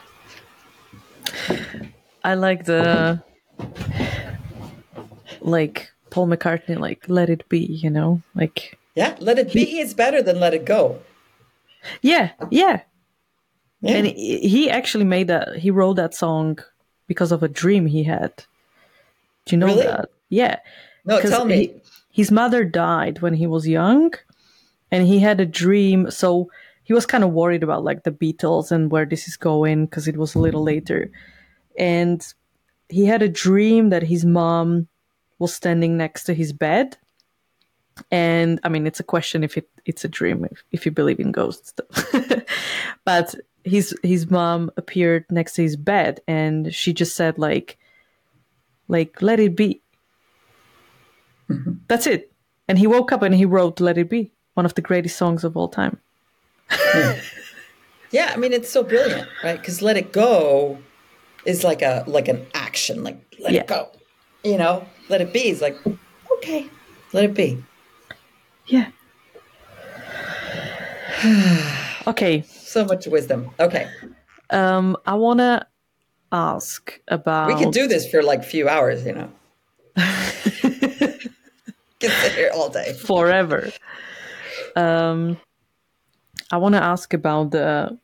I 2.24 2.36
like 2.36 2.66
the 2.66 3.22
like 5.41 5.91
Paul 6.10 6.28
McCartney, 6.28 6.78
like 6.78 7.04
"Let 7.08 7.30
It 7.30 7.48
Be," 7.50 7.60
you 7.60 7.89
know, 7.89 8.22
like 8.36 8.78
yeah, 8.96 9.16
"Let 9.20 9.39
It 9.39 9.54
Be" 9.54 9.80
is 9.80 9.94
better 9.94 10.22
than 10.22 10.39
"Let 10.39 10.54
It 10.54 10.66
Go." 10.66 11.00
Yeah, 12.02 12.32
yeah, 12.50 12.82
yeah. 13.84 13.97
And 13.97 14.07
he 14.07 14.69
actually 14.69 15.03
made 15.03 15.27
that. 15.27 15.57
He 15.57 15.69
wrote 15.69 15.95
that 15.95 16.15
song 16.15 16.57
because 17.07 17.34
of 17.34 17.43
a 17.43 17.49
dream 17.49 17.86
he 17.86 18.03
had. 18.03 18.34
Do 19.45 19.55
you 19.55 19.57
know 19.57 19.67
really? 19.67 19.84
that? 19.84 20.09
Yeah. 20.29 20.59
No, 21.03 21.19
tell 21.19 21.43
me. 21.43 21.55
He, 21.57 21.81
his 22.09 22.31
mother 22.31 22.63
died 22.63 23.21
when 23.21 23.34
he 23.34 23.45
was 23.45 23.67
young, 23.67 24.13
and 24.89 25.05
he 25.05 25.19
had 25.19 25.41
a 25.41 25.45
dream. 25.45 26.09
So 26.09 26.49
he 26.84 26.93
was 26.93 27.05
kind 27.05 27.25
of 27.25 27.31
worried 27.31 27.61
about 27.61 27.84
like 27.84 28.03
the 28.03 28.11
Beatles 28.11 28.71
and 28.71 28.89
where 28.89 29.05
this 29.05 29.27
is 29.27 29.36
going 29.36 29.86
because 29.86 30.07
it 30.07 30.15
was 30.15 30.34
a 30.34 30.39
little 30.39 30.63
later. 30.63 31.11
And 31.77 32.25
he 32.88 33.05
had 33.05 33.21
a 33.21 33.27
dream 33.27 33.89
that 33.89 34.03
his 34.03 34.23
mom 34.23 34.88
was 35.39 35.53
standing 35.53 35.97
next 35.97 36.23
to 36.25 36.34
his 36.34 36.53
bed. 36.53 36.97
And 38.11 38.59
I 38.63 38.69
mean, 38.69 38.88
it's 38.88 39.01
a 39.01 39.03
question 39.03 39.43
if 39.43 39.57
it, 39.57 39.69
it's 39.86 40.05
a 40.05 40.07
dream, 40.07 40.47
if, 40.49 40.63
if 40.71 40.86
you 40.86 40.91
believe 40.91 41.19
in 41.19 41.34
ghosts. 41.34 41.73
but 43.06 43.36
his 43.64 43.96
his 44.04 44.30
mom 44.30 44.72
appeared 44.78 45.26
next 45.30 45.54
to 45.54 45.62
his 45.62 45.76
bed 45.76 46.22
and 46.28 46.74
she 46.74 46.94
just 46.94 47.16
said 47.16 47.38
like 47.38 47.78
like 48.88 49.22
let 49.22 49.39
it 49.39 49.56
be. 49.56 49.82
Mm-hmm. 51.50 51.74
that's 51.88 52.08
it. 52.08 52.32
And 52.68 52.80
he 52.80 52.88
woke 52.88 53.12
up 53.12 53.22
and 53.22 53.36
he 53.36 53.46
wrote 53.46 53.80
let 53.80 53.98
it 53.98 54.10
be 54.10 54.32
one 54.54 54.66
of 54.66 54.76
the 54.76 54.82
greatest 54.82 55.18
songs 55.18 55.44
of 55.44 55.58
all 55.58 55.68
time. 55.68 56.00
Yeah. 56.96 57.20
yeah 58.12 58.32
i 58.34 58.38
mean 58.38 58.54
it's 58.54 58.70
so 58.70 58.84
brilliant 58.84 59.28
right? 59.44 59.60
Because 59.60 59.82
let 59.82 59.98
it 59.98 60.12
go 60.12 60.80
is 61.46 61.64
like 61.64 61.82
a 61.82 62.04
like 62.08 62.28
an 62.28 62.48
action 62.54 63.04
like 63.04 63.20
let 63.39 63.52
yeah. 63.52 63.62
it 63.62 63.68
go 63.68 63.89
you 64.44 64.58
know? 64.58 64.86
Let 65.10 65.22
it 65.22 65.32
be 65.34 65.50
is 65.50 65.62
like 65.62 65.78
okay 66.38 66.68
let 67.12 67.26
it 67.26 67.34
be. 67.34 67.64
Yeah. 68.68 68.89
Okay 72.06 72.44
so 72.74 72.84
much 72.86 73.07
wisdom. 73.07 73.51
Okay. 73.59 73.88
Um, 74.49 74.97
I 75.05 75.13
want 75.13 75.39
to 75.39 75.65
ask 76.32 76.99
about. 77.07 77.47
We 77.47 77.55
can 77.55 77.71
do 77.71 77.88
this 77.88 78.09
for 78.09 78.21
like 78.24 78.39
a 78.39 78.43
few 78.43 78.67
hours, 78.67 79.05
you 79.05 79.13
know. 79.13 79.32
Get 81.99 82.11
sit 82.11 82.34
here 82.34 82.51
all 82.53 82.69
day. 82.69 82.93
Forever. 82.93 83.71
Um, 84.76 85.38
I 86.51 86.57
want 86.57 86.74
to 86.76 86.84
ask 86.84 87.13
about 87.13 87.51
the. 87.51 87.97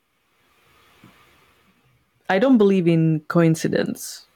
I 2.30 2.38
don't 2.38 2.60
believe 2.60 2.88
in 2.88 3.22
coincidence 3.28 4.28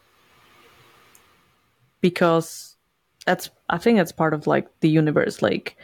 because 2.01 2.75
that's 3.25 3.51
I 3.69 3.77
think 3.77 3.97
that's 3.97 4.11
part 4.11 4.33
of 4.33 4.47
like 4.47 4.67
the 4.79 4.89
universe. 4.89 5.41
Like, 5.41 5.77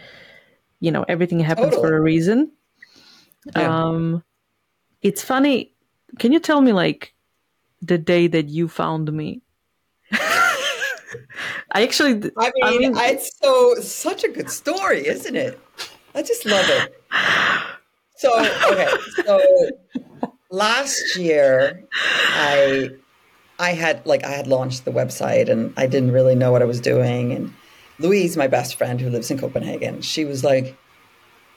you 0.79 0.91
know, 0.91 1.05
everything 1.07 1.39
happens 1.39 1.75
totally. 1.75 1.87
for 1.87 1.95
a 1.95 2.01
reason. 2.01 2.51
Yeah. 3.55 3.85
Um, 3.85 4.23
it's 5.01 5.23
funny. 5.23 5.71
Can 6.17 6.31
you 6.31 6.39
tell 6.39 6.61
me 6.61 6.73
like 6.73 7.13
the 7.81 7.97
day 7.97 8.27
that 8.27 8.49
you 8.49 8.67
found 8.67 9.11
me? 9.11 9.41
I 10.11 11.83
actually. 11.83 12.31
I 12.37 12.51
mean, 12.55 12.63
I 12.63 12.77
mean, 12.77 12.93
it's 12.97 13.37
so 13.41 13.75
such 13.75 14.23
a 14.23 14.29
good 14.29 14.49
story, 14.49 15.07
isn't 15.07 15.35
it? 15.35 15.59
I 16.15 16.23
just 16.23 16.45
love 16.45 16.65
it. 16.67 16.93
So 18.17 18.37
okay, 18.37 18.89
so 19.25 19.41
last 20.49 21.15
year, 21.15 21.83
I 21.93 22.89
I 23.59 23.71
had 23.71 24.05
like 24.05 24.23
I 24.23 24.31
had 24.31 24.47
launched 24.47 24.85
the 24.85 24.91
website 24.91 25.49
and 25.49 25.73
I 25.77 25.87
didn't 25.87 26.11
really 26.11 26.35
know 26.35 26.51
what 26.51 26.61
I 26.61 26.65
was 26.65 26.81
doing. 26.81 27.31
And 27.31 27.53
Louise, 27.99 28.35
my 28.35 28.47
best 28.47 28.75
friend 28.75 28.99
who 28.99 29.09
lives 29.09 29.31
in 29.31 29.37
Copenhagen, 29.37 30.01
she 30.01 30.25
was 30.25 30.43
like, 30.43 30.75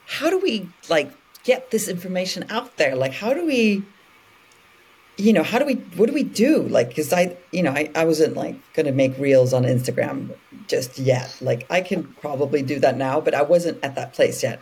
"How 0.07 0.31
do 0.31 0.39
we 0.39 0.69
like 0.89 1.11
get 1.45 1.71
this 1.71 1.89
information 1.89 2.45
out 2.49 2.77
there? 2.77 2.95
Like, 2.97 3.13
how 3.13 3.35
do 3.35 3.47
we, 3.47 3.85
you 5.17 5.33
know, 5.33 5.43
how 5.43 5.59
do 5.59 5.65
we, 5.65 5.75
what 5.97 6.07
do 6.07 6.13
we 6.13 6.23
do? 6.23 6.63
Like, 6.63 6.89
because 6.89 7.13
I, 7.13 7.37
you 7.51 7.63
know, 7.63 7.71
I, 7.71 7.91
I 7.95 8.05
wasn't 8.05 8.37
like 8.37 8.57
going 8.75 8.87
to 8.87 8.93
make 8.93 9.17
reels 9.19 9.53
on 9.53 9.65
Instagram 9.65 10.35
just 10.69 10.99
yet. 10.99 11.37
Like, 11.41 11.67
I 11.71 11.81
can 11.81 12.05
probably 12.05 12.63
do 12.63 12.79
that 12.81 12.97
now, 12.97 13.21
but 13.21 13.35
I 13.35 13.43
wasn't 13.43 13.83
at 13.85 13.95
that 13.97 14.13
place 14.13 14.43
yet. 14.43 14.61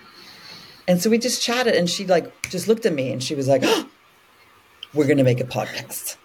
And 0.88 1.00
so 1.00 1.08
we 1.08 1.18
just 1.18 1.40
chatted, 1.40 1.74
and 1.74 1.88
she 1.88 2.04
like 2.06 2.50
just 2.50 2.66
looked 2.66 2.84
at 2.84 2.92
me 2.92 3.12
and 3.12 3.22
she 3.22 3.36
was 3.36 3.46
like, 3.46 3.62
oh, 3.64 3.88
"We're 4.92 5.06
going 5.06 5.18
to 5.18 5.24
make 5.24 5.38
a 5.40 5.44
podcast." 5.44 6.16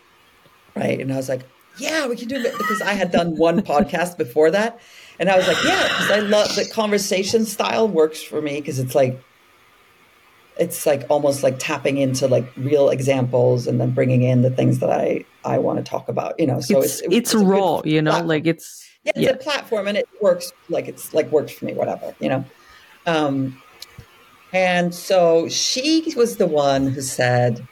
Right. 0.76 1.00
And 1.00 1.14
I 1.14 1.18
was 1.18 1.30
like, 1.30 1.44
yeah, 1.78 2.08
we 2.08 2.16
can 2.16 2.28
do 2.28 2.36
it 2.36 2.58
because 2.58 2.82
I 2.82 2.94
had 2.94 3.12
done 3.12 3.38
one 3.38 3.62
podcast 3.62 4.18
before 4.18 4.52
that. 4.52 4.80
And 5.20 5.30
I 5.30 5.38
was 5.38 5.48
like, 5.48 5.64
yeah, 5.64 5.84
because 5.84 6.12
I 6.12 6.20
love 6.20 6.56
the 6.56 6.66
conversation 6.66 7.46
style 7.46 7.88
works 7.88 8.22
for 8.22 8.42
me 8.42 8.60
because 8.60 8.80
it's 8.80 8.96
like 8.96 9.22
it's 10.58 10.86
like 10.86 11.06
almost 11.10 11.44
like 11.44 11.60
tapping 11.60 11.98
into 11.98 12.28
like 12.28 12.50
real 12.56 12.90
examples 12.90 13.68
and 13.68 13.80
then 13.80 13.92
bringing 13.92 14.24
in 14.24 14.42
the 14.42 14.50
things 14.50 14.80
that 14.80 14.90
I 14.90 15.26
I 15.44 15.58
want 15.58 15.78
to 15.80 15.84
talk 15.84 16.08
about. 16.08 16.40
You 16.40 16.48
know, 16.48 16.60
so 16.60 16.82
it's 16.82 17.02
it's, 17.02 17.02
it's, 17.02 17.34
it's 17.34 17.36
raw. 17.36 17.82
You 17.84 18.02
know, 18.02 18.12
platform. 18.12 18.28
like 18.28 18.48
it's 18.48 18.88
yeah, 19.04 19.12
it's 19.16 19.26
yeah. 19.26 19.30
a 19.32 19.38
platform 19.38 19.88
and 19.88 19.98
it 19.98 20.08
works 20.22 20.52
like 20.70 20.88
it's 20.88 21.14
like 21.14 21.32
works 21.32 21.54
for 21.54 21.66
me. 21.66 21.74
Whatever, 21.74 22.16
you 22.20 22.30
know. 22.30 22.46
Um, 23.06 23.62
and 24.54 24.96
so 24.96 25.50
she 25.50 26.14
was 26.16 26.38
the 26.38 26.48
one 26.48 26.88
who 26.88 27.02
said, 27.02 27.68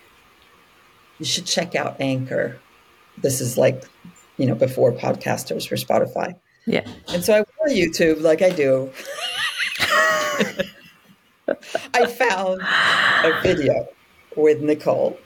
"You 1.20 1.26
should 1.26 1.46
check 1.46 1.76
out 1.76 1.96
Anchor." 2.02 2.60
This 3.18 3.40
is 3.40 3.58
like, 3.58 3.84
you 4.38 4.46
know, 4.46 4.56
before 4.56 4.92
podcasters 4.92 5.68
for 5.68 5.76
Spotify. 5.76 6.36
Yeah. 6.66 6.86
And 7.10 7.24
so 7.24 7.34
I 7.34 7.38
went 7.38 7.50
on 7.62 7.70
YouTube 7.70 8.22
like 8.22 8.42
I 8.42 8.50
do. 8.50 8.92
I 11.94 12.06
found 12.06 12.62
a 12.62 13.42
video 13.42 13.88
with 14.36 14.62
Nicole. 14.62 15.18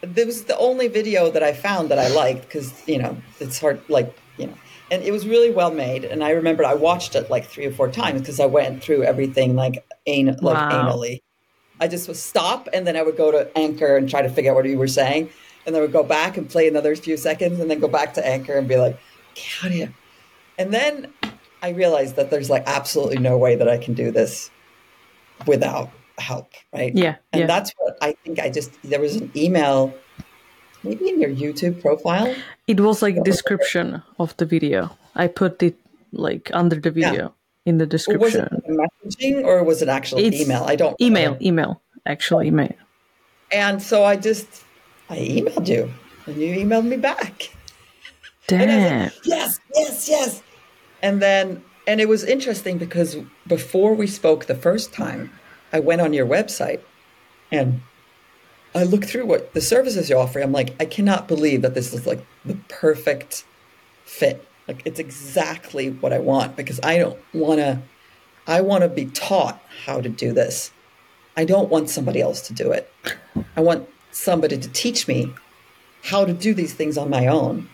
This 0.00 0.26
was 0.26 0.44
the 0.44 0.58
only 0.58 0.88
video 0.88 1.30
that 1.30 1.42
I 1.42 1.52
found 1.52 1.90
that 1.90 1.98
I 1.98 2.08
liked 2.08 2.42
because, 2.42 2.86
you 2.88 2.98
know, 2.98 3.16
it's 3.38 3.60
hard, 3.60 3.80
like, 3.88 4.16
you 4.36 4.46
know, 4.46 4.54
and 4.90 5.02
it 5.02 5.12
was 5.12 5.26
really 5.26 5.50
well 5.50 5.70
made. 5.70 6.04
And 6.04 6.24
I 6.24 6.30
remember 6.30 6.64
I 6.64 6.74
watched 6.74 7.14
it 7.14 7.30
like 7.30 7.46
three 7.46 7.66
or 7.66 7.72
four 7.72 7.88
times 7.88 8.20
because 8.20 8.40
I 8.40 8.46
went 8.46 8.82
through 8.82 9.04
everything 9.04 9.54
like, 9.54 9.84
an- 10.06 10.36
like 10.40 10.70
wow. 10.70 10.70
anally. 10.70 11.22
I 11.80 11.88
just 11.88 12.08
would 12.08 12.16
stop 12.16 12.68
and 12.72 12.86
then 12.86 12.96
I 12.96 13.02
would 13.02 13.16
go 13.16 13.30
to 13.30 13.56
Anchor 13.56 13.96
and 13.96 14.08
try 14.08 14.22
to 14.22 14.28
figure 14.28 14.50
out 14.50 14.56
what 14.56 14.66
you 14.66 14.78
were 14.78 14.88
saying. 14.88 15.30
And 15.64 15.74
then 15.74 15.80
I 15.80 15.84
would 15.84 15.92
go 15.92 16.02
back 16.02 16.36
and 16.36 16.48
play 16.48 16.66
another 16.66 16.94
few 16.96 17.16
seconds 17.16 17.60
and 17.60 17.70
then 17.70 17.78
go 17.78 17.88
back 17.88 18.14
to 18.14 18.26
Anchor 18.26 18.54
and 18.54 18.66
be 18.66 18.76
like, 18.76 18.98
do 19.34 19.68
you? 19.68 19.94
And 20.58 20.74
then 20.74 21.12
I 21.62 21.70
realized 21.70 22.16
that 22.16 22.30
there's 22.30 22.50
like 22.50 22.64
absolutely 22.66 23.18
no 23.18 23.38
way 23.38 23.54
that 23.54 23.68
I 23.68 23.78
can 23.78 23.94
do 23.94 24.10
this 24.10 24.50
without 25.46 25.90
help, 26.18 26.52
right? 26.72 26.94
Yeah. 26.94 27.16
And 27.32 27.40
yeah. 27.40 27.46
that's 27.46 27.72
what 27.78 27.96
I 28.00 28.12
think 28.24 28.38
I 28.38 28.50
just, 28.50 28.70
there 28.82 29.00
was 29.00 29.16
an 29.16 29.30
email, 29.36 29.94
maybe 30.82 31.08
in 31.08 31.20
your 31.20 31.30
YouTube 31.30 31.80
profile. 31.80 32.34
It 32.66 32.80
was 32.80 33.02
like 33.02 33.22
description 33.24 34.02
of 34.18 34.36
the 34.36 34.46
video. 34.46 34.96
I 35.14 35.26
put 35.26 35.62
it 35.62 35.76
like 36.12 36.50
under 36.52 36.76
the 36.76 36.90
video 36.90 37.14
yeah. 37.14 37.28
in 37.66 37.78
the 37.78 37.86
description. 37.86 38.20
Was 38.20 38.34
it 38.34 39.20
messaging 39.20 39.44
or 39.44 39.64
was 39.64 39.82
it 39.82 39.88
actually 39.88 40.26
it's 40.26 40.40
email? 40.40 40.64
I 40.64 40.76
don't 40.76 41.00
Email, 41.00 41.32
know. 41.32 41.38
email, 41.42 41.82
actual 42.06 42.38
oh. 42.38 42.42
email. 42.42 42.74
And 43.50 43.82
so 43.82 44.04
I 44.04 44.16
just, 44.16 44.64
I 45.10 45.18
emailed 45.18 45.68
you 45.68 45.92
and 46.26 46.36
you 46.36 46.56
emailed 46.56 46.86
me 46.86 46.96
back. 46.96 47.54
Damn. 48.46 49.04
Like, 49.04 49.12
yes, 49.24 49.60
yes, 49.74 50.08
yes. 50.08 50.42
And 51.02 51.20
then 51.20 51.62
and 51.86 52.00
it 52.00 52.08
was 52.08 52.24
interesting 52.24 52.78
because 52.78 53.16
before 53.46 53.94
we 53.94 54.06
spoke 54.06 54.46
the 54.46 54.54
first 54.54 54.92
time, 54.92 55.30
I 55.72 55.80
went 55.80 56.00
on 56.00 56.12
your 56.12 56.26
website 56.26 56.80
and 57.50 57.82
I 58.74 58.84
looked 58.84 59.06
through 59.06 59.26
what 59.26 59.52
the 59.52 59.60
services 59.60 60.08
you 60.08 60.16
offer. 60.16 60.40
I'm 60.40 60.52
like, 60.52 60.74
I 60.80 60.84
cannot 60.84 61.28
believe 61.28 61.62
that 61.62 61.74
this 61.74 61.92
is 61.92 62.06
like 62.06 62.24
the 62.44 62.56
perfect 62.68 63.44
fit. 64.04 64.46
Like 64.68 64.82
it's 64.84 65.00
exactly 65.00 65.90
what 65.90 66.12
I 66.12 66.18
want 66.18 66.56
because 66.56 66.80
I 66.82 66.98
don't 66.98 67.18
want 67.34 67.60
to 67.60 67.82
I 68.46 68.60
want 68.60 68.82
to 68.82 68.88
be 68.88 69.06
taught 69.06 69.62
how 69.84 70.00
to 70.00 70.08
do 70.08 70.32
this. 70.32 70.72
I 71.36 71.44
don't 71.44 71.68
want 71.68 71.90
somebody 71.90 72.20
else 72.20 72.40
to 72.48 72.52
do 72.52 72.72
it. 72.72 72.92
I 73.56 73.60
want 73.60 73.88
somebody 74.10 74.58
to 74.58 74.68
teach 74.68 75.06
me 75.06 75.32
how 76.02 76.24
to 76.24 76.32
do 76.32 76.52
these 76.52 76.74
things 76.74 76.98
on 76.98 77.08
my 77.08 77.26
own. 77.26 77.68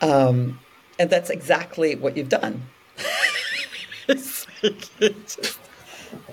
Um, 0.00 0.58
and 0.98 1.08
that's 1.08 1.30
exactly 1.30 1.94
what 1.94 2.16
you've 2.16 2.28
done. 2.28 2.62
It's, 4.08 4.46
just, 5.00 5.58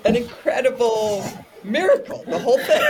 an 0.04 0.16
incredible 0.16 1.24
miracle. 1.62 2.24
The 2.26 2.38
whole 2.38 2.58
thing. 2.58 2.82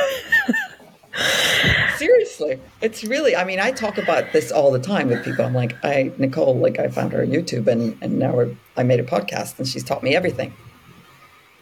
Seriously, 1.96 2.60
it's 2.80 3.04
really. 3.04 3.36
I 3.36 3.44
mean, 3.44 3.60
I 3.60 3.70
talk 3.70 3.98
about 3.98 4.32
this 4.32 4.50
all 4.50 4.72
the 4.72 4.80
time 4.80 5.08
with 5.08 5.24
people. 5.24 5.44
I'm 5.44 5.54
like, 5.54 5.76
I 5.84 6.10
Nicole, 6.18 6.56
like 6.58 6.78
I 6.78 6.88
found 6.88 7.12
her 7.12 7.22
on 7.22 7.28
YouTube, 7.28 7.68
and 7.68 7.96
and 8.02 8.18
now 8.18 8.34
we're, 8.34 8.54
I 8.76 8.82
made 8.82 8.98
a 8.98 9.04
podcast, 9.04 9.58
and 9.58 9.68
she's 9.68 9.84
taught 9.84 10.02
me 10.02 10.16
everything. 10.16 10.52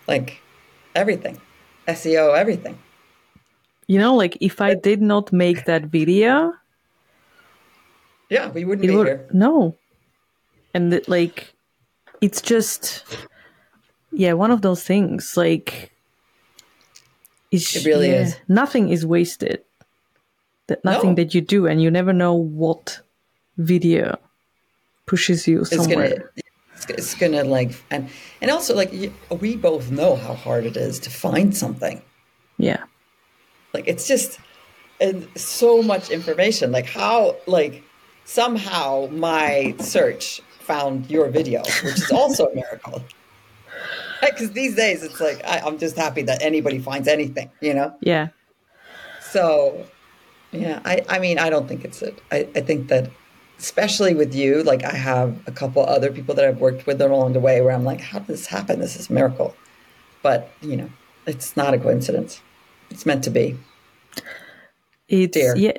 Like, 0.08 0.40
everything, 0.94 1.40
SEO, 1.86 2.36
everything. 2.36 2.78
You 3.86 3.98
know, 3.98 4.14
like 4.14 4.38
if 4.40 4.60
I 4.60 4.74
did 4.74 5.02
not 5.02 5.32
make 5.32 5.66
that 5.66 5.84
video, 5.84 6.54
yeah, 8.30 8.50
we 8.50 8.64
wouldn't 8.64 8.88
be 8.88 8.96
would, 8.96 9.06
here. 9.06 9.28
No, 9.32 9.76
and 10.72 10.94
it, 10.94 11.08
like, 11.08 11.52
it's 12.22 12.40
just, 12.40 13.04
yeah, 14.12 14.32
one 14.32 14.50
of 14.50 14.62
those 14.62 14.82
things. 14.82 15.36
Like, 15.36 15.92
it's, 17.50 17.76
it 17.76 17.84
really 17.84 18.08
yeah, 18.08 18.22
is. 18.22 18.36
Nothing 18.48 18.88
is 18.88 19.04
wasted. 19.04 19.62
That 20.68 20.84
nothing 20.84 21.10
No. 21.10 21.16
that 21.16 21.34
you 21.34 21.40
do, 21.40 21.66
and 21.66 21.82
you 21.82 21.90
never 21.90 22.12
know 22.12 22.32
what 22.34 23.00
video 23.58 24.16
pushes 25.06 25.46
you 25.48 25.60
It's 25.62 25.74
somewhere. 25.76 26.08
gonna, 26.08 26.24
it's, 26.76 26.86
it's 26.88 27.14
gonna 27.16 27.44
like, 27.44 27.72
and 27.90 28.08
and 28.40 28.50
also 28.50 28.74
like 28.74 28.92
we 29.40 29.56
both 29.56 29.90
know 29.90 30.14
how 30.16 30.34
hard 30.34 30.64
it 30.64 30.76
is 30.76 30.98
to 31.00 31.10
find 31.10 31.54
something. 31.54 32.00
Yeah, 32.58 32.84
Like 33.74 33.88
it's 33.88 34.06
just 34.06 34.38
and 35.00 35.26
so 35.36 35.82
much 35.82 36.10
information. 36.10 36.70
Like 36.70 36.86
how 36.86 37.36
like 37.46 37.82
somehow 38.24 39.08
my 39.10 39.74
search 39.80 40.40
found 40.62 41.10
your 41.10 41.28
video, 41.28 41.62
which 41.84 41.96
is 41.98 42.10
also 42.10 42.46
a 42.46 42.54
miracle. 42.54 43.02
Because 44.20 44.52
these 44.52 44.76
days 44.76 45.02
it's 45.02 45.20
like 45.20 45.44
I, 45.44 45.58
I'm 45.66 45.78
just 45.78 45.96
happy 45.96 46.22
that 46.22 46.42
anybody 46.42 46.78
finds 46.78 47.08
anything, 47.08 47.50
you 47.60 47.74
know. 47.74 47.92
yeah, 48.00 48.28
So, 49.20 49.84
yeah, 50.52 50.80
I, 50.84 51.04
I 51.08 51.18
mean, 51.18 51.40
I 51.40 51.50
don't 51.50 51.66
think 51.66 51.84
it's 51.84 52.02
it. 52.02 52.20
I, 52.30 52.46
I 52.54 52.60
think 52.60 52.86
that, 52.86 53.10
especially 53.58 54.14
with 54.14 54.32
you, 54.32 54.62
like 54.62 54.84
I 54.84 54.94
have 54.94 55.36
a 55.48 55.50
couple 55.50 55.84
other 55.84 56.12
people 56.12 56.36
that 56.36 56.44
I've 56.44 56.60
worked 56.60 56.86
with 56.86 57.00
along 57.00 57.32
the 57.32 57.40
way 57.40 57.60
where 57.62 57.74
I'm 57.74 57.82
like, 57.84 58.00
how 58.00 58.20
did 58.20 58.28
this 58.28 58.46
happen? 58.46 58.78
This 58.78 58.94
is 58.94 59.10
a 59.10 59.12
miracle. 59.12 59.56
But, 60.22 60.50
you 60.60 60.76
know, 60.76 60.90
it's 61.26 61.56
not 61.56 61.74
a 61.74 61.78
coincidence. 61.78 62.40
It's 62.90 63.04
meant 63.04 63.24
to 63.24 63.30
be. 63.30 63.56
it's 65.08 65.36
Dear. 65.36 65.56
yeah, 65.56 65.78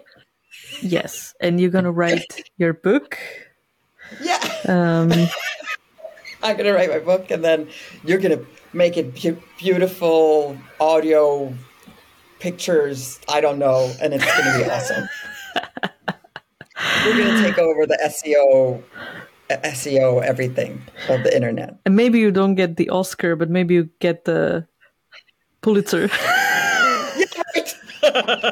yes, 0.81 1.33
and 1.39 1.61
you're 1.61 1.69
gonna 1.69 1.91
write 1.91 2.43
your 2.57 2.73
book. 2.73 3.17
Yeah. 4.21 4.39
Um, 4.67 5.11
I'm 6.43 6.57
going 6.57 6.65
to 6.65 6.73
write 6.73 6.89
my 6.89 6.99
book 6.99 7.31
and 7.31 7.43
then 7.43 7.69
you're 8.03 8.17
going 8.19 8.37
to 8.37 8.45
make 8.73 8.97
it 8.97 9.13
beau- 9.15 9.41
beautiful 9.57 10.57
audio 10.79 11.53
pictures. 12.39 13.19
I 13.29 13.39
don't 13.41 13.59
know. 13.59 13.91
And 14.01 14.13
it's 14.13 14.25
going 14.25 14.59
to 14.59 14.63
be 14.65 14.69
awesome. 14.69 15.07
We're 17.05 17.17
going 17.17 17.35
to 17.35 17.41
take 17.43 17.57
over 17.57 17.85
the 17.85 17.97
SEO, 18.05 18.83
SEO 19.49 20.21
everything 20.23 20.81
of 21.09 21.23
the 21.23 21.33
internet. 21.35 21.77
and 21.85 21.95
maybe 21.95 22.19
you 22.19 22.31
don't 22.31 22.55
get 22.55 22.75
the 22.77 22.89
Oscar, 22.89 23.35
but 23.35 23.49
maybe 23.49 23.73
you 23.75 23.89
get 23.99 24.25
the 24.25 24.67
Pulitzer. 25.61 26.09
Yeah, 27.15 28.51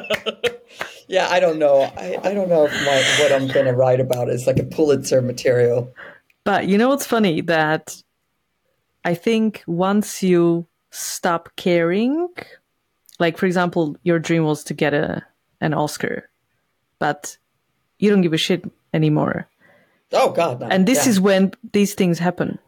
I 1.20 1.40
don't 1.40 1.58
know. 1.58 1.82
I, 1.96 2.18
I 2.24 2.32
don't 2.34 2.48
know 2.48 2.64
if 2.66 2.72
my, 2.72 3.22
what 3.22 3.32
I'm 3.32 3.46
going 3.48 3.66
to 3.66 3.72
write 3.74 4.00
about 4.00 4.30
is 4.30 4.46
like 4.46 4.58
a 4.58 4.64
Pulitzer 4.64 5.20
material. 5.20 5.92
But 6.44 6.66
you 6.68 6.78
know 6.78 6.88
what's 6.88 7.06
funny? 7.06 7.42
That 7.42 7.94
I 9.04 9.14
think 9.14 9.62
once 9.66 10.22
you 10.22 10.66
stop 10.90 11.50
caring, 11.56 12.28
like 13.18 13.36
for 13.36 13.46
example, 13.46 13.96
your 14.02 14.18
dream 14.18 14.44
was 14.44 14.64
to 14.64 14.74
get 14.74 14.94
a 14.94 15.22
an 15.60 15.74
Oscar, 15.74 16.28
but 16.98 17.36
you 17.98 18.10
don't 18.10 18.22
give 18.22 18.32
a 18.32 18.38
shit 18.38 18.64
anymore. 18.92 19.48
Oh 20.12 20.30
God! 20.32 20.60
No. 20.60 20.66
And 20.66 20.86
this 20.86 21.04
Yeah. 21.06 21.10
is 21.10 21.20
when 21.20 21.52
these 21.72 21.94
things 21.94 22.18
happen. 22.18 22.58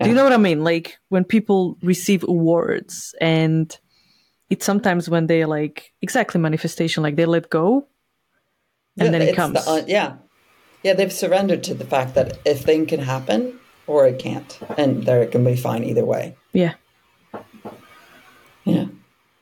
Do 0.00 0.08
you 0.08 0.14
know 0.14 0.24
what 0.24 0.32
I 0.32 0.38
mean? 0.38 0.64
Like 0.64 0.98
when 1.10 1.24
people 1.24 1.76
receive 1.82 2.24
awards 2.24 3.14
and 3.20 3.78
it's 4.50 4.66
sometimes 4.66 5.08
when 5.08 5.26
they 5.28 5.44
like 5.44 5.92
exactly 6.02 6.40
manifestation, 6.40 7.02
like 7.02 7.16
they 7.16 7.24
let 7.26 7.48
go 7.50 7.86
and 8.98 9.06
Yeah, 9.06 9.10
then 9.18 9.22
it 9.22 9.36
comes. 9.36 9.54
the 9.64 9.70
un- 9.70 9.84
yeah, 9.88 10.16
yeah. 10.82 10.94
They've 10.94 11.12
surrendered 11.12 11.62
to 11.64 11.74
the 11.74 11.84
fact 11.84 12.14
that 12.16 12.38
a 12.46 12.54
thing 12.54 12.86
can 12.86 13.00
happen 13.00 13.58
or 13.86 14.06
it 14.06 14.18
can't, 14.18 14.58
and 14.76 15.04
there 15.04 15.22
it 15.22 15.30
can 15.32 15.44
be 15.44 15.56
fine 15.56 15.84
either 15.84 16.04
way. 16.04 16.34
yeah, 16.52 16.74
Yeah. 18.64 18.86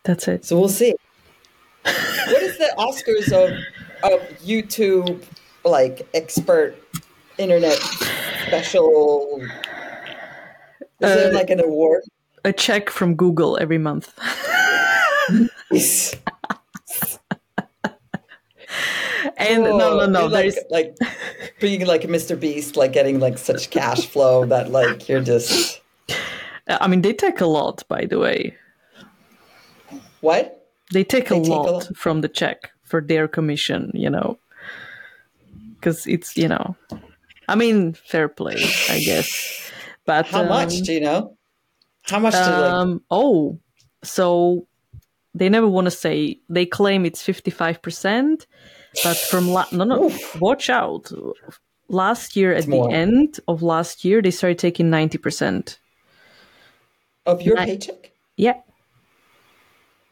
that's 0.04 0.28
it. 0.28 0.44
So 0.44 0.59
we'll 0.59 0.68
see. 0.68 0.94
what 1.82 2.42
is 2.42 2.56
the 2.59 2.70
Oscars 2.78 3.32
of 3.32 3.50
of 4.04 4.20
YouTube 4.44 5.22
like 5.64 6.06
expert 6.14 6.76
internet 7.38 7.78
special? 8.46 9.40
Is 11.00 11.14
there 11.14 11.30
Uh, 11.30 11.34
like 11.34 11.50
an 11.50 11.61
award? 11.61 12.02
A 12.44 12.52
check 12.52 12.90
from 12.90 13.14
Google 13.16 13.59
every 13.61 13.78
month. 13.78 14.12
And 19.37 19.62
no, 19.64 19.79
no, 19.79 20.07
no. 20.07 20.26
Like, 20.26 20.43
There's 20.45 20.59
like 20.70 20.97
being 21.61 21.87
like 21.87 22.05
a 22.05 22.09
Mr. 22.09 22.39
Beast, 22.39 22.76
like 22.76 22.93
getting 22.93 23.18
like 23.20 23.39
such 23.39 23.70
cash 23.70 24.07
flow 24.07 24.45
that 24.47 24.70
like 24.70 25.09
you're 25.09 25.22
just 25.22 25.81
I 26.68 26.87
mean, 26.87 27.03
they 27.03 27.12
take 27.14 27.41
a 27.41 27.47
lot, 27.47 27.83
by 27.89 28.05
the 28.05 28.18
way. 28.18 28.55
what? 30.20 30.66
They 30.93 31.05
take 31.05 31.31
a 31.31 31.35
They 31.35 31.41
take 31.41 31.49
a 31.49 31.55
lot 31.55 31.72
lot. 31.72 31.97
from 31.97 32.20
the 32.20 32.29
check 32.29 32.70
for 32.85 33.01
their 33.01 33.26
commission, 33.26 33.91
you 33.95 34.11
know. 34.11 34.39
Because 35.74 36.07
it's, 36.07 36.37
you 36.37 36.49
know, 36.49 36.76
I 37.49 37.55
mean, 37.55 37.95
fair 37.95 38.29
play, 38.29 38.57
I 38.91 39.01
guess. 39.01 39.72
But 40.05 40.26
How 40.26 40.45
much 40.45 40.76
um, 40.76 40.83
do 40.83 40.93
you 40.93 41.01
know? 41.01 41.37
How 42.03 42.18
much 42.18 42.35
do 42.35 42.39
like 42.39 42.72
Um, 42.72 43.03
oh, 43.11 43.59
so 44.03 44.66
they 45.35 45.49
never 45.49 45.68
want 45.68 45.85
to 45.87 45.91
say. 45.91 46.41
They 46.49 46.66
claim 46.66 47.05
it's 47.05 47.22
fifty-five 47.22 47.83
percent, 47.83 48.47
but 49.05 49.16
from 49.16 49.49
la- 49.49 49.66
no, 49.72 49.85
no, 49.85 50.11
watch 50.41 50.70
out. 50.70 51.11
Last 51.89 52.37
year, 52.37 52.53
at 52.53 52.66
more. 52.68 52.89
the 52.89 52.95
end 52.95 53.41
of 53.49 53.62
last 53.62 54.05
year, 54.05 54.20
they 54.22 54.31
started 54.31 54.59
taking 54.59 54.91
ninety 54.91 55.18
percent. 55.18 55.79
of 57.26 57.43
your 57.43 57.57
Ni- 57.57 57.64
paycheck? 57.66 58.12
Yeah, 58.37 58.55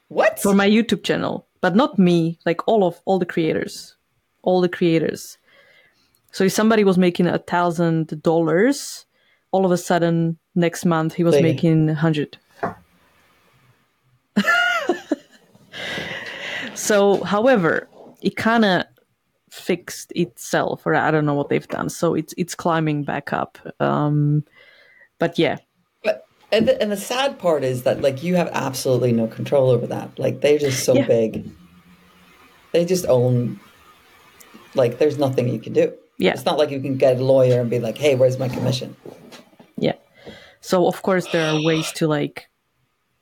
What? 0.08 0.38
for 0.38 0.54
my 0.54 0.68
YouTube 0.68 1.02
channel, 1.02 1.46
but 1.60 1.74
not 1.74 1.98
me. 1.98 2.38
Like 2.46 2.66
all 2.68 2.84
of 2.84 3.00
all 3.04 3.18
the 3.18 3.26
creators, 3.26 3.96
all 4.42 4.60
the 4.60 4.68
creators. 4.68 5.38
So 6.32 6.44
if 6.44 6.52
somebody 6.52 6.84
was 6.84 6.98
making 6.98 7.26
a 7.26 7.38
thousand 7.38 8.22
dollars, 8.22 9.06
all 9.52 9.64
of 9.64 9.72
a 9.72 9.78
sudden 9.78 10.38
next 10.54 10.84
month 10.84 11.14
he 11.14 11.24
was 11.24 11.34
They- 11.34 11.42
making 11.42 11.88
a 11.90 11.94
hundred. 11.94 12.36
So, 16.76 17.22
however, 17.24 17.88
it 18.22 18.36
kind 18.36 18.64
of 18.64 18.84
fixed 19.50 20.12
itself, 20.14 20.86
or 20.86 20.94
I 20.94 21.10
don't 21.10 21.26
know 21.26 21.34
what 21.34 21.48
they've 21.48 21.66
done. 21.68 21.88
So 21.88 22.14
it's 22.14 22.34
it's 22.36 22.54
climbing 22.54 23.04
back 23.04 23.32
up. 23.32 23.58
Um, 23.80 24.44
but 25.18 25.38
yeah, 25.38 25.56
But 26.04 26.24
and 26.52 26.68
the, 26.68 26.80
and 26.80 26.92
the 26.92 26.96
sad 26.96 27.38
part 27.38 27.64
is 27.64 27.82
that 27.84 28.00
like 28.02 28.22
you 28.22 28.36
have 28.36 28.48
absolutely 28.52 29.12
no 29.12 29.26
control 29.26 29.70
over 29.70 29.86
that. 29.86 30.18
Like 30.18 30.40
they're 30.42 30.58
just 30.58 30.84
so 30.84 30.94
Yeah. 30.94 31.06
big. 31.06 31.50
They 32.72 32.84
just 32.84 33.06
own. 33.06 33.58
Like 34.74 34.98
there's 34.98 35.16
nothing 35.18 35.48
you 35.48 35.58
can 35.58 35.72
do. 35.72 35.92
Yeah. 36.18 36.32
It's 36.32 36.44
not 36.44 36.58
like 36.58 36.70
you 36.70 36.80
can 36.80 36.96
get 36.98 37.18
a 37.18 37.24
lawyer 37.24 37.60
and 37.60 37.70
be 37.70 37.78
like, 37.78 37.96
"Hey, 37.96 38.14
where's 38.14 38.38
my 38.38 38.48
commission?" 38.48 38.94
Yeah. 39.78 39.94
So 40.60 40.86
of 40.86 41.00
course 41.02 41.26
there 41.32 41.46
are 41.50 41.62
ways 41.62 41.92
to 41.92 42.06
like 42.08 42.48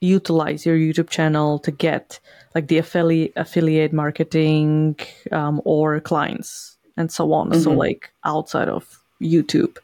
utilize 0.04 0.66
your 0.66 0.76
YouTube 0.76 1.08
channel 1.08 1.58
to 1.60 1.70
get 1.70 2.20
like 2.54 2.68
the 2.68 2.78
affiliate 2.78 3.32
affiliate 3.36 3.92
marketing 3.92 4.96
um, 5.32 5.60
or 5.64 6.00
clients 6.00 6.76
and 6.96 7.10
so 7.10 7.32
on. 7.32 7.52
So 7.60 7.72
like 7.72 8.12
outside 8.24 8.68
of 8.68 9.02
YouTube. 9.20 9.76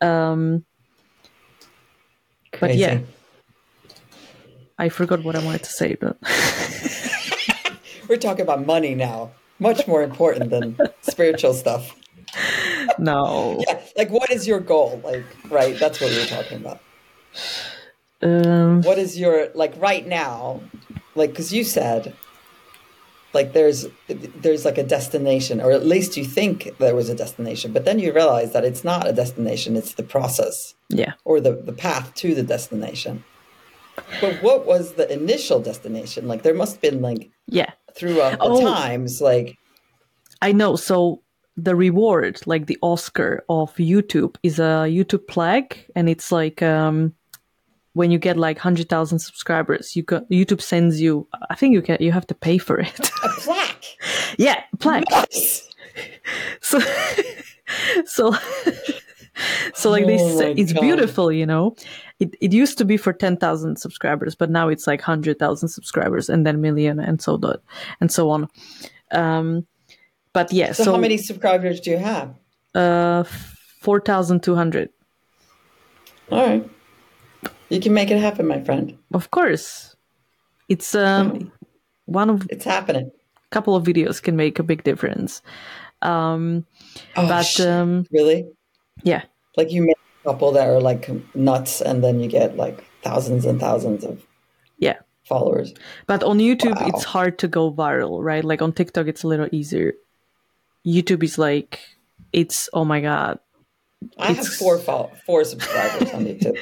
Um, 0.00 0.64
but 2.58 2.76
yeah, 2.76 3.00
I 4.78 4.88
forgot 4.88 5.24
what 5.24 5.36
I 5.36 5.44
wanted 5.44 5.62
to 5.64 5.70
say, 5.70 5.96
but 5.96 6.16
We're 8.08 8.16
talking 8.16 8.42
about 8.42 8.66
money 8.66 8.94
now. 8.94 9.30
Much 9.60 9.86
more 9.86 10.02
important 10.02 10.50
than 10.50 10.76
spiritual 11.02 11.54
stuff. 11.54 11.94
no. 12.98 13.62
Yeah, 13.68 13.78
like 13.96 14.10
what 14.10 14.30
is 14.30 14.48
your 14.48 14.58
goal? 14.58 15.00
Like, 15.04 15.24
right? 15.48 15.78
That's 15.78 16.00
what 16.00 16.10
we're 16.10 16.26
talking 16.26 16.56
about. 16.56 16.80
Um, 18.22 18.82
What 18.82 18.98
is 18.98 19.18
your 19.18 19.48
like 19.54 19.74
right 19.78 20.06
now? 20.06 20.60
Like, 21.14 21.30
because 21.30 21.52
you 21.52 21.64
said, 21.64 22.14
like, 23.32 23.52
there's 23.52 23.86
there's 24.08 24.64
like 24.64 24.78
a 24.78 24.84
destination, 24.84 25.60
or 25.60 25.72
at 25.72 25.84
least 25.86 26.16
you 26.16 26.24
think 26.24 26.76
there 26.78 26.94
was 26.94 27.08
a 27.08 27.14
destination, 27.14 27.72
but 27.72 27.84
then 27.84 27.98
you 27.98 28.12
realize 28.12 28.52
that 28.52 28.64
it's 28.64 28.84
not 28.84 29.08
a 29.08 29.12
destination; 29.12 29.76
it's 29.76 29.94
the 29.94 30.02
process 30.02 30.74
yeah. 30.88 31.12
or 31.24 31.40
the 31.40 31.52
the 31.52 31.72
path 31.72 32.14
to 32.16 32.34
the 32.34 32.42
destination. 32.42 33.24
But 34.20 34.42
what 34.42 34.66
was 34.66 34.94
the 34.94 35.10
initial 35.12 35.60
destination? 35.60 36.26
Like 36.28 36.42
there 36.42 36.54
must 36.54 36.74
have 36.74 36.80
been 36.82 37.02
like 37.02 37.30
Yeah. 37.46 37.72
throughout 37.94 38.38
the 38.38 38.44
Oh. 38.44 38.60
times, 38.60 39.20
like 39.20 39.56
I 40.42 40.52
know. 40.52 40.76
So 40.76 41.22
the 41.56 41.76
reward, 41.76 42.40
like 42.46 42.66
the 42.66 42.78
Oscar 42.82 43.44
of 43.48 43.74
YouTube, 43.76 44.36
is 44.42 44.58
a 44.58 44.86
YouTube 44.88 45.26
plaque, 45.26 45.86
and 45.94 46.08
it's 46.08 46.32
like 46.32 46.62
um, 46.62 47.12
when 47.94 48.10
you 48.10 48.18
get 48.18 48.36
like 48.36 48.58
hundred 48.58 48.88
thousand 48.88 49.18
subscribers, 49.18 49.96
you 49.96 50.04
YouTube 50.04 50.60
sends 50.60 51.00
you. 51.00 51.26
I 51.50 51.54
think 51.54 51.72
you 51.74 51.82
can. 51.82 51.96
You 52.00 52.12
have 52.12 52.26
to 52.28 52.34
pay 52.34 52.58
for 52.58 52.78
it. 52.80 53.10
a 53.24 53.28
plaque. 53.40 53.84
yeah, 54.38 54.62
plaque. 54.78 55.04
Yes. 55.10 55.66
So, 56.62 56.80
so, 58.04 58.32
so 59.74 59.90
like 59.90 60.04
Oh 60.04 60.38
my 60.38 60.44
it's 60.56 60.72
God. 60.72 60.80
beautiful, 60.80 61.32
you 61.32 61.46
know. 61.46 61.74
It 62.18 62.34
it 62.40 62.52
used 62.52 62.78
to 62.78 62.84
be 62.84 62.96
for 62.96 63.12
ten 63.12 63.36
thousand 63.36 63.76
subscribers, 63.78 64.34
but 64.34 64.50
now 64.50 64.68
it's 64.68 64.86
like 64.86 65.00
hundred 65.00 65.38
thousand 65.38 65.68
subscribers, 65.70 66.28
and 66.28 66.46
then 66.46 66.60
million, 66.60 67.00
and 67.00 67.20
so 67.22 67.34
on 67.34 67.56
and 68.00 68.10
so 68.12 68.30
on. 68.30 68.48
Um, 69.12 69.66
but 70.32 70.52
yeah, 70.52 70.72
So, 70.72 70.84
so, 70.84 70.92
how 70.92 70.98
many 70.98 71.16
subscribers 71.16 71.80
do 71.80 71.90
you 71.90 71.98
have? 71.98 72.34
uh, 72.74 73.24
four 73.80 74.00
thousand 74.00 74.42
two 74.42 74.54
hundred. 74.54 74.90
All 76.30 76.46
right. 76.46 76.68
You 77.70 77.80
can 77.80 77.94
make 77.94 78.10
it 78.10 78.18
happen, 78.18 78.46
my 78.46 78.60
friend. 78.62 78.98
Of 79.14 79.30
course, 79.30 79.96
it's 80.68 80.94
um 80.94 81.52
one 82.06 82.28
of 82.30 82.46
It's 82.50 82.64
happening. 82.64 83.10
A 83.10 83.50
couple 83.54 83.74
of 83.76 83.84
videos 83.84 84.22
can 84.22 84.36
make 84.36 84.58
a 84.58 84.62
big 84.62 84.82
difference. 84.84 85.42
Um, 86.02 86.66
Oh, 87.16 87.28
but 87.28 87.42
shit. 87.42 87.66
um, 87.66 88.06
really? 88.10 88.46
yeah, 89.02 89.22
Like 89.56 89.70
you 89.70 89.82
make 89.82 89.96
a 90.24 90.28
couple 90.30 90.52
that 90.52 90.68
are 90.68 90.80
like 90.80 91.10
nuts, 91.34 91.80
and 91.82 92.02
then 92.02 92.20
you 92.20 92.28
get 92.28 92.56
like 92.56 92.84
thousands 93.02 93.44
and 93.44 93.60
thousands 93.60 94.04
of 94.04 94.24
yeah. 94.78 94.98
followers. 95.24 95.74
But 96.06 96.22
on 96.22 96.38
YouTube, 96.38 96.76
Wow. 96.80 96.86
it's 96.88 97.04
hard 97.04 97.38
to 97.40 97.48
go 97.48 97.70
viral, 97.72 98.22
right? 98.24 98.44
Like 98.44 98.62
on 98.62 98.72
TikTok, 98.72 99.06
it's 99.08 99.22
a 99.24 99.28
little 99.28 99.48
easier. 99.52 99.92
YouTube 100.86 101.22
is 101.22 101.36
like, 101.38 101.80
it's 102.32 102.68
oh 102.72 102.84
my 102.84 103.00
god, 103.00 103.38
I 104.18 104.32
have 104.32 104.46
four 104.46 104.78
fol- 104.78 105.12
four 105.26 105.44
subscribers 105.44 106.10
on 106.14 106.24
YouTube. 106.30 106.56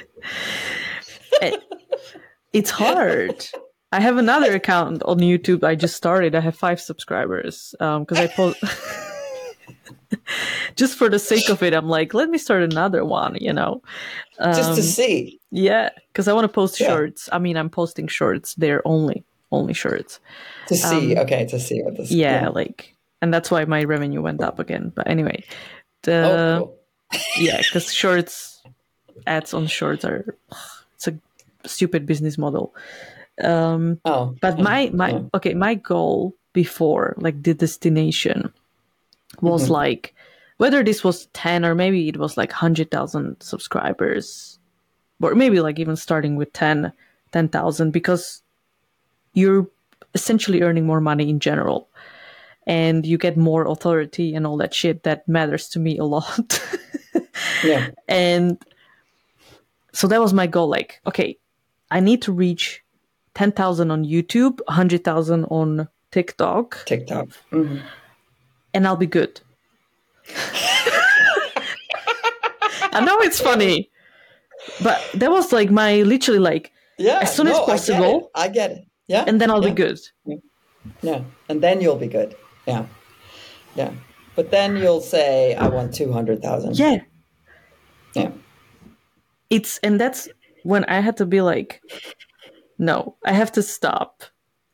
It's 2.53 2.70
hard. 2.70 3.47
I 3.93 4.01
have 4.01 4.18
another 4.18 4.55
account 4.55 5.03
on 5.05 5.18
YouTube. 5.18 5.64
I 5.64 5.74
just 5.74 5.97
started. 5.97 6.34
I 6.34 6.41
have 6.41 6.57
five 6.57 6.80
subscribers 6.80 7.74
because 7.78 8.18
I 8.18 8.26
post. 8.26 8.59
just 10.76 10.97
for 10.99 11.09
the 11.09 11.18
sake 11.18 11.49
of 11.49 11.62
it, 11.62 11.74
I'm 11.74 11.89
like, 11.89 12.14
let 12.14 12.28
me 12.30 12.39
start 12.39 12.62
another 12.62 13.05
one. 13.05 13.36
You 13.41 13.53
know, 13.53 13.82
Just 14.39 14.74
to 14.74 14.80
Um, 14.80 14.82
see. 14.82 15.41
yeah, 15.51 15.91
because 16.12 16.28
I 16.28 16.32
want 16.32 16.45
to 16.45 16.53
post 16.53 16.78
Yeah. 16.80 16.89
shorts. 16.89 17.28
I 17.32 17.39
mean, 17.39 17.57
I'm 17.57 17.70
posting 17.70 18.09
shorts. 18.09 18.55
They're 18.55 18.86
only 18.86 19.24
only 19.51 19.72
shorts. 19.72 20.20
To 20.66 20.76
see. 20.76 21.16
okay, 21.16 21.47
to 21.47 21.59
see 21.59 21.82
what 21.82 21.97
this 21.97 22.12
um, 22.12 22.18
Yeah, 22.18 22.49
like, 22.51 22.95
and 23.22 23.32
that's 23.32 23.51
why 23.51 23.64
my 23.64 23.84
revenue 23.84 24.20
went 24.20 24.43
up 24.43 24.59
again. 24.59 24.93
But 24.95 25.09
anyway, 25.09 25.43
the 26.03 26.59
Oh, 26.61 26.74
cool. 27.11 27.18
yeah, 27.41 27.62
because 27.62 27.93
shorts 27.93 28.61
ads 29.26 29.55
on 29.55 29.66
shorts 29.66 30.05
are 30.05 30.36
stupid 31.69 32.07
business 32.07 32.39
model. 32.39 32.75
Um, 33.43 34.01
Oh, 34.05 34.35
but 34.41 34.59
my 34.59 34.91
my 34.93 35.11
yeah. 35.11 35.23
okay, 35.35 35.55
my 35.55 35.75
goal 35.75 36.35
before 36.53 37.14
like 37.19 37.43
the 37.43 37.55
destination 37.55 38.53
was 39.41 39.64
Mm-hmm. 39.64 39.73
like 39.73 40.14
whether 40.57 40.83
this 40.83 41.05
was 41.05 41.27
ten 41.33 41.64
or 41.64 41.75
maybe 41.75 42.09
it 42.09 42.16
was 42.16 42.37
like 42.37 42.51
hundred 42.51 42.91
thousand 42.91 43.37
subscribers, 43.41 44.59
or 45.23 45.35
maybe 45.37 45.61
like 45.61 45.79
even 45.79 45.95
starting 45.97 46.35
with 46.37 46.53
10 46.53 46.93
10,000 47.33 47.91
because 47.93 48.43
you're 49.35 49.69
essentially 50.14 50.62
earning 50.62 50.87
more 50.87 51.01
money 51.01 51.29
in 51.29 51.39
general 51.39 51.87
and 52.66 53.05
you 53.07 53.19
get 53.19 53.37
more 53.37 53.66
authority 53.69 54.35
and 54.35 54.47
all 54.47 54.57
that 54.57 54.73
shit 54.75 55.03
that 55.05 55.29
matters 55.29 55.69
to 55.69 55.79
me 55.79 55.99
a 55.99 56.05
lot. 56.05 56.59
yeah. 57.64 57.91
and 58.09 58.57
so 59.93 60.07
that 60.09 60.21
was 60.21 60.33
my 60.33 60.47
goal 60.47 60.69
like 60.69 61.01
okay 61.07 61.37
i 61.91 62.01
need 62.01 62.22
to 62.22 62.32
reach 62.32 62.82
10,000 63.34 63.91
on 63.91 64.05
youtube 64.05 64.61
100,000 64.66 65.45
on 65.47 65.89
tiktok 66.11 66.82
TikTok. 66.86 67.28
Mhm. 67.53 67.82
and 68.74 68.86
i'll 68.86 68.97
be 68.97 69.07
good 69.07 69.41
i 72.93 73.01
know 73.05 73.18
it's 73.20 73.41
funny 73.41 73.91
but 74.82 75.01
that 75.14 75.30
was 75.30 75.53
like 75.53 75.70
my 75.70 76.03
literally 76.03 76.41
like 76.41 76.72
Yeah. 76.99 77.20
As 77.22 77.30
soon 77.34 77.47
as 77.47 77.59
possible. 77.61 78.30
I 78.34 78.49
get 78.49 78.70
it. 78.72 78.74
I 78.74 78.76
get 78.76 78.78
it. 78.78 78.84
Yeah. 79.07 79.24
and 79.28 79.41
then 79.41 79.51
i'll 79.51 79.62
yeah. 79.62 79.70
be 79.74 79.82
good 79.84 79.99
Yeah. 81.03 81.20
And 81.49 81.61
then 81.62 81.80
you'll 81.80 81.97
be 82.01 82.09
good. 82.09 82.34
Yeah. 82.66 82.86
Yeah. 83.76 83.93
But 84.36 84.51
then 84.51 84.76
you'll 84.76 85.01
say, 85.01 85.55
I 85.55 85.68
want 85.68 85.95
200,000. 85.95 86.76
yeah 86.78 86.99
Yeah. 88.14 88.30
it's 89.51 89.78
and 89.82 90.01
that's 90.01 90.28
when 90.65 90.85
i 90.85 91.01
had 91.01 91.17
to 91.17 91.27
be 91.27 91.41
like 91.41 91.83
no 92.79 93.17
i 93.25 93.33
have 93.33 93.53
to 93.53 93.63
stop 93.63 94.23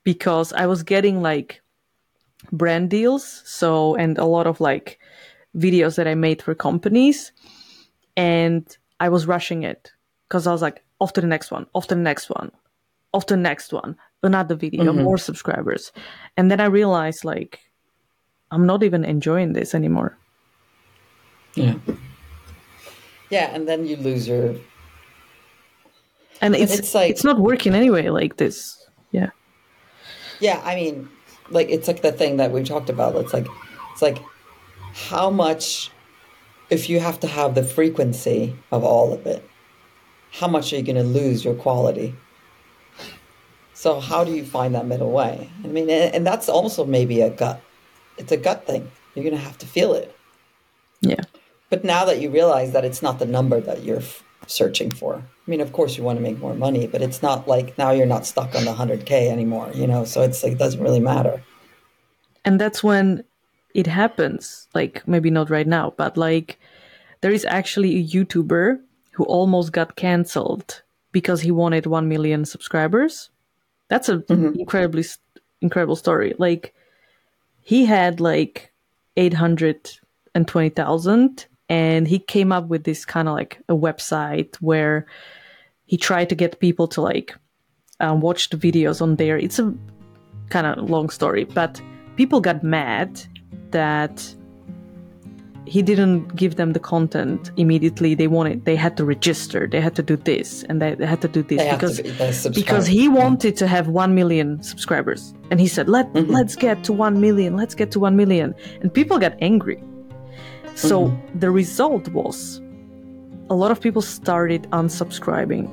because 0.03 0.53
i 0.53 0.66
was 0.66 0.82
getting 0.82 1.22
like 1.22 1.62
brand 2.53 2.91
deals 2.91 3.43
so 3.45 3.95
and 3.97 4.18
a 4.18 4.24
lot 4.24 4.47
of 4.47 4.61
like 4.61 4.99
videos 5.57 5.97
that 5.97 6.07
i 6.07 6.14
made 6.14 6.43
for 6.43 6.55
companies 6.55 7.32
and 8.16 8.76
i 9.01 9.09
was 9.09 9.26
rushing 9.26 9.62
it 9.62 9.93
because 10.28 10.47
i 10.47 10.53
was 10.53 10.62
like 10.62 10.85
off 10.99 11.12
to 11.12 11.20
the 11.20 11.26
next 11.26 11.51
one 11.51 11.66
off 11.74 11.87
to 11.87 11.95
the 11.95 12.01
next 12.01 12.28
one 12.28 12.51
off 13.12 13.26
to 13.26 13.35
the 13.35 13.41
next 13.41 13.72
one 13.72 13.97
another 14.22 14.55
video 14.55 14.93
mm-hmm. 14.93 15.03
more 15.05 15.18
subscribers 15.18 15.93
and 16.37 16.51
then 16.51 16.61
i 16.61 16.64
realized 16.66 17.24
like 17.24 17.61
i'm 18.51 18.66
not 18.66 18.82
even 18.82 19.05
enjoying 19.05 19.53
this 19.53 19.74
anymore 19.74 20.18
Yeah. 21.55 21.74
Yeah. 23.30 23.51
And 23.55 23.68
then 23.68 23.87
you 23.87 23.97
lose 23.97 24.28
your. 24.28 24.57
And 26.41 26.55
it's 26.55 26.78
it's 26.78 26.95
it's, 26.95 27.24
not 27.24 27.39
working 27.39 27.74
anyway 27.74 28.09
like 28.09 28.37
this 28.37 28.87
yeah 29.12 29.30
Yeah. 30.41 30.61
I 30.64 30.74
mean, 30.74 31.09
like, 31.51 31.68
it's 31.70 31.89
like 31.89 32.03
the 32.03 32.12
thing 32.12 32.37
that 32.39 32.51
we've 32.53 32.66
talked 32.66 32.91
about. 32.91 33.14
It's 33.16 33.32
like, 33.32 33.47
it's 33.93 34.03
like 34.03 34.18
how 35.11 35.30
much, 35.30 35.91
if 36.70 36.89
you 36.91 37.01
have 37.01 37.20
to 37.20 37.26
have 37.26 37.55
the 37.55 37.62
frequency 37.64 38.57
of 38.70 38.85
all 38.85 39.12
of 39.12 39.26
it, 39.26 39.49
how 40.32 40.49
much 40.49 40.72
are 40.72 40.76
you 40.76 40.82
going 40.82 40.97
to 40.97 41.03
lose 41.03 41.45
your 41.45 41.55
quality? 41.55 42.14
So 43.74 44.01
how 44.01 44.24
do 44.24 44.32
you 44.32 44.45
find 44.45 44.74
that 44.74 44.87
middle 44.87 45.11
way? 45.11 45.51
I 45.62 45.68
mean, 45.68 45.89
and, 45.91 46.14
and 46.14 46.26
that's 46.26 46.49
also 46.49 46.85
maybe 46.85 47.20
a 47.20 47.30
gut. 47.30 47.61
It's 48.18 48.32
a 48.32 48.37
gut 48.37 48.66
thing. 48.66 48.91
You're 49.14 49.24
going 49.24 49.37
to 49.37 49.43
have 49.43 49.59
to 49.59 49.66
feel 49.66 49.95
it. 49.95 50.14
yeah 51.01 51.24
But 51.70 51.85
now 51.85 52.05
that 52.05 52.20
you 52.20 52.30
realize 52.30 52.72
that 52.72 52.85
it's 52.85 53.03
not 53.03 53.18
the 53.18 53.26
number 53.26 53.61
that 53.61 53.85
you're 53.85 54.03
searching 54.47 54.90
for, 54.90 55.16
I 55.16 55.51
mean, 55.51 55.61
of 55.61 55.72
course 55.72 55.97
you 55.97 56.05
want 56.05 56.18
to 56.18 56.22
make 56.22 56.38
more 56.38 56.55
money, 56.55 56.86
but 56.86 57.03
it's 57.03 57.22
not 57.22 57.49
like 57.49 57.76
now 57.78 57.90
you're 57.90 58.07
not 58.07 58.26
stuck 58.26 58.55
on 58.55 58.64
the 58.64 58.72
100K 58.72 59.30
anymore, 59.30 59.70
you 59.74 59.86
know? 59.86 60.05
So 60.05 60.22
it's 60.22 60.42
like, 60.42 60.53
it 60.53 60.59
doesn't 60.59 60.82
really 60.82 61.01
matter. 61.01 61.42
and 62.45 62.61
that's 62.61 62.84
when 62.84 63.24
it 63.74 63.86
happens 63.86 64.68
like 64.74 65.07
maybe 65.09 65.30
not 65.30 65.49
right 65.51 65.66
now 65.66 65.92
but 65.97 66.16
like 66.16 66.61
there 67.20 67.32
is 67.32 67.45
actually 67.47 67.97
a 67.97 68.05
youtuber 68.05 68.78
who 69.12 69.24
almost 69.24 69.72
got 69.72 69.97
cancelled 69.97 70.82
because 71.12 71.40
he 71.40 71.51
wanted 71.51 71.86
1 71.86 72.09
million 72.09 72.45
subscribers 72.45 73.30
that's 73.88 74.09
an 74.09 74.22
mm-hmm. 74.22 74.61
incredibly 74.61 75.05
incredible 75.61 75.97
story 75.97 76.34
like 76.38 76.72
he 77.62 77.86
had 77.86 78.20
like 78.20 78.70
820,000 79.16 81.47
and 81.68 82.06
he 82.06 82.18
came 82.18 82.52
up 82.52 82.66
with 82.68 82.84
this 82.84 83.04
kind 83.04 83.28
of 83.28 83.34
like 83.34 83.60
a 83.68 83.74
website 83.74 84.56
where 84.56 85.06
he 85.86 85.96
tried 85.96 86.28
to 86.28 86.34
get 86.34 86.60
people 86.60 86.88
to 86.88 87.00
like 87.00 87.34
um, 88.00 88.20
watch 88.20 88.50
the 88.50 88.56
videos 88.56 89.00
on 89.00 89.16
there 89.16 89.38
it's 89.38 89.58
a 89.58 89.74
kind 90.50 90.66
of 90.66 90.90
long 90.90 91.10
story, 91.10 91.44
but 91.44 91.80
people 92.16 92.40
got 92.40 92.62
mad 92.62 93.20
that 93.70 94.34
he 95.66 95.80
didn't 95.80 96.36
give 96.36 96.56
them 96.56 96.74
the 96.74 96.78
content 96.78 97.50
immediately 97.56 98.14
they 98.14 98.26
wanted. 98.26 98.66
They 98.66 98.76
had 98.76 98.98
to 98.98 99.04
register. 99.04 99.66
They 99.66 99.80
had 99.80 99.94
to 99.96 100.02
do 100.02 100.16
this 100.16 100.62
and 100.64 100.80
they, 100.82 100.94
they 100.94 101.06
had 101.06 101.22
to 101.22 101.28
do 101.28 101.42
this 101.42 101.58
They 101.62 101.70
because 101.70 102.00
be, 102.00 102.50
because 102.50 102.86
he 102.86 103.08
wanted 103.08 103.56
to 103.56 103.66
have 103.66 103.88
1 103.88 104.14
million 104.14 104.62
subscribers 104.62 105.34
and 105.50 105.58
he 105.58 105.66
said 105.66 105.88
let 105.88 106.12
Mm-hmm. 106.12 106.30
let's 106.30 106.54
get 106.54 106.84
to 106.84 106.92
1 106.92 107.20
million 107.20 107.56
let's 107.56 107.74
get 107.74 107.90
to 107.92 107.98
1 107.98 108.14
million 108.14 108.54
and 108.82 108.92
people 108.92 109.18
got 109.18 109.34
angry 109.40 109.82
so 110.74 111.06
Mm-hmm. 111.08 111.38
the 111.38 111.50
result 111.50 112.08
was 112.08 112.60
a 113.50 113.54
lot 113.54 113.70
of 113.70 113.80
people 113.80 114.02
started 114.02 114.62
unsubscribing 114.72 115.68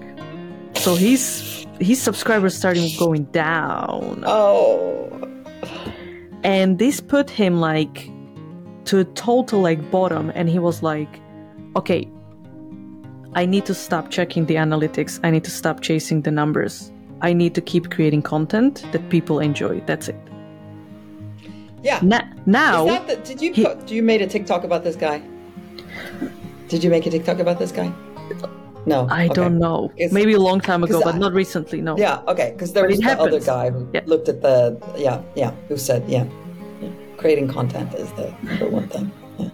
so 0.78 0.96
his 0.96 1.66
his 1.80 2.02
subscribers 2.02 2.56
started 2.56 2.90
going 3.00 3.24
down 3.32 4.24
Oh, 4.28 5.10
and 6.44 6.78
this 6.80 7.00
put 7.02 7.30
him 7.30 7.60
like 7.60 8.10
to 8.86 9.00
a 9.00 9.06
total 9.06 9.62
like 9.62 9.90
bottom 9.92 10.32
and 10.36 10.50
he 10.50 10.60
was 10.60 10.82
like 10.84 11.20
okay 11.76 12.08
I 13.34 13.46
need 13.46 13.66
to 13.68 13.74
stop 13.74 14.10
checking 14.12 14.46
the 14.48 14.56
analytics. 14.56 15.18
I 15.24 15.32
need 15.32 15.46
to 15.46 15.52
stop 15.52 15.80
chasing 15.80 16.22
the 16.24 16.32
numbers. 16.32 16.92
I 17.22 17.32
need 17.32 17.56
to 17.56 17.62
keep 17.62 17.90
creating 17.90 18.24
content 18.24 18.84
that 18.92 19.08
people 19.10 19.40
enjoy. 19.40 19.80
That's 19.86 20.10
it. 20.10 20.20
Yeah. 21.84 22.00
Na- 22.04 22.22
now, 22.46 22.86
Is 22.86 22.92
that 22.94 23.08
the, 23.08 23.16
did 23.18 23.42
you 23.42 23.54
he- 23.54 23.96
you 23.96 24.04
made 24.04 24.22
a 24.22 24.28
TikTok 24.28 24.64
about 24.64 24.84
this 24.84 24.96
guy? 24.96 25.22
Did 26.68 26.84
you 26.84 26.90
make 26.90 27.06
a 27.06 27.10
TikTok 27.10 27.40
about 27.40 27.60
this 27.60 27.72
guy? 27.72 27.92
No. 28.86 29.08
I 29.12 29.26
Okay. 29.26 29.34
don't 29.34 29.58
know. 29.60 29.92
It's- 29.98 30.12
Maybe 30.12 30.34
a 30.34 30.40
long 30.40 30.60
time 30.62 30.84
ago, 30.84 31.02
but 31.04 31.16
I- 31.16 31.18
not 31.18 31.34
recently. 31.34 31.82
No. 31.82 31.98
Yeah. 31.98 32.20
Okay. 32.28 32.52
Because 32.54 32.74
there 32.74 32.84
But 32.84 32.92
was 32.92 33.00
the 33.00 33.20
other 33.20 33.40
guy 33.40 33.70
who 33.72 33.88
Yeah. 33.94 34.02
looked 34.06 34.30
at 34.30 34.42
the 34.42 34.78
yeah 34.98 35.20
yeah 35.36 35.52
who 35.68 35.78
said 35.78 36.04
yeah, 36.08 36.26
yeah. 36.82 36.90
creating 37.18 37.48
content 37.48 37.94
is 37.96 38.10
the 38.14 38.34
number 38.44 38.68
one 38.70 38.88
thing. 38.88 39.12
Yeah. 39.38 39.50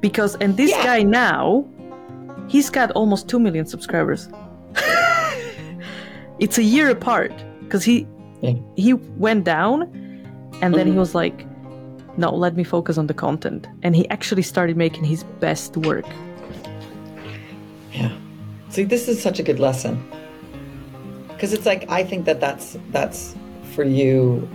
Because 0.00 0.36
and 0.36 0.56
this 0.56 0.72
guy 0.84 1.02
now, 1.02 1.64
he's 2.48 2.70
got 2.70 2.90
almost 2.92 3.28
two 3.28 3.38
million 3.38 3.66
subscribers. 3.66 4.28
it's 6.38 6.58
a 6.58 6.62
year 6.62 6.90
apart 6.90 7.32
because 7.62 7.84
he 7.84 8.06
he 8.76 8.92
went 9.16 9.44
down, 9.44 9.88
and 10.60 10.74
then 10.74 10.86
he 10.86 10.92
Mhm. 10.92 10.98
was 10.98 11.14
like, 11.14 11.46
"No, 12.16 12.30
let 12.34 12.56
me 12.56 12.64
focus 12.64 12.98
on 12.98 13.06
the 13.06 13.14
content," 13.14 13.66
and 13.82 13.94
he 13.96 14.08
actually 14.10 14.42
started 14.42 14.76
making 14.76 15.04
his 15.04 15.24
best 15.40 15.76
work. 15.76 16.06
Yeah. 17.92 18.10
See, 18.70 18.84
this 18.84 19.08
is 19.08 19.22
such 19.22 19.38
a 19.38 19.42
good 19.42 19.58
lesson. 19.60 20.02
Because 21.28 21.52
it's 21.52 21.66
like 21.66 21.88
I 21.90 22.04
think 22.04 22.24
that 22.26 22.40
that's 22.40 22.76
that's 22.92 23.34
for 23.74 23.84
you. 23.84 24.48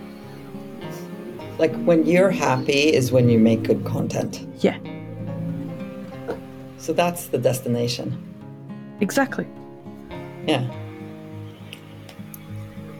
Like 1.57 1.75
when 1.85 2.05
you're 2.05 2.31
happy 2.31 2.93
is 2.93 3.11
when 3.11 3.29
you 3.29 3.37
make 3.39 3.63
good 3.63 3.83
content. 3.85 4.45
Yeah, 4.59 4.77
So 6.77 6.93
that's 6.93 7.27
the 7.27 7.37
destination. 7.37 8.17
exactly. 9.01 9.45
Yeah. 10.47 10.63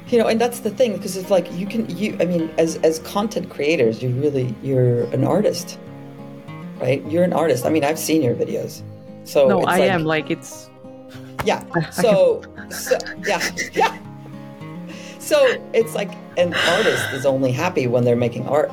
You 0.10 0.18
know, 0.18 0.28
and 0.28 0.41
that's 0.41 0.62
the 0.62 0.70
thing 0.70 0.93
because 0.93 1.16
it's 1.16 1.30
like 1.30 1.51
you 1.53 1.68
can 1.68 1.89
you 1.95 2.18
I 2.20 2.26
mean 2.26 2.49
as 2.57 2.78
as 2.78 2.99
content 2.99 3.49
creators, 3.49 4.01
you 4.01 4.10
really 4.10 4.55
you're 4.62 5.03
an 5.14 5.24
artist. 5.24 5.80
Right? 6.80 7.05
You're 7.07 7.24
an 7.24 7.34
artist. 7.34 7.66
I 7.66 7.70
mean, 7.70 7.84
I've 7.84 7.99
seen 7.99 8.22
your 8.22 8.36
videos. 8.36 8.82
So 9.26 9.47
no, 9.47 9.62
I 9.64 9.80
like- 9.80 9.91
am 9.91 10.05
like 10.05 10.32
it's 10.32 10.70
Yeah. 11.45 11.64
So, 11.91 12.41
so 12.70 12.97
yeah, 13.28 13.41
yeah. 13.74 13.97
So 15.20 15.38
it's 15.74 15.93
like 15.93 16.12
an 16.38 16.53
artist 16.53 17.12
is 17.14 17.26
only 17.26 17.51
happy 17.51 17.86
when 17.86 18.03
they're 18.03 18.16
making 18.16 18.47
art 18.47 18.72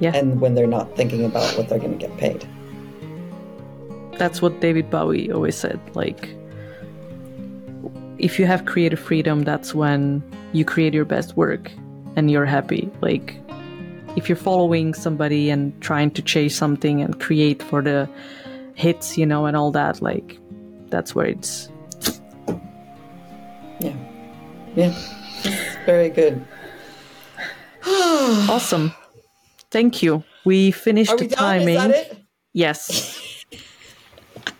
yeah. 0.00 0.14
and 0.14 0.40
when 0.40 0.54
they're 0.54 0.66
not 0.66 0.94
thinking 0.96 1.24
about 1.24 1.56
what 1.56 1.68
they're 1.68 1.78
going 1.78 1.98
to 1.98 2.06
get 2.06 2.16
paid. 2.18 2.46
that's 4.18 4.40
what 4.40 4.60
David 4.60 4.90
Bowie 4.90 5.30
always 5.30 5.56
said. 5.56 5.80
Like, 5.94 6.34
if 8.18 8.38
you 8.38 8.46
have 8.46 8.64
creative 8.64 8.98
freedom, 8.98 9.42
that's 9.42 9.74
when 9.74 10.22
you 10.52 10.64
create 10.64 10.94
your 10.94 11.04
best 11.04 11.36
work 11.36 11.70
and 12.16 12.30
you're 12.30 12.46
happy. 12.46 12.90
Like, 13.00 13.38
if 14.16 14.28
you're 14.28 14.36
following 14.36 14.94
somebody 14.94 15.50
and 15.50 15.78
trying 15.82 16.10
to 16.12 16.22
chase 16.22 16.56
something 16.56 17.02
and 17.02 17.20
create 17.20 17.62
for 17.62 17.82
the 17.82 18.08
hits, 18.74 19.18
you 19.18 19.26
know, 19.26 19.44
and 19.46 19.56
all 19.56 19.70
that, 19.72 20.00
like, 20.00 20.38
that's 20.88 21.14
where 21.14 21.26
it's 21.26 21.68
Yeah. 23.80 23.94
Yeah. 24.74 24.94
Very 25.84 26.08
good. 26.08 26.46
awesome. 27.86 28.92
Thank 29.70 30.02
you. 30.02 30.24
We 30.44 30.70
finished 30.70 31.12
Are 31.12 31.16
the 31.18 31.24
we 31.24 31.28
timing. 31.28 31.76
Is 31.76 31.82
that 31.82 31.90
it? 31.90 32.18
Yes. 32.52 33.22